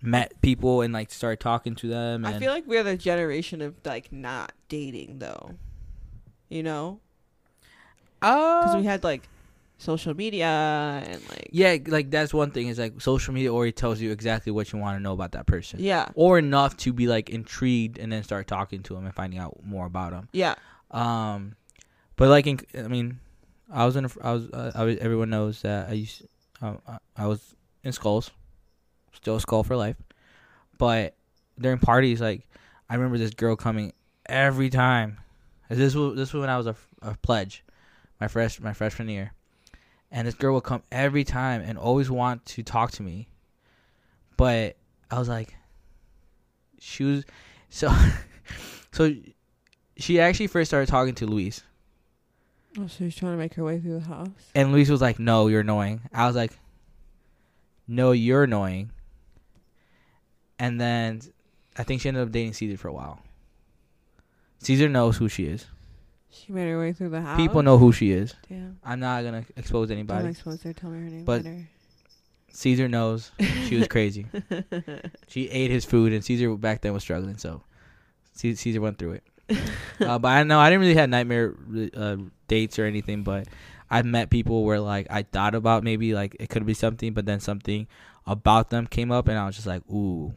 met 0.00 0.40
people 0.40 0.82
and 0.82 0.94
like 0.94 1.10
started 1.10 1.40
talking 1.40 1.74
to 1.76 1.88
them. 1.88 2.24
And 2.24 2.36
I 2.36 2.38
feel 2.38 2.52
like 2.52 2.66
we're 2.66 2.84
the 2.84 2.96
generation 2.96 3.60
of 3.60 3.74
like 3.84 4.12
not 4.12 4.52
dating 4.68 5.18
though. 5.18 5.54
You 6.48 6.62
know? 6.62 7.00
Because 8.20 8.74
uh, 8.74 8.78
we 8.78 8.84
had 8.84 9.02
like 9.02 9.28
social 9.78 10.14
media 10.14 10.46
and 11.06 11.20
like 11.28 11.48
yeah, 11.50 11.76
like 11.86 12.10
that's 12.10 12.32
one 12.32 12.50
thing 12.50 12.68
is 12.68 12.78
like 12.78 13.00
social 13.00 13.34
media 13.34 13.52
already 13.52 13.72
tells 13.72 14.00
you 14.00 14.10
exactly 14.12 14.50
what 14.52 14.72
you 14.72 14.78
want 14.78 14.96
to 14.96 15.02
know 15.02 15.12
about 15.12 15.32
that 15.32 15.46
person. 15.46 15.80
yeah 15.80 16.08
Or 16.14 16.38
enough 16.38 16.76
to 16.78 16.92
be 16.92 17.06
like 17.06 17.28
intrigued 17.30 17.98
and 17.98 18.10
then 18.12 18.22
start 18.22 18.46
talking 18.46 18.82
to 18.84 18.94
them 18.94 19.04
and 19.04 19.14
finding 19.14 19.38
out 19.38 19.58
more 19.64 19.86
about 19.86 20.12
them. 20.12 20.28
yeah 20.32 20.54
Um, 20.90 21.56
but 22.16 22.28
like 22.28 22.46
in, 22.46 22.60
I 22.78 22.88
mean, 22.88 23.18
I 23.72 23.84
was 23.84 23.96
in, 23.96 24.04
a, 24.04 24.10
I 24.22 24.32
was, 24.32 24.48
uh, 24.50 24.70
I 24.74 24.84
was, 24.84 24.96
everyone 24.98 25.30
knows 25.30 25.62
that 25.62 25.88
I 25.90 25.92
used, 25.94 26.22
uh, 26.62 26.74
I- 26.86 26.98
I 27.16 27.26
was 27.26 27.54
in 27.82 27.92
skulls, 27.92 28.30
still 29.12 29.36
a 29.36 29.40
skull 29.40 29.64
for 29.64 29.76
life. 29.76 29.96
But 30.78 31.16
during 31.58 31.78
parties, 31.78 32.20
like 32.20 32.46
I 32.88 32.94
remember 32.94 33.18
this 33.18 33.34
girl 33.34 33.56
coming 33.56 33.92
every 34.26 34.70
time. 34.70 35.18
This 35.68 35.94
was 35.94 36.14
this 36.16 36.32
was 36.32 36.40
when 36.40 36.50
I 36.50 36.56
was 36.58 36.66
a, 36.66 36.76
a 37.02 37.16
pledge, 37.22 37.64
my 38.20 38.28
fresh 38.28 38.60
my 38.60 38.72
freshman 38.72 39.08
year, 39.08 39.32
and 40.14 40.28
this 40.28 40.34
girl 40.34 40.54
would 40.54 40.62
come 40.62 40.84
every 40.92 41.24
time 41.24 41.60
and 41.60 41.76
always 41.76 42.08
want 42.08 42.46
to 42.46 42.62
talk 42.62 42.92
to 42.92 43.02
me. 43.02 43.26
But 44.36 44.76
I 45.10 45.18
was 45.18 45.28
like, 45.28 45.56
she 46.78 47.02
was 47.02 47.24
so 47.68 47.92
so 48.92 49.12
she 49.96 50.20
actually 50.20 50.46
first 50.46 50.70
started 50.70 50.88
talking 50.88 51.16
to 51.16 51.26
Luis, 51.26 51.62
oh 52.78 52.86
so 52.86 53.04
he's 53.04 53.16
trying 53.16 53.32
to 53.32 53.38
make 53.38 53.54
her 53.54 53.64
way 53.64 53.80
through 53.80 53.98
the 53.98 54.06
house 54.06 54.28
and 54.54 54.72
Luis 54.72 54.88
was 54.88 55.02
like, 55.02 55.18
"No, 55.18 55.48
you're 55.48 55.60
annoying." 55.60 56.00
I 56.12 56.26
was 56.28 56.36
like, 56.36 56.52
"No, 57.88 58.12
you're 58.12 58.44
annoying." 58.44 58.90
And 60.60 60.80
then 60.80 61.22
I 61.76 61.82
think 61.82 62.00
she 62.00 62.08
ended 62.08 62.22
up 62.22 62.30
dating 62.30 62.52
Caesar 62.52 62.76
for 62.76 62.88
a 62.88 62.92
while. 62.92 63.18
Caesar 64.60 64.88
knows 64.88 65.16
who 65.16 65.28
she 65.28 65.46
is. 65.46 65.66
She 66.34 66.52
made 66.52 66.68
her 66.68 66.78
way 66.78 66.92
through 66.92 67.10
the 67.10 67.20
house 67.20 67.36
People 67.36 67.62
know 67.62 67.78
who 67.78 67.92
she 67.92 68.10
is. 68.12 68.34
damn 68.48 68.78
I'm 68.84 69.00
not 69.00 69.22
gonna 69.24 69.44
expose 69.56 69.90
anybody. 69.90 70.22
don't 70.22 70.30
expose 70.32 70.62
her 70.62 70.72
tell 70.72 70.90
me 70.90 70.98
her 71.04 71.10
name 71.10 71.24
But- 71.24 71.44
later. 71.44 71.68
Caesar 72.52 72.88
knows 72.88 73.32
she 73.66 73.76
was 73.76 73.88
crazy. 73.94 74.26
she 75.26 75.48
ate 75.50 75.72
his 75.72 75.84
food, 75.84 76.12
and 76.12 76.24
Caesar 76.24 76.54
back 76.56 76.82
then 76.82 76.92
was 76.92 77.02
struggling, 77.02 77.36
so 77.36 77.62
Caesar 78.34 78.80
went 78.80 78.96
through 78.98 79.12
it. 79.14 79.24
uh, 80.00 80.18
but 80.20 80.28
I 80.28 80.42
know 80.44 80.60
I 80.60 80.70
didn't 80.70 80.82
really 80.82 80.94
have 80.94 81.10
nightmare 81.10 81.54
uh, 81.96 82.16
dates 82.46 82.78
or 82.78 82.84
anything, 82.84 83.24
but 83.24 83.48
I've 83.90 84.06
met 84.06 84.30
people 84.30 84.64
where 84.64 84.78
like 84.78 85.08
I 85.10 85.22
thought 85.24 85.54
about 85.56 85.82
maybe 85.82 86.14
like 86.14 86.36
it 86.38 86.48
could 86.48 86.64
be 86.64 86.74
something, 86.74 87.12
but 87.12 87.26
then 87.26 87.40
something 87.40 87.88
about 88.26 88.70
them 88.70 88.86
came 88.86 89.10
up, 89.10 89.26
and 89.26 89.36
I 89.36 89.46
was 89.46 89.56
just 89.56 89.66
like, 89.66 89.82
ooh, 89.90 90.32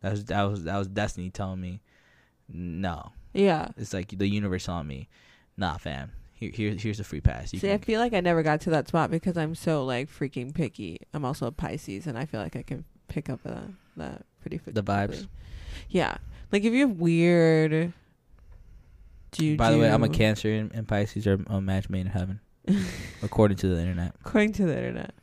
that 0.00 0.10
was 0.10 0.24
that 0.24 0.42
was 0.42 0.64
that 0.64 0.76
was 0.76 0.88
destiny 0.88 1.30
telling 1.30 1.60
me, 1.60 1.80
no, 2.48 3.12
yeah 3.32 3.68
it's 3.76 3.94
like 3.94 4.08
the 4.18 4.26
universe 4.28 4.68
on 4.68 4.88
me, 4.88 5.08
nah, 5.60 5.76
fam, 5.76 6.10
here, 6.32 6.50
here 6.52 6.74
here's 6.74 6.98
a 6.98 7.04
free 7.04 7.20
pass. 7.20 7.52
You 7.52 7.60
See, 7.60 7.70
I 7.70 7.76
can, 7.76 7.84
feel 7.84 8.00
like 8.00 8.14
I 8.14 8.20
never 8.20 8.42
got 8.42 8.62
to 8.62 8.70
that 8.70 8.88
spot 8.88 9.10
because 9.10 9.36
I'm 9.36 9.54
so 9.54 9.84
like 9.84 10.10
freaking 10.10 10.54
picky. 10.54 10.98
I'm 11.12 11.24
also 11.24 11.46
a 11.46 11.52
Pisces, 11.52 12.06
and 12.06 12.18
I 12.18 12.24
feel 12.24 12.40
like 12.40 12.56
I 12.56 12.62
can 12.62 12.84
pick 13.08 13.28
up 13.28 13.42
that 13.44 13.64
that 13.98 14.24
pretty 14.40 14.58
The 14.66 14.82
vibes. 14.82 15.28
Yeah, 15.90 16.16
like 16.50 16.64
if 16.64 16.72
you 16.72 16.88
have 16.88 16.98
weird. 16.98 17.92
Juju, 19.32 19.56
by 19.56 19.70
the 19.70 19.78
way, 19.78 19.88
I'm 19.88 20.02
a 20.02 20.08
Cancer, 20.08 20.52
and, 20.52 20.72
and 20.74 20.88
Pisces 20.88 21.26
are 21.26 21.38
a 21.46 21.60
match 21.60 21.88
made 21.88 22.00
in 22.00 22.06
heaven, 22.06 22.40
according 23.22 23.58
to 23.58 23.68
the 23.68 23.78
internet. 23.78 24.14
according 24.24 24.52
to 24.54 24.66
the 24.66 24.76
internet. 24.76 25.14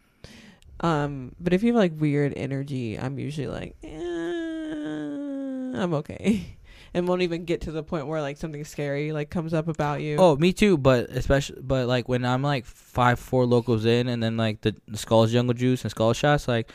Um, 0.79 1.33
but 1.39 1.53
if 1.53 1.63
you 1.63 1.73
have 1.73 1.81
like 1.81 1.99
weird 1.99 2.33
energy, 2.38 2.97
I'm 2.97 3.17
usually 3.17 3.47
like, 3.47 3.75
eh, 3.83 3.89
I'm 3.89 5.93
okay, 5.95 6.55
and 6.98 7.08
won't 7.08 7.22
even 7.22 7.45
get 7.45 7.62
to 7.62 7.72
the 7.72 7.84
point 7.84 8.08
where 8.08 8.22
like 8.22 8.38
something 8.38 8.66
scary 8.66 9.12
like 9.12 9.30
comes 9.30 9.54
up 9.54 9.68
about 9.68 10.02
you. 10.02 10.18
Oh, 10.18 10.36
me 10.36 10.52
too. 10.52 10.80
But 10.80 11.12
especially, 11.12 11.62
but 11.62 11.88
like 11.88 12.10
when 12.10 12.26
I'm 12.26 12.41
like 12.41 12.66
five, 12.66 13.20
Four 13.20 13.45
Lokos 13.45 13.86
in, 13.86 14.08
and 14.08 14.22
then 14.22 14.36
like 14.36 14.62
the, 14.62 14.76
the 14.88 14.98
skulls, 14.98 15.32
jungle 15.32 15.54
juice, 15.54 15.84
and 15.84 15.91
skull 15.91 16.14
shots, 16.14 16.48
like 16.48 16.72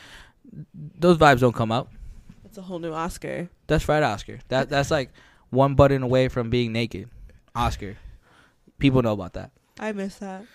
those 0.73 1.17
vibes 1.17 1.41
don't 1.41 1.53
come 1.53 1.73
up. 1.73 1.91
it's 2.45 2.57
a 2.57 2.61
whole 2.61 2.79
new 2.79 2.93
Oscar. 2.93 3.49
That's 3.67 3.89
right, 3.89 4.01
Oscar. 4.01 4.39
That 4.47 4.69
that's 4.69 4.89
like 4.89 5.11
one 5.49 5.75
button 5.75 6.03
away 6.03 6.29
from 6.29 6.49
being 6.49 6.71
naked. 6.71 7.09
Oscar. 7.53 7.97
People 8.79 9.01
know 9.01 9.11
about 9.11 9.33
that. 9.33 9.51
I 9.77 9.91
miss 9.91 10.15
that. 10.19 10.45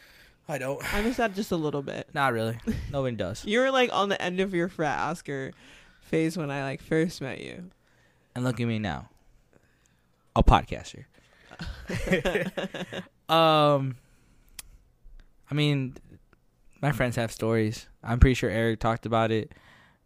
I 0.49 0.57
don't. 0.57 0.83
I 0.95 1.03
miss 1.03 1.19
that 1.19 1.35
just 1.35 1.53
a 1.53 1.57
little 1.57 1.83
bit. 1.83 2.09
Not 2.15 2.33
really. 2.33 2.59
Nobody 2.91 3.17
does. 3.17 3.45
You 3.45 3.61
were 3.61 3.71
like 3.71 3.91
on 3.93 4.09
the 4.09 4.21
end 4.21 4.41
of 4.41 4.55
your 4.55 4.69
frat 4.69 4.99
Oscar 4.99 5.53
phase 6.01 6.39
when 6.39 6.51
I 6.51 6.63
like 6.63 6.81
first 6.81 7.21
met 7.21 7.43
you. 7.43 7.65
And 8.35 8.45
look 8.45 8.59
at 8.61 8.67
me 8.67 8.79
now. 8.79 9.11
A 10.39 10.43
podcaster. 10.43 11.07
um 13.29 13.97
I 15.51 15.55
mean 15.55 15.97
my 16.81 16.93
friends 16.93 17.17
have 17.17 17.33
stories. 17.33 17.89
I'm 18.05 18.21
pretty 18.21 18.35
sure 18.35 18.49
Eric 18.49 18.79
talked 18.79 19.05
about 19.05 19.33
it 19.33 19.53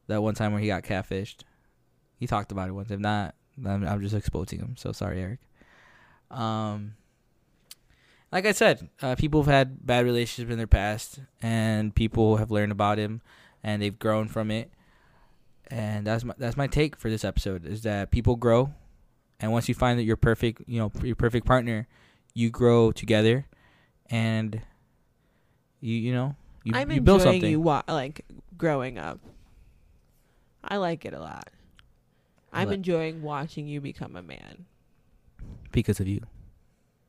that 0.06 0.22
one 0.22 0.34
time 0.34 0.52
where 0.52 0.60
he 0.62 0.68
got 0.68 0.84
catfished. 0.84 1.42
He 2.18 2.26
talked 2.26 2.50
about 2.50 2.70
it 2.70 2.72
once. 2.72 2.90
If 2.90 2.98
not, 2.98 3.34
I'm, 3.62 3.86
I'm 3.86 4.00
just 4.00 4.14
exposing 4.14 4.60
him. 4.60 4.74
So 4.78 4.92
sorry, 4.92 5.20
Eric. 5.20 5.40
Um 6.30 6.94
like 8.32 8.46
I 8.46 8.52
said, 8.52 8.88
uh, 9.02 9.14
people 9.14 9.42
have 9.42 9.52
had 9.52 9.86
bad 9.86 10.06
relationships 10.06 10.50
in 10.50 10.56
their 10.56 10.66
past, 10.66 11.20
and 11.42 11.94
people 11.94 12.38
have 12.38 12.50
learned 12.50 12.72
about 12.72 12.96
him, 12.96 13.20
and 13.62 13.82
they've 13.82 13.98
grown 13.98 14.26
from 14.28 14.50
it. 14.50 14.72
And 15.66 16.06
that's 16.06 16.24
my 16.24 16.32
that's 16.38 16.56
my 16.56 16.66
take 16.66 16.96
for 16.96 17.10
this 17.10 17.24
episode 17.24 17.66
is 17.66 17.82
that 17.82 18.10
people 18.10 18.36
grow, 18.36 18.72
and 19.42 19.52
once 19.52 19.68
you 19.68 19.74
find 19.74 19.98
that 19.98 20.04
you're 20.04 20.16
perfect, 20.16 20.62
you 20.66 20.78
know 20.78 20.90
your 21.02 21.16
perfect 21.16 21.46
partner, 21.46 21.86
you 22.32 22.48
grow 22.48 22.92
together, 22.92 23.46
and 24.08 24.62
you 25.80 25.94
you 25.96 26.12
know 26.14 26.36
you, 26.64 26.72
I'm 26.74 26.90
you 26.90 27.00
build 27.00 27.20
enjoying 27.20 27.34
something 27.40 27.50
you 27.50 27.60
wa- 27.60 27.82
like 27.88 28.24
growing 28.56 28.96
up. 28.98 29.18
I 30.64 30.76
like 30.76 31.04
it 31.04 31.12
a 31.12 31.20
lot. 31.20 31.50
I'm 32.52 32.68
What? 32.68 32.74
enjoying 32.74 33.22
watching 33.22 33.66
you 33.66 33.80
become 33.80 34.14
a 34.16 34.22
man. 34.22 34.66
because 35.72 35.98
of 36.00 36.06
you. 36.06 36.20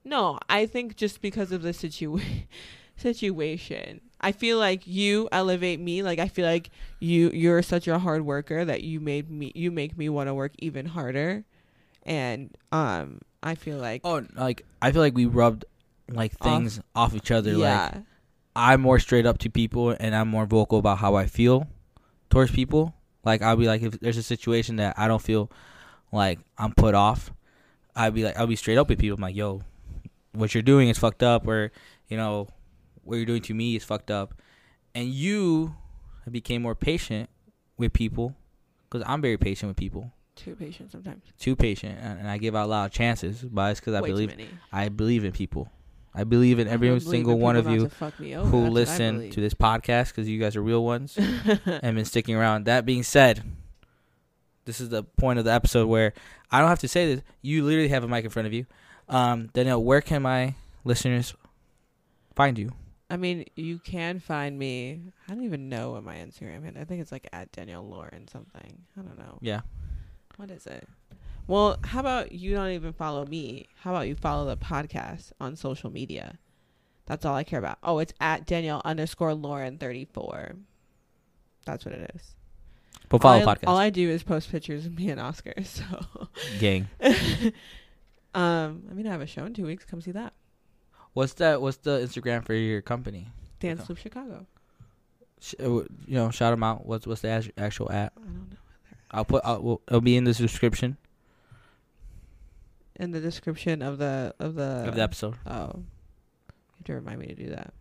No, 0.06 0.40
I 0.50 0.66
think 0.66 0.96
just 0.96 1.22
because 1.22 1.52
of 1.52 1.62
the 1.62 1.70
situa- 1.72 2.46
situation. 2.98 4.02
I 4.20 4.32
feel 4.32 4.58
like 4.58 4.88
you 4.88 5.28
elevate 5.32 5.80
me. 5.80 6.02
Like 6.02 6.18
I 6.20 6.28
feel 6.30 6.46
like 6.46 6.70
you 7.00 7.30
you're 7.32 7.62
such 7.62 7.88
a 7.88 8.00
hard 8.00 8.26
worker 8.26 8.64
that 8.66 8.84
you 8.84 9.00
made 9.00 9.30
me 9.30 9.52
you 9.54 9.70
make 9.70 9.98
me 9.98 10.08
want 10.10 10.28
to 10.30 10.34
work 10.34 10.54
even 10.60 10.88
harder. 10.88 11.44
And 12.06 12.56
um 12.72 13.20
I 13.42 13.56
feel 13.56 13.78
like 13.78 14.02
Oh, 14.04 14.26
like 14.36 14.66
I 14.82 14.92
feel 14.92 15.02
like 15.02 15.16
we 15.16 15.26
rubbed 15.26 15.66
like 16.10 16.34
things 16.40 16.80
off, 16.96 17.14
each 17.16 17.32
other. 17.32 17.54
Like 17.54 17.60
yeah. 17.60 18.02
I'm 18.56 18.82
more 18.82 19.00
straight 19.00 19.26
up 19.26 19.40
to 19.40 19.50
people 19.50 19.92
and 19.92 20.16
I'm 20.16 20.28
more 20.28 20.46
vocal 20.46 20.80
about 20.80 21.00
how 21.00 21.16
I 21.16 21.26
feel 21.26 21.68
towards 22.30 22.52
people. 22.52 22.94
Like 23.24 23.42
I'll 23.42 23.56
be 23.56 23.68
like 23.68 23.82
if 23.82 24.00
there's 24.00 24.18
a 24.18 24.24
situation 24.24 24.78
that 24.78 24.96
I 24.98 25.08
don't 25.08 25.22
feel 25.22 25.50
like 26.12 26.40
I'm 26.58 26.74
put 26.74 26.94
off, 26.94 27.32
I'd 27.96 28.14
be 28.14 28.24
like 28.24 28.38
I'll 28.38 28.48
be 28.48 28.56
straight 28.56 28.78
up 28.78 28.90
with 28.90 29.00
people. 29.00 29.16
I'm 29.16 29.22
like, 29.22 29.36
yo, 29.36 29.62
what 30.34 30.54
you're 30.54 30.64
doing 30.64 30.90
is 30.90 30.98
fucked 30.98 31.24
up 31.24 31.48
or, 31.48 31.72
you 32.08 32.18
know, 32.18 32.48
what 33.04 33.16
you're 33.16 33.26
doing 33.26 33.42
to 33.44 33.54
me 33.54 33.76
is 33.76 33.84
fucked 33.84 34.12
up. 34.12 34.34
And 34.96 35.08
you 35.08 35.76
became 36.30 36.62
more 36.62 36.76
patient 36.76 37.30
with 37.78 37.94
people 37.94 38.36
because 38.90 39.06
I'm 39.08 39.22
very 39.22 39.38
patient 39.38 39.70
with 39.70 39.78
people. 39.78 40.12
Too 40.36 40.56
patient 40.56 40.92
sometimes. 40.92 41.24
Too 41.40 41.56
patient 41.56 41.98
and, 42.02 42.20
and 42.20 42.28
I 42.28 42.38
give 42.38 42.56
out 42.56 42.66
a 42.66 42.68
lot 42.68 42.86
of 42.86 42.92
chances, 42.92 43.42
but 43.44 43.72
it's 43.72 43.80
because 43.80 43.94
I 43.94 44.02
Way 44.02 44.08
too 44.10 44.14
believe 44.14 44.30
many. 44.30 44.48
I 44.72 44.90
believe 44.90 45.26
in 45.26 45.32
people. 45.32 45.70
I 46.16 46.24
believe 46.24 46.60
in 46.60 46.68
I 46.68 46.72
every 46.72 46.90
don't 46.90 47.00
believe 47.00 47.10
single 47.10 47.34
in 47.34 47.40
one 47.40 47.56
of 47.56 47.66
people 47.66 47.74
you 47.76 47.82
not 47.84 47.90
to 47.90 47.96
fuck 47.96 48.20
me 48.20 48.36
over. 48.36 48.48
who 48.50 48.62
That's 48.62 48.64
what 48.64 48.68
I 48.68 48.74
listen 48.74 49.16
believe. 49.18 49.34
to 49.34 49.42
this 49.42 49.54
podcast 49.54 50.08
because 50.10 50.30
you 50.30 50.40
guys 50.40 50.56
are 50.56 50.62
real 50.62 50.84
ones 50.84 51.18
and 51.66 51.96
been 51.96 52.06
sticking 52.06 52.36
around. 52.36 52.66
That 52.66 52.86
being 52.86 53.04
said, 53.04 53.44
this 54.66 54.80
is 54.80 54.90
the 54.90 55.04
point 55.04 55.40
of 55.40 55.46
the 55.46 55.52
episode 55.52 55.88
where 55.88 56.14
I 56.52 56.60
don't 56.60 56.70
have 56.70 56.80
to 56.80 56.88
say 56.88 57.16
this. 57.16 57.24
You 57.42 57.64
literally 57.64 57.90
have 57.90 58.04
a 58.04 58.08
mic 58.08 58.24
in 58.26 58.30
front 58.30 58.46
of 58.48 58.54
you. 58.54 58.66
Um, 59.10 59.50
Danielle, 59.54 59.84
where 59.84 60.02
can 60.02 60.22
my 60.22 60.56
listeners 60.84 61.34
find 62.36 62.58
you? 62.58 62.72
I 63.10 63.18
mean, 63.18 63.46
you 63.56 63.80
can 63.80 64.20
find 64.20 64.58
me. 64.58 65.02
I 65.28 65.34
don't 65.34 65.44
even 65.44 65.70
know 65.70 65.92
what 65.92 66.04
my 66.04 66.16
Instagram 66.16 66.68
is. 66.70 66.76
I 66.80 66.84
think 66.86 67.02
it's 67.02 67.12
like 67.12 67.28
at 67.34 67.52
Danielle 67.52 67.88
Lauren 67.88 68.28
something. 68.28 68.80
I 68.98 69.02
don't 69.02 69.18
know. 69.20 69.38
Yeah. 69.42 69.62
What 70.38 70.52
is 70.52 70.66
it? 70.66 70.88
Well, 71.48 71.78
how 71.84 72.00
about 72.00 72.32
you 72.32 72.56
don't 72.56 72.70
even 72.72 72.94
follow 72.94 73.26
me? 73.26 73.68
How 73.82 73.92
about 73.92 74.08
you 74.08 74.16
follow 74.16 74.46
the 74.46 74.58
podcast 74.58 75.32
on 75.40 75.56
social 75.56 75.92
media? 75.92 76.40
That's 77.06 77.26
all 77.26 77.36
I 77.36 77.44
care 77.44 77.60
about. 77.60 77.80
Oh, 77.84 78.00
it's 78.00 78.14
at 78.22 78.46
Danielle 78.46 78.82
underscore 78.86 79.34
Lauren 79.34 79.78
thirty 79.78 80.06
four. 80.06 80.54
That's 81.66 81.86
what 81.86 81.94
it 81.94 82.12
is. 82.16 82.36
But 83.10 83.22
follow 83.22 83.42
all 83.42 83.50
I, 83.50 83.56
podcast. 83.56 83.68
All 83.68 83.78
I 83.78 83.90
do 83.90 84.10
is 84.10 84.24
post 84.24 84.50
pictures 84.50 84.86
of 84.86 84.98
me 84.98 85.10
and 85.10 85.20
Oscar. 85.20 85.54
So, 85.64 85.84
Gang. 86.60 86.88
um, 88.34 88.84
I 88.90 88.94
mean, 88.94 89.06
I 89.08 89.12
have 89.12 89.22
a 89.22 89.28
show 89.28 89.46
in 89.46 89.54
two 89.54 89.66
weeks. 89.66 89.86
Come 89.86 90.02
see 90.02 90.12
that. 90.12 90.34
What's 91.14 91.34
that? 91.34 91.62
What's 91.62 91.78
the 91.78 92.00
Instagram 92.00 92.46
for 92.46 92.54
your 92.54 92.82
company? 92.82 93.28
Dance. 93.60 93.88
Loop 93.88 93.98
Chicago. 93.98 94.48
Sh- 95.40 95.56
uh, 95.60 95.70
you 95.70 95.88
know, 96.08 96.32
shout 96.32 96.54
them 96.54 96.64
out. 96.64 96.86
What's 96.86 97.06
what's 97.06 97.22
the 97.22 97.52
actual 97.58 97.92
app? 97.92 98.14
I 98.18 98.22
don't 98.22 98.50
know. 98.50 98.58
I'll 99.14 99.26
put. 99.26 99.42
I'll, 99.46 99.62
well, 99.62 99.82
it'll 99.88 100.02
be 100.02 100.18
in 100.18 100.24
the 100.24 100.34
description 100.34 100.98
In 103.00 103.12
the 103.12 103.20
description 103.20 103.82
of 103.82 103.98
the 103.98 104.34
of 104.40 104.56
the 104.56 104.86
of 104.88 104.96
the 104.96 105.02
episode. 105.02 105.36
Oh, 105.48 105.72
you 105.76 106.54
have 106.78 106.84
to 106.86 106.94
remind 106.94 107.20
me 107.20 107.28
to 107.28 107.36
do 107.36 107.50
that. 107.50 107.74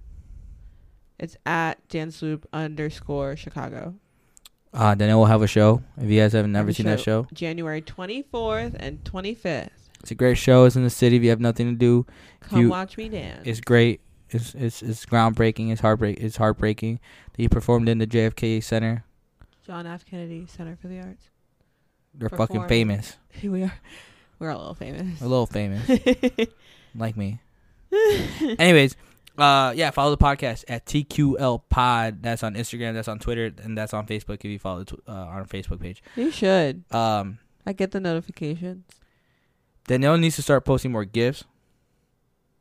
It's 1.19 1.37
at 1.47 1.87
Dance 1.89 2.21
Loop 2.23 2.47
underscore 2.53 3.37
Chicago. 3.37 3.95
Uh, 4.75 4.95
Danielle 4.95 5.19
will 5.19 5.27
have 5.27 5.43
a 5.43 5.47
show. 5.47 5.83
If 6.01 6.11
you 6.11 6.19
guys 6.21 6.33
Have 6.33 6.49
never 6.49 6.71
a 6.71 6.75
seen 6.75 6.87
that 6.87 6.99
show, 7.01 7.27
January 7.35 7.83
24th 7.83 8.75
and 8.81 9.05
25th. 9.05 9.69
it's 10.01 10.11
a 10.11 10.15
great 10.15 10.39
show. 10.39 10.65
It's 10.65 10.77
in 10.77 10.83
the 10.83 10.89
city. 10.91 11.17
If 11.17 11.23
you 11.23 11.29
have 11.29 11.41
nothing 11.41 11.69
to 11.69 11.77
do, 11.77 12.07
Come 12.41 12.61
You- 12.63 12.69
watch 12.71 12.97
me 12.97 13.09
dance. 13.11 13.43
It's 13.45 13.61
great. 13.61 14.01
It's 14.31 14.55
it's 14.55 14.83
it's 14.83 15.05
groundbreaking. 15.05 15.71
It's 15.71 15.83
heartbreak. 15.83 16.19
It's 16.19 16.39
heartbreaking 16.39 17.01
that 17.33 17.41
he 17.43 17.49
performed 17.49 17.87
in 17.89 17.99
the 17.99 18.07
JFK 18.07 18.63
Center. 18.63 19.05
John 19.67 19.87
F. 19.87 20.05
Kennedy 20.05 20.47
Center 20.47 20.77
for 20.81 20.89
the 20.89 20.99
Arts. 20.99 21.31
They're 22.15 22.29
fucking 22.29 22.69
famous. 22.69 23.17
we 23.43 23.63
are. 23.63 23.73
We're 24.39 24.51
a 24.51 24.59
little 24.59 24.75
famous. 24.75 25.21
A 25.21 25.27
little 25.27 25.47
famous, 25.47 25.89
like 26.97 27.17
me. 27.17 27.39
Anyways, 28.59 28.97
uh, 29.39 29.73
yeah, 29.77 29.91
follow 29.93 30.11
the 30.11 30.23
podcast 30.23 30.65
at 30.67 30.85
TQL 30.85 31.63
Pod. 31.69 32.23
That's 32.23 32.43
on 32.43 32.55
Instagram. 32.55 32.95
That's 32.95 33.07
on 33.07 33.21
Twitter, 33.21 33.53
and 33.63 33.79
that's 33.79 33.95
on 33.95 34.07
Facebook. 34.07 34.39
If 34.41 34.47
you 34.47 34.59
follow 34.59 34.81
the 34.81 34.97
tw- 34.97 35.09
uh, 35.09 35.13
our 35.13 35.45
Facebook 35.45 35.81
page. 35.81 36.03
you 36.17 36.33
should. 36.33 36.83
Um, 36.93 37.39
I 37.65 37.73
get 37.73 37.93
the 37.93 38.01
notifications. 38.01 38.85
Danielle 39.87 40.19
needs 40.19 40.37
to 40.37 40.43
start 40.43 40.65
posting 40.65 40.91
more 40.91 41.05
gifs. 41.05 41.45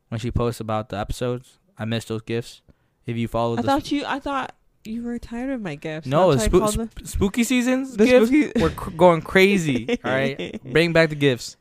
When 0.08 0.20
she 0.20 0.30
posts 0.30 0.60
about 0.60 0.90
the 0.90 0.98
episodes, 0.98 1.58
I 1.78 1.84
miss 1.84 2.04
those 2.04 2.22
gifs. 2.22 2.62
If 3.06 3.16
you 3.16 3.26
follow 3.26 3.58
I 3.58 3.62
thought 3.62 3.90
you. 3.90 4.04
I 4.04 4.20
thought 4.20 4.54
you 4.84 5.02
were 5.02 5.18
tired 5.18 5.50
of 5.50 5.60
my 5.60 5.74
gifts. 5.76 6.06
no, 6.06 6.32
That's 6.34 6.48
the 6.48 6.58
why 6.58 6.66
I 6.66 6.68
spoo- 6.70 6.74
called 6.76 6.90
sp- 6.92 7.06
spooky 7.06 7.44
seasons 7.44 7.96
the, 7.96 8.04
gifts. 8.06 8.28
spooky- 8.28 8.60
We're 8.60 8.70
cr- 8.70 8.90
going 8.90 9.22
crazy. 9.22 9.88
All 10.04 10.10
right, 10.10 10.60
bring 10.64 10.92
back 10.92 11.08
the 11.10 11.14
gifts. 11.16 11.56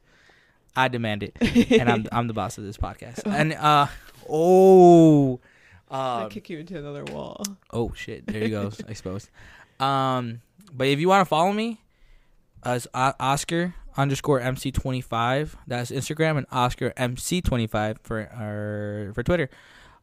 I 0.76 0.88
demand 0.88 1.24
it, 1.24 1.36
and 1.72 1.90
I'm 1.90 2.06
I'm 2.12 2.28
the 2.28 2.34
boss 2.34 2.58
of 2.58 2.64
this 2.64 2.78
podcast. 2.78 3.22
And 3.26 3.54
uh, 3.54 3.88
oh, 4.30 5.40
I'll 5.92 6.26
uh, 6.26 6.28
kick 6.30 6.50
you 6.50 6.60
into 6.60 6.78
another 6.80 7.04
wall. 7.04 7.44
oh 7.72 7.92
shit, 7.96 8.26
there 8.28 8.42
he 8.42 8.50
goes, 8.50 8.80
exposed. 8.88 9.30
Um, 9.80 10.42
but 10.74 10.88
if 10.88 11.00
you 11.00 11.10
want 11.10 11.22
to 11.22 11.26
follow 11.26 11.52
me, 11.52 11.82
as 12.64 12.88
o- 12.94 13.14
Oscar 13.20 13.76
underscore 13.98 14.40
MC 14.40 14.72
twenty 14.72 15.02
five, 15.02 15.58
that's 15.68 15.92
Instagram, 15.92 16.38
and 16.38 16.46
Oscar 16.52 16.94
MC 16.96 17.42
twenty 17.42 17.68
five 17.68 18.00
for 18.04 18.30
our 18.34 19.12
for 19.14 19.24
Twitter. 19.24 19.50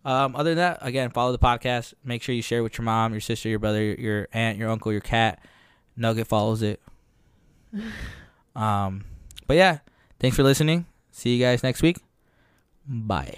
Um, 0.04 0.36
other 0.36 0.50
than 0.50 0.58
that, 0.58 0.78
again, 0.80 1.10
follow 1.10 1.32
the 1.32 1.38
podcast. 1.38 1.94
Make 2.04 2.22
sure 2.22 2.34
you 2.34 2.42
share 2.42 2.62
with 2.62 2.78
your 2.78 2.84
mom, 2.84 3.12
your 3.12 3.20
sister, 3.20 3.48
your 3.48 3.58
brother, 3.58 3.82
your 3.82 4.28
aunt, 4.32 4.58
your 4.58 4.70
uncle, 4.70 4.92
your 4.92 5.00
cat. 5.00 5.42
Nugget 5.96 6.26
follows 6.26 6.62
it. 6.62 6.80
Um, 8.56 9.04
but 9.46 9.56
yeah, 9.56 9.78
thanks 10.18 10.36
for 10.36 10.42
listening. 10.42 10.86
See 11.12 11.36
you 11.36 11.44
guys 11.44 11.62
next 11.62 11.80
week. 11.80 11.98
Bye. 12.88 13.36